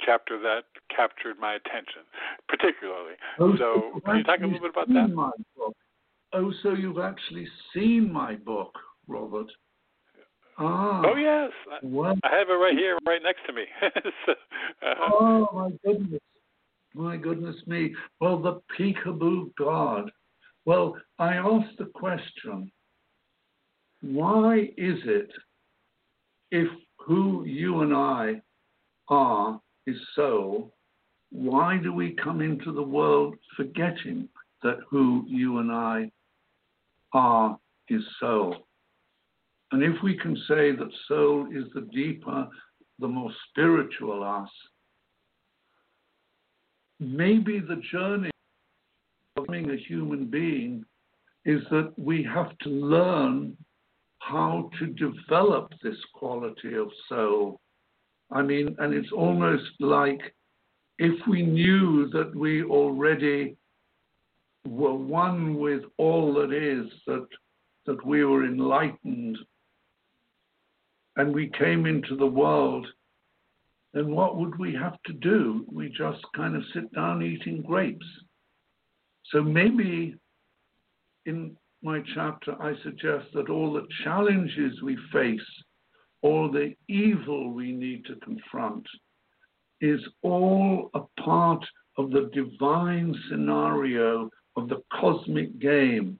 chapter 0.05 0.39
that 0.41 0.65
captured 0.95 1.37
my 1.41 1.55
attention, 1.55 2.03
particularly. 2.49 3.15
Oh, 3.39 3.57
so, 3.57 4.01
can 4.05 4.19
you 4.19 4.25
talk 4.25 4.41
a 4.41 4.45
little 4.45 4.61
bit 4.61 4.71
about 4.71 4.89
that? 4.89 5.73
Oh, 6.33 6.53
so 6.63 6.75
you've 6.75 6.99
actually 6.99 7.47
seen 7.73 8.13
my 8.13 8.35
book, 8.35 8.75
Robert? 9.07 9.51
Ah. 10.59 11.03
Oh 11.05 11.17
yes, 11.17 11.51
well, 11.83 12.15
I 12.23 12.37
have 12.37 12.49
it 12.49 12.53
right 12.53 12.77
here, 12.77 12.97
right 13.07 13.21
next 13.23 13.41
to 13.47 13.53
me. 13.53 13.65
so, 14.27 14.33
uh, 14.87 14.95
oh 15.13 15.49
my 15.53 15.71
goodness, 15.85 16.21
my 16.95 17.17
goodness 17.17 17.57
me. 17.67 17.95
Well, 18.21 18.41
the 18.41 18.61
peekaboo 18.79 19.55
God. 19.57 20.11
Well, 20.65 20.97
I 21.19 21.35
asked 21.35 21.77
the 21.79 21.91
question: 21.95 22.71
Why 24.01 24.73
is 24.77 24.99
it, 25.05 25.31
if 26.51 26.69
who 26.99 27.45
you 27.45 27.83
and 27.83 27.95
I 27.95 28.41
are 29.09 29.61
is 29.87 29.97
soul, 30.15 30.75
why 31.31 31.79
do 31.79 31.93
we 31.93 32.13
come 32.13 32.41
into 32.41 32.73
the 32.73 32.83
world 32.83 33.35
forgetting 33.57 34.29
that 34.63 34.79
who 34.89 35.25
you 35.29 35.59
and 35.59 35.71
I 35.71 36.11
are 37.13 37.59
is 37.89 38.03
soul? 38.21 38.67
And 39.73 39.83
if 39.83 40.01
we 40.03 40.17
can 40.17 40.37
say 40.49 40.71
that 40.71 40.91
soul 41.09 41.49
is 41.53 41.65
the 41.75 41.89
deeper, 41.93 42.49
the 43.01 43.09
more 43.09 43.33
spiritual 43.51 44.23
us, 44.23 44.49
maybe 47.05 47.61
the 47.61 47.81
journey 47.91 48.31
of 49.37 49.47
being 49.49 49.71
a 49.71 49.77
human 49.77 50.27
being 50.27 50.85
is 51.45 51.61
that 51.71 51.93
we 51.99 52.23
have 52.23 52.57
to 52.59 52.69
learn 52.69 53.57
how 54.21 54.71
to 54.79 54.87
develop 54.87 55.73
this 55.83 55.97
quality 56.15 56.75
of 56.75 56.89
soul. 57.09 57.61
I 58.31 58.43
mean, 58.43 58.75
and 58.79 58.95
it's 58.95 59.13
almost 59.13 59.71
like 59.81 60.21
if 60.99 61.15
we 61.29 61.43
knew 61.43 62.09
that 62.11 62.35
we 62.35 62.65
already 62.65 63.57
were 64.67 64.95
one 64.95 65.57
with 65.57 65.83
all 65.99 66.33
that 66.35 66.53
is, 66.53 66.91
that, 67.07 67.27
that 67.87 68.05
we 68.07 68.25
were 68.25 68.47
enlightened 68.47 69.37
and 71.17 71.35
we 71.35 71.51
came 71.59 71.87
into 71.87 72.17
the 72.17 72.27
world, 72.27 72.87
then 73.95 74.11
what 74.11 74.37
would 74.37 74.59
we 74.59 74.75
have 74.75 75.01
to 75.07 75.13
do? 75.13 75.65
We 75.73 75.89
just 75.89 76.21
kind 76.35 76.57
of 76.57 76.63
sit 76.75 76.93
down 76.95 77.23
eating 77.23 77.63
grapes. 77.63 78.07
So 79.31 79.41
maybe 79.41 80.17
in 81.27 81.57
my 81.83 82.03
chapter, 82.15 82.61
I 82.61 82.75
suggest 82.83 83.27
that 83.35 83.49
all 83.49 83.73
the 83.73 83.87
challenges 84.03 84.83
we 84.83 84.99
face, 85.13 85.41
all 86.23 86.51
the 86.51 86.75
evil 86.89 87.53
we 87.53 87.71
need 87.71 88.05
to 88.07 88.17
confront, 88.17 88.85
is 89.81 90.01
all 90.23 90.91
a 90.95 91.01
part 91.23 91.65
of 91.97 92.11
the 92.11 92.31
divine 92.35 93.15
scenario 93.31 94.29
of 94.57 94.69
the 94.69 94.83
cosmic 94.93 95.59
game 95.61 96.19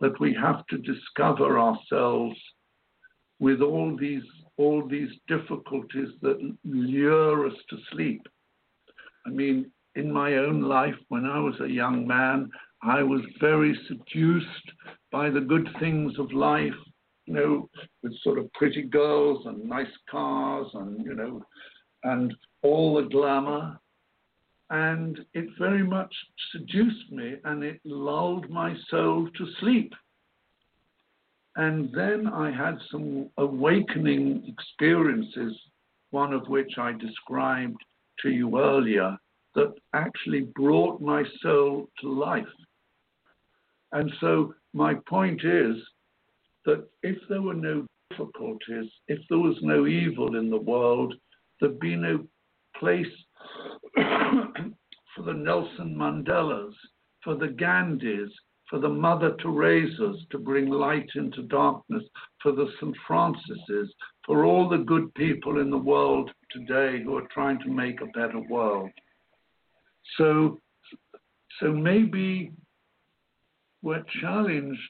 that 0.00 0.18
we 0.20 0.34
have 0.34 0.66
to 0.68 0.78
discover 0.78 1.58
ourselves 1.58 2.36
with 3.40 3.60
all 3.60 3.96
these 3.96 4.22
all 4.56 4.86
these 4.86 5.10
difficulties 5.28 6.08
that 6.22 6.54
lure 6.64 7.46
us 7.46 7.56
to 7.70 7.76
sleep. 7.92 8.22
I 9.26 9.30
mean, 9.30 9.70
in 9.96 10.12
my 10.12 10.34
own 10.36 10.62
life, 10.62 10.94
when 11.08 11.24
I 11.24 11.38
was 11.38 11.54
a 11.60 11.68
young 11.68 12.06
man, 12.06 12.50
I 12.82 13.02
was 13.02 13.22
very 13.40 13.78
seduced 13.88 14.72
by 15.10 15.30
the 15.30 15.40
good 15.40 15.68
things 15.78 16.18
of 16.18 16.32
life, 16.32 16.74
you 17.26 17.34
know, 17.34 17.70
with 18.02 18.12
sort 18.22 18.38
of 18.38 18.52
pretty 18.52 18.82
girls 18.82 19.46
and 19.46 19.64
nice 19.64 19.86
cars 20.10 20.66
and, 20.74 21.04
you 21.04 21.14
know, 21.14 21.42
and 22.02 22.34
all 22.62 22.96
the 22.96 23.08
glamour. 23.08 23.78
And 24.70 25.20
it 25.34 25.48
very 25.58 25.84
much 25.84 26.14
seduced 26.52 27.10
me 27.12 27.36
and 27.44 27.62
it 27.62 27.80
lulled 27.84 28.50
my 28.50 28.74
soul 28.90 29.28
to 29.36 29.46
sleep. 29.60 29.94
And 31.56 31.92
then 31.92 32.26
I 32.26 32.50
had 32.50 32.78
some 32.90 33.30
awakening 33.38 34.44
experiences, 34.46 35.56
one 36.10 36.32
of 36.32 36.48
which 36.48 36.72
I 36.78 36.92
described 36.92 37.80
to 38.22 38.30
you 38.30 38.58
earlier, 38.58 39.16
that 39.54 39.72
actually 39.92 40.48
brought 40.56 41.00
my 41.00 41.22
soul 41.40 41.88
to 42.00 42.08
life. 42.08 42.44
And 43.92 44.12
so 44.20 44.54
my 44.72 44.94
point 45.08 45.44
is 45.44 45.76
that 46.64 46.88
if 47.02 47.16
there 47.28 47.42
were 47.42 47.54
no 47.54 47.86
difficulties, 48.10 48.90
if 49.06 49.20
there 49.28 49.38
was 49.38 49.56
no 49.62 49.86
evil 49.86 50.36
in 50.36 50.50
the 50.50 50.60
world, 50.60 51.14
there'd 51.60 51.78
be 51.78 51.94
no 51.94 52.26
place 52.76 53.06
for 53.94 55.22
the 55.24 55.32
Nelson 55.32 55.96
Mandelas, 55.96 56.74
for 57.22 57.36
the 57.36 57.46
Gandhis, 57.46 58.30
for 58.68 58.78
the 58.78 58.88
Mother 58.88 59.36
Teresa's 59.40 60.24
to 60.30 60.38
bring 60.38 60.70
light 60.70 61.08
into 61.14 61.42
darkness, 61.42 62.02
for 62.42 62.52
the 62.52 62.68
St. 62.80 62.96
Francis's, 63.06 63.92
for 64.26 64.44
all 64.44 64.68
the 64.68 64.78
good 64.78 65.12
people 65.14 65.60
in 65.60 65.70
the 65.70 65.76
world 65.76 66.30
today 66.50 67.02
who 67.02 67.16
are 67.16 67.28
trying 67.32 67.58
to 67.60 67.68
make 67.68 68.00
a 68.00 68.18
better 68.18 68.40
world. 68.48 68.90
So, 70.16 70.60
so 71.60 71.72
maybe 71.72 72.52
we're 73.82 74.04
challenged 74.20 74.80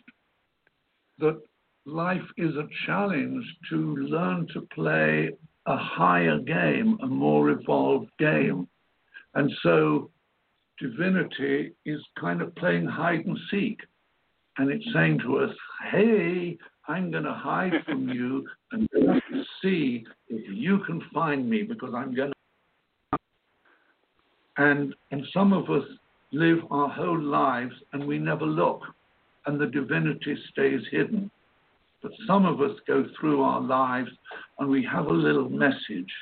that 1.19 1.41
life 1.87 2.23
is 2.37 2.55
a 2.57 2.69
challenge 2.87 3.45
to 3.71 3.97
learn 3.97 4.47
to 4.55 4.63
play 4.73 5.31
a 5.67 5.77
higher 5.77 6.39
game, 6.39 6.99
a 7.03 7.07
more 7.07 7.51
evolved 7.51 8.11
game. 8.19 8.69
And 9.35 9.51
so 9.63 10.11
divinity 10.79 11.73
is 11.85 12.01
kind 12.19 12.43
of 12.43 12.55
playing 12.57 12.87
hide 12.87 13.25
and 13.27 13.39
seek. 13.51 13.81
And 14.59 14.71
it's 14.71 14.85
saying 14.93 15.21
to 15.21 15.39
us, 15.39 15.51
hey, 15.91 16.57
I'm 16.87 17.11
going 17.11 17.25
to 17.25 17.33
hide 17.33 17.73
from 17.85 18.09
you 18.09 18.47
and 18.73 18.89
see 19.63 20.05
if 20.29 20.45
you 20.49 20.81
can 20.87 21.03
find 21.13 21.49
me 21.49 21.63
because 21.63 21.93
I'm 21.95 22.15
going 22.15 22.31
to. 22.31 23.19
And, 24.57 24.95
and 25.11 25.27
some 25.33 25.53
of 25.53 25.69
us 25.71 25.85
live 26.31 26.59
our 26.71 26.89
whole 26.89 27.21
lives 27.21 27.75
and 27.93 28.07
we 28.07 28.19
never 28.19 28.45
look, 28.45 28.83
and 29.47 29.61
the 29.61 29.67
divinity 29.67 30.37
stays 30.53 30.81
hidden. 30.91 31.31
But 32.03 32.13
some 32.27 32.45
of 32.45 32.61
us 32.61 32.77
go 32.87 33.07
through 33.19 33.43
our 33.43 33.61
lives 33.61 34.11
and 34.59 34.69
we 34.69 34.85
have 34.85 35.07
a 35.07 35.13
little 35.13 35.49
message, 35.49 36.13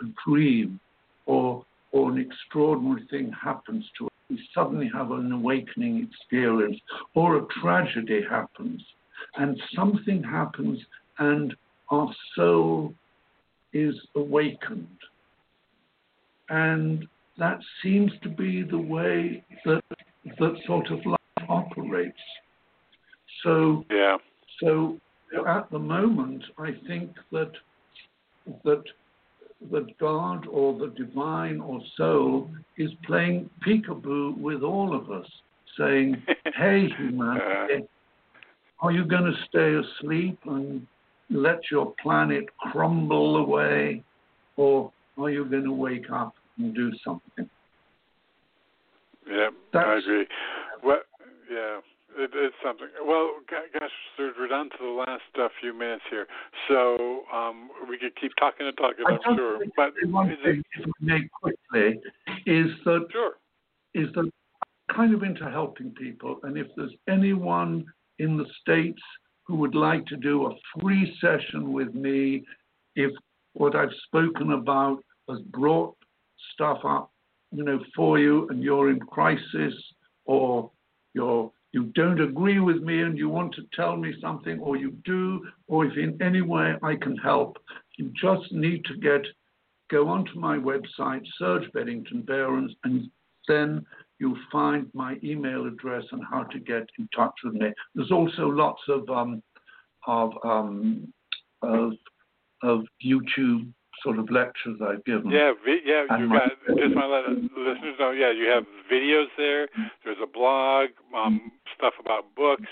a 0.00 0.04
dream, 0.26 0.78
or 1.26 1.64
or 1.94 2.10
an 2.10 2.18
extraordinary 2.18 3.06
thing 3.08 3.32
happens 3.40 3.84
to 3.96 4.06
us, 4.06 4.10
we 4.28 4.48
suddenly 4.52 4.90
have 4.92 5.12
an 5.12 5.30
awakening 5.30 6.08
experience, 6.10 6.76
or 7.14 7.36
a 7.36 7.46
tragedy 7.60 8.20
happens, 8.28 8.82
and 9.36 9.56
something 9.76 10.20
happens, 10.20 10.80
and 11.18 11.54
our 11.90 12.12
soul 12.34 12.92
is 13.72 13.94
awakened. 14.16 14.98
And 16.48 17.06
that 17.38 17.60
seems 17.80 18.10
to 18.24 18.28
be 18.28 18.64
the 18.64 18.78
way 18.78 19.44
that 19.64 19.82
that 20.40 20.56
sort 20.66 20.90
of 20.90 20.98
life 21.06 21.48
operates. 21.48 22.18
So, 23.44 23.84
yeah. 23.88 24.16
So 24.60 24.98
at 25.46 25.70
the 25.70 25.78
moment, 25.78 26.42
I 26.58 26.72
think 26.88 27.10
that 27.30 27.52
that 28.64 28.82
that 29.72 29.98
God 29.98 30.46
or 30.46 30.78
the 30.78 30.88
divine 30.96 31.60
or 31.60 31.80
soul 31.96 32.50
is 32.76 32.90
playing 33.06 33.50
peekaboo 33.66 34.38
with 34.38 34.62
all 34.62 34.94
of 34.94 35.10
us, 35.10 35.26
saying, 35.78 36.22
Hey, 36.56 36.88
humanity, 36.98 37.82
uh. 37.82 38.84
are 38.84 38.92
you 38.92 39.04
going 39.04 39.24
to 39.24 39.34
stay 39.48 39.74
asleep 39.74 40.38
and 40.46 40.86
let 41.30 41.60
your 41.70 41.94
planet 42.02 42.44
crumble 42.58 43.36
away? 43.36 44.02
Or 44.56 44.92
are 45.18 45.30
you 45.30 45.44
going 45.44 45.64
to 45.64 45.72
wake 45.72 46.10
up 46.12 46.34
and 46.58 46.74
do 46.74 46.92
something? 47.04 47.48
Yeah, 49.28 49.50
That's, 49.72 49.86
I 49.86 49.98
agree. 49.98 50.26
Well, 50.84 51.00
yeah. 51.50 51.80
It, 52.16 52.30
it's 52.34 52.54
something. 52.64 52.88
Well, 53.04 53.30
gosh, 53.50 53.90
we're 54.18 54.48
down 54.48 54.70
to 54.70 54.76
the 54.80 54.86
last 54.86 55.22
uh, 55.38 55.48
few 55.60 55.76
minutes 55.76 56.02
here, 56.10 56.26
so 56.68 57.22
um, 57.32 57.70
we 57.88 57.98
could 57.98 58.14
keep 58.20 58.32
talking 58.38 58.66
and 58.66 58.76
talking. 58.76 59.04
I 59.06 59.14
am 59.14 59.36
sure. 59.36 59.58
But 59.76 59.92
one 60.04 60.28
thing, 60.44 60.62
it, 60.76 60.80
if 60.80 60.86
I 60.86 61.04
may 61.04 61.28
quickly, 61.42 62.00
is 62.46 62.68
that 62.84 63.06
sure. 63.10 63.32
is 63.94 64.08
that 64.14 64.20
I'm 64.20 64.96
kind 64.96 65.14
of 65.14 65.22
into 65.22 65.50
helping 65.50 65.90
people, 65.90 66.38
and 66.44 66.56
if 66.56 66.68
there's 66.76 66.94
anyone 67.08 67.84
in 68.18 68.36
the 68.36 68.46
states 68.60 69.02
who 69.46 69.56
would 69.56 69.74
like 69.74 70.06
to 70.06 70.16
do 70.16 70.46
a 70.46 70.80
free 70.80 71.16
session 71.20 71.72
with 71.72 71.94
me, 71.94 72.44
if 72.94 73.10
what 73.54 73.74
I've 73.74 73.92
spoken 74.06 74.52
about 74.52 75.02
has 75.28 75.40
brought 75.50 75.96
stuff 76.54 76.78
up, 76.84 77.10
you 77.50 77.64
know, 77.64 77.80
for 77.94 78.18
you, 78.18 78.48
and 78.50 78.62
you're 78.62 78.90
in 78.90 79.00
crisis 79.00 79.74
or 80.26 80.70
you're 81.12 81.50
you 81.74 81.86
don't 81.94 82.20
agree 82.20 82.60
with 82.60 82.82
me 82.82 83.02
and 83.02 83.18
you 83.18 83.28
want 83.28 83.52
to 83.56 83.62
tell 83.74 83.96
me 83.96 84.14
something, 84.20 84.60
or 84.60 84.76
you 84.76 84.92
do, 85.04 85.44
or 85.66 85.84
if 85.84 85.96
in 85.98 86.16
any 86.22 86.40
way 86.40 86.74
I 86.82 86.94
can 86.94 87.16
help, 87.16 87.56
you 87.98 88.12
just 88.14 88.52
need 88.52 88.84
to 88.84 88.96
get 88.96 89.26
go 89.90 90.08
onto 90.08 90.38
my 90.38 90.56
website, 90.56 91.26
Serge 91.36 91.70
Beddington 91.72 92.24
Behrens, 92.24 92.72
and 92.84 93.10
then 93.48 93.84
you'll 94.18 94.38
find 94.50 94.88
my 94.94 95.18
email 95.22 95.66
address 95.66 96.04
and 96.12 96.22
how 96.30 96.44
to 96.44 96.58
get 96.60 96.86
in 96.98 97.08
touch 97.14 97.34
with 97.44 97.54
me. 97.54 97.72
There's 97.94 98.12
also 98.12 98.48
lots 98.48 98.80
of 98.88 99.10
um, 99.10 99.42
of, 100.06 100.30
um, 100.44 101.12
of 101.62 101.92
of 102.62 102.84
YouTube 103.04 103.72
sort 104.02 104.18
of 104.18 104.30
lectures 104.30 104.80
I've 104.82 105.04
given. 105.04 105.30
Yeah, 105.30 105.52
vi- 105.64 105.82
yeah, 105.84 106.04
you 106.18 106.28
got. 106.28 106.50
Just 106.76 106.94
want 106.94 107.08
to 107.08 107.30
let 107.32 107.74
listeners 107.74 107.96
know. 107.98 108.10
Yeah, 108.10 108.32
you 108.32 108.48
have 108.48 108.64
videos 108.90 109.26
there. 109.36 109.68
There's 110.04 110.18
a 110.22 110.26
blog, 110.26 110.90
um, 111.16 111.52
stuff 111.76 111.94
about 112.00 112.34
books. 112.34 112.70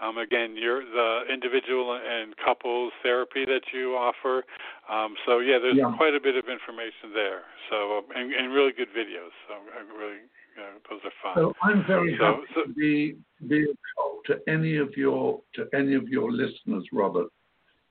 Um, 0.00 0.18
again, 0.18 0.56
you're 0.56 0.84
the 0.84 1.22
individual 1.32 1.94
and 1.94 2.34
couples 2.36 2.92
therapy 3.02 3.44
that 3.46 3.62
you 3.72 3.94
offer. 3.94 4.44
Um, 4.90 5.14
so 5.24 5.38
yeah, 5.38 5.58
there's 5.58 5.76
yeah. 5.76 5.92
quite 5.96 6.14
a 6.14 6.20
bit 6.20 6.36
of 6.36 6.44
information 6.48 7.14
there. 7.14 7.42
So 7.70 7.98
um, 7.98 8.04
and, 8.14 8.32
and 8.32 8.52
really 8.52 8.72
good 8.72 8.88
videos. 8.88 9.32
So 9.48 9.54
I 9.54 9.80
really, 9.96 10.18
you 10.56 10.62
know, 10.62 10.70
those 10.90 11.00
are 11.04 11.14
fun. 11.22 11.34
So 11.36 11.54
I'm 11.62 11.86
very 11.86 12.16
so, 12.18 12.24
happy 12.24 12.46
so, 12.54 12.62
to 12.64 12.72
be 12.74 13.16
be 13.48 13.66
to 14.26 14.40
any 14.48 14.76
of 14.76 14.90
your 14.96 15.40
to 15.54 15.66
any 15.74 15.94
of 15.94 16.08
your 16.08 16.32
listeners, 16.32 16.84
Robert, 16.92 17.28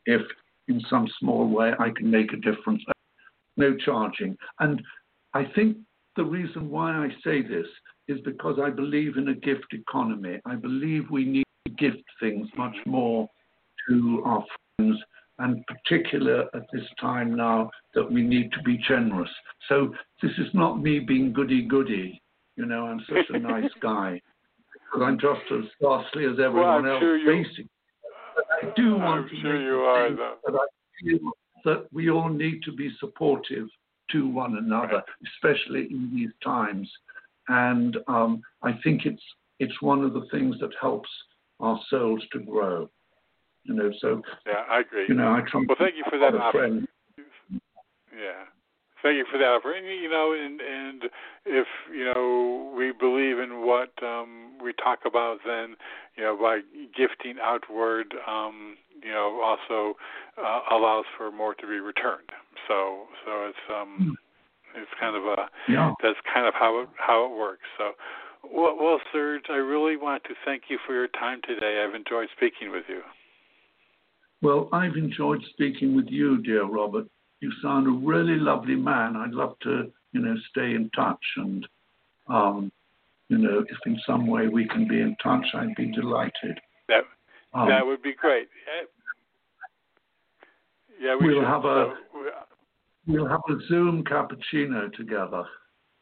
if 0.06 0.22
in 0.68 0.82
some 0.90 1.08
small 1.20 1.48
way 1.48 1.74
I 1.80 1.90
can 1.90 2.10
make 2.10 2.34
a 2.34 2.38
difference. 2.38 2.84
No 3.58 3.76
charging. 3.78 4.38
And 4.60 4.82
I 5.34 5.46
think 5.56 5.78
the 6.16 6.24
reason 6.24 6.70
why 6.70 6.92
I 6.92 7.10
say 7.24 7.42
this 7.42 7.68
is 8.08 8.20
because 8.26 8.60
I 8.62 8.70
believe 8.70 9.18
in 9.18 9.30
a 9.30 9.36
gift 9.36 9.74
economy. 9.74 10.40
I 10.46 10.56
believe 10.56 11.10
we 11.10 11.26
need 11.26 11.46
to 11.66 11.74
gift 11.74 12.04
things 12.20 12.48
much 12.58 12.76
more 12.86 13.28
to 13.88 14.22
our 14.26 14.44
friends, 14.78 14.98
and 15.40 15.64
particular 15.66 16.46
at 16.54 16.64
this 16.72 16.86
time 17.00 17.36
now 17.36 17.70
that 17.96 18.10
we 18.10 18.22
need 18.22 18.52
to 18.52 18.62
be 18.64 18.78
generous. 18.88 19.30
So 19.68 19.94
this 20.22 20.32
is 20.38 20.48
not 20.54 20.82
me 20.82 21.00
being 21.00 21.34
goody 21.34 21.64
goody. 21.64 22.22
You 22.56 22.66
know, 22.66 22.86
I'm 22.86 23.02
such 23.08 23.26
a 23.30 23.40
nice 23.40 23.72
guy. 23.82 24.22
But 24.94 25.04
I'm 25.04 25.20
just 25.20 25.42
as 25.52 25.66
ghastly 25.82 26.26
as 26.26 26.40
everyone 26.40 26.84
well, 26.84 26.94
else, 26.94 27.02
sure 27.02 27.26
basically. 27.26 27.70
I 28.62 28.74
do 28.76 28.96
want 28.96 29.26
I'm 29.26 29.30
to 29.30 29.42
sure 29.42 29.62
you 29.62 29.80
are, 29.82 30.10
though. 30.16 30.36
But 30.46 30.56
I 30.56 30.66
feel 31.02 31.20
that 31.66 31.88
we 31.92 32.10
all 32.10 32.30
need 32.30 32.62
to 32.64 32.72
be 32.72 32.92
supportive 33.00 33.68
to 34.12 34.28
one 34.28 34.58
another, 34.58 35.04
especially 35.36 35.88
in 35.90 36.12
these 36.14 36.32
times. 36.44 36.90
And 37.48 37.98
um, 38.08 38.42
I 38.62 38.72
think 38.84 39.06
it's 39.06 39.24
it's 39.60 39.82
one 39.82 40.04
of 40.04 40.14
the 40.14 40.26
things 40.32 40.56
that 40.60 40.72
helps 40.80 41.10
our 41.60 41.80
souls 41.90 42.24
to 42.34 42.40
grow. 42.40 42.90
You 43.64 43.76
know, 43.76 43.92
so 44.00 44.22
yeah, 44.46 44.64
I 44.70 44.82
agree. 44.82 45.06
You 45.08 45.16
know, 45.16 45.34
I 45.34 45.42
try. 45.50 45.64
Well, 45.68 45.78
thank 45.80 45.96
you 45.96 46.04
for 46.10 46.20
that. 46.20 46.34
Yeah, 48.12 48.46
thank 49.04 49.18
you 49.18 49.26
for 49.30 49.38
that 49.38 49.46
offer. 49.46 49.74
And 49.74 49.86
you 49.86 50.10
know, 50.10 50.34
and 50.34 50.60
and 50.62 51.04
if 51.46 51.68
you 51.94 52.06
know 52.06 52.74
we 52.76 52.92
believe 52.92 53.38
in 53.38 53.68
what 53.68 53.92
um, 54.02 54.54
we 54.64 54.74
talk 54.74 55.00
about, 55.06 55.40
then 55.46 55.76
you 56.16 56.24
know 56.24 56.36
by 56.36 56.62
gifting 56.96 57.36
outward, 57.44 58.16
um, 58.28 58.78
you 59.04 59.12
know, 59.12 59.42
also 59.44 59.98
uh, 60.42 60.62
allows 60.72 61.06
for 61.18 61.32
more 61.32 61.54
to 61.56 61.68
be 61.68 61.80
returned. 61.80 62.32
So 62.68 63.04
so 63.26 63.46
it's 63.46 63.66
um 63.70 63.98
hmm. 63.98 64.82
it's 64.82 64.92
kind 65.00 65.16
of 65.16 65.24
a 65.26 65.50
yeah. 65.70 65.94
that's 66.02 66.20
kind 66.34 66.48
of 66.48 66.54
how 66.56 66.82
it 66.82 66.90
how 66.98 67.26
it 67.26 67.38
works. 67.38 67.68
So. 67.78 67.92
Well, 68.46 68.76
well, 68.78 69.00
Serge, 69.14 69.46
I 69.50 69.56
really 69.56 69.96
want 69.96 70.26
to 70.26 70.32
thank 70.44 70.64
you 70.68 70.78
for 70.86 70.94
your 70.94 71.08
time 71.08 71.40
today. 71.48 71.82
I've 71.82 71.96
enjoyed 71.96 72.28
speaking 72.36 72.74
with 72.74 72.84
you. 72.90 73.00
Well, 74.42 74.68
I've 74.74 74.98
enjoyed 74.98 75.42
speaking 75.52 75.96
with 75.96 76.08
you, 76.10 76.44
dear 76.44 76.66
Robert 76.66 77.08
you 77.44 77.52
sound 77.62 77.88
a 77.88 78.08
really 78.08 78.38
lovely 78.38 78.76
man. 78.76 79.18
I'd 79.18 79.32
love 79.34 79.56
to, 79.64 79.92
you 80.14 80.22
know, 80.22 80.36
stay 80.50 80.76
in 80.76 80.90
touch 80.96 81.24
and, 81.36 81.68
um, 82.28 82.72
you 83.28 83.38
know, 83.38 83.60
if 83.60 83.78
in 83.86 84.00
some 84.08 84.28
way 84.28 84.48
we 84.48 84.66
can 84.66 84.88
be 84.88 85.02
in 85.02 85.16
touch, 85.22 85.46
I'd 85.54 85.76
be 85.76 85.92
delighted. 85.92 86.60
That 86.88 87.04
um, 87.54 87.68
that 87.68 87.86
would 87.86 88.02
be 88.02 88.14
great. 88.14 88.48
Yeah, 91.02 91.16
we 91.20 91.34
will 91.34 91.42
should. 91.42 91.48
have 91.48 91.66
a 91.66 91.94
we'll 93.08 93.28
have 93.28 93.42
a 93.50 93.56
Zoom 93.68 94.04
cappuccino 94.04 94.94
together. 94.94 95.44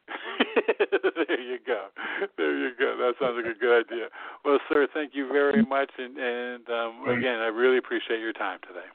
there 1.27 1.41
you 1.41 1.57
go. 1.65 1.87
There 2.37 2.57
you 2.57 2.71
go. 2.77 2.97
That 2.97 3.13
sounds 3.19 3.41
like 3.43 3.55
a 3.55 3.57
good 3.57 3.85
idea. 3.85 4.07
Well, 4.45 4.59
sir, 4.69 4.87
thank 4.93 5.15
you 5.15 5.27
very 5.31 5.63
much, 5.63 5.91
and, 5.97 6.17
and 6.17 6.69
um, 6.69 7.07
again, 7.07 7.39
I 7.39 7.47
really 7.47 7.77
appreciate 7.77 8.19
your 8.19 8.33
time 8.33 8.59
today. 8.67 8.85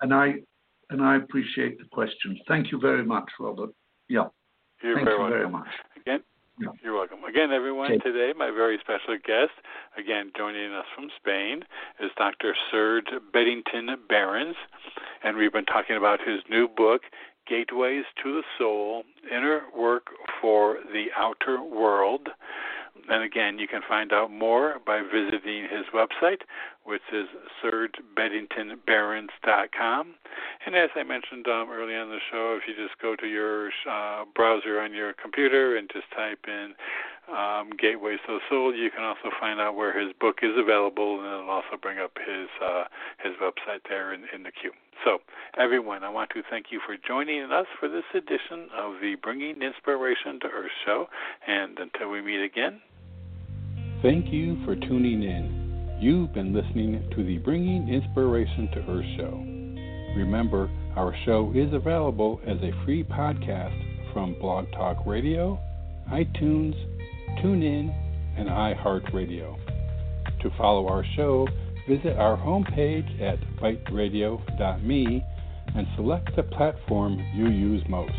And 0.00 0.14
I 0.14 0.34
and 0.90 1.02
I 1.02 1.16
appreciate 1.16 1.78
the 1.78 1.84
questions. 1.90 2.38
Thank 2.48 2.70
you 2.70 2.78
very 2.80 3.04
much, 3.04 3.28
Robert. 3.40 3.70
Yeah. 4.08 4.26
You're 4.82 4.96
Thank 4.96 5.06
very 5.06 5.16
you 5.16 5.22
welcome. 5.22 5.38
very 5.38 5.50
much. 5.50 5.68
Again, 6.00 6.20
yeah. 6.60 6.68
you're 6.82 6.94
welcome. 6.94 7.24
Again, 7.24 7.50
everyone, 7.50 7.92
okay. 7.92 7.98
today 8.00 8.32
my 8.36 8.50
very 8.50 8.78
special 8.80 9.16
guest, 9.24 9.52
again 9.98 10.30
joining 10.36 10.72
us 10.72 10.84
from 10.94 11.08
Spain, 11.16 11.62
is 12.00 12.10
Dr. 12.16 12.54
Serge 12.70 13.06
Beddington 13.34 13.94
Behrens, 14.08 14.56
and 15.24 15.36
we've 15.36 15.52
been 15.52 15.64
talking 15.64 15.96
about 15.96 16.20
his 16.20 16.40
new 16.50 16.68
book, 16.68 17.02
Gateways 17.48 18.04
to 18.22 18.34
the 18.34 18.42
Soul: 18.58 19.04
Inner 19.30 19.62
Work 19.76 20.08
for 20.40 20.78
the 20.92 21.06
Outer 21.16 21.62
World. 21.62 22.28
And 23.08 23.22
again, 23.22 23.58
you 23.58 23.68
can 23.68 23.82
find 23.86 24.12
out 24.12 24.32
more 24.32 24.80
by 24.84 25.00
visiting 25.02 25.64
his 25.64 25.84
website, 25.94 26.40
which 26.86 27.02
is 27.12 27.26
sergebeddingtonbehrens.com. 27.62 30.14
And 30.64 30.74
as 30.74 30.88
I 30.94 31.02
mentioned 31.02 31.46
um, 31.48 31.68
early 31.70 31.94
on 31.94 32.08
the 32.08 32.20
show, 32.30 32.58
if 32.60 32.66
you 32.68 32.74
just 32.74 32.98
go 33.00 33.14
to 33.16 33.26
your 33.26 33.70
uh, 33.90 34.24
browser 34.34 34.80
on 34.80 34.94
your 34.94 35.12
computer 35.12 35.76
and 35.76 35.90
just 35.92 36.10
type 36.14 36.46
in 36.46 36.74
um, 37.28 37.70
Gateways 37.78 38.20
to 38.26 38.34
the 38.34 38.40
Soul, 38.48 38.74
you 38.74 38.90
can 38.90 39.02
also 39.02 39.30
find 39.40 39.60
out 39.60 39.74
where 39.74 39.92
his 39.98 40.12
book 40.20 40.38
is 40.42 40.52
available, 40.56 41.18
and 41.18 41.26
it'll 41.26 41.50
also 41.50 41.76
bring 41.80 41.98
up 41.98 42.12
his 42.18 42.48
uh, 42.62 42.84
his 43.22 43.32
website 43.42 43.80
there 43.88 44.14
in, 44.14 44.24
in 44.34 44.44
the 44.44 44.52
queue. 44.52 44.72
So, 45.04 45.18
everyone, 45.58 46.04
I 46.04 46.08
want 46.08 46.30
to 46.30 46.42
thank 46.48 46.66
you 46.70 46.80
for 46.86 46.96
joining 46.96 47.52
us 47.52 47.66
for 47.78 47.86
this 47.88 48.04
edition 48.14 48.70
of 48.74 49.00
the 49.00 49.16
Bringing 49.22 49.60
Inspiration 49.60 50.40
to 50.40 50.46
Earth 50.46 50.70
show. 50.84 51.08
And 51.46 51.78
until 51.78 52.08
we 52.10 52.22
meet 52.22 52.42
again, 52.42 52.80
Thank 54.02 54.32
you 54.32 54.62
for 54.64 54.76
tuning 54.76 55.22
in. 55.22 55.65
You've 55.98 56.34
been 56.34 56.52
listening 56.52 57.08
to 57.16 57.24
the 57.24 57.38
Bringing 57.38 57.88
Inspiration 57.88 58.68
to 58.74 58.80
Earth 58.80 59.06
show. 59.16 59.32
Remember, 60.14 60.70
our 60.94 61.16
show 61.24 61.50
is 61.54 61.72
available 61.72 62.38
as 62.46 62.58
a 62.58 62.84
free 62.84 63.02
podcast 63.02 64.12
from 64.12 64.38
Blog 64.38 64.70
Talk 64.72 64.98
Radio, 65.06 65.58
iTunes, 66.12 66.74
TuneIn, 67.42 67.94
and 68.36 68.46
iHeartRadio. 68.46 69.56
To 70.42 70.50
follow 70.58 70.86
our 70.86 71.02
show, 71.16 71.48
visit 71.88 72.18
our 72.18 72.36
homepage 72.36 73.18
at 73.22 73.38
biteradio.me 73.58 75.24
and 75.74 75.86
select 75.96 76.36
the 76.36 76.42
platform 76.42 77.18
you 77.34 77.48
use 77.48 77.82
most. 77.88 78.12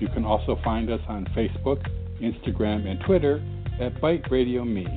You 0.00 0.08
can 0.08 0.24
also 0.24 0.58
find 0.64 0.90
us 0.90 1.00
on 1.08 1.24
Facebook, 1.36 1.86
Instagram, 2.20 2.88
and 2.88 2.98
Twitter 3.06 3.40
at 3.80 4.00
Bite 4.00 4.28
Radio 4.28 4.64
Me. 4.64 4.88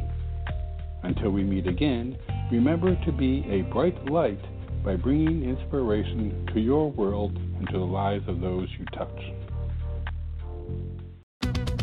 Until 1.04 1.30
we 1.30 1.44
meet 1.44 1.68
again, 1.68 2.18
remember 2.52 2.96
to 3.06 3.12
be 3.12 3.46
a 3.50 3.62
bright 3.74 4.10
light 4.10 4.40
by 4.84 4.96
bringing 4.96 5.44
inspiration 5.44 6.46
to 6.54 6.60
your 6.60 6.92
world 6.92 7.36
and 7.36 7.68
to 7.68 7.78
the 7.78 7.86
lives 7.86 8.28
of 8.28 8.42
those 8.42 8.68
you 8.80 8.86
touch. 8.86 9.34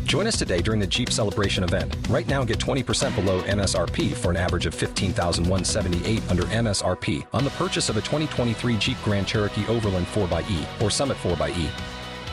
Join 0.05 0.27
us 0.27 0.37
today 0.37 0.61
during 0.61 0.79
the 0.79 0.87
Jeep 0.87 1.11
Celebration 1.11 1.63
event. 1.63 1.95
Right 2.09 2.27
now, 2.27 2.43
get 2.45 2.59
20% 2.59 3.15
below 3.15 3.41
MSRP 3.41 4.13
for 4.13 4.29
an 4.29 4.37
average 4.37 4.65
of 4.65 4.73
15178 4.73 6.31
under 6.31 6.43
MSRP 6.43 7.25
on 7.33 7.43
the 7.43 7.49
purchase 7.51 7.89
of 7.89 7.97
a 7.97 8.01
2023 8.01 8.77
Jeep 8.77 8.97
Grand 9.03 9.27
Cherokee 9.27 9.65
Overland 9.67 10.05
4xE 10.07 10.81
or 10.81 10.89
Summit 10.89 11.17
4xE. 11.17 11.94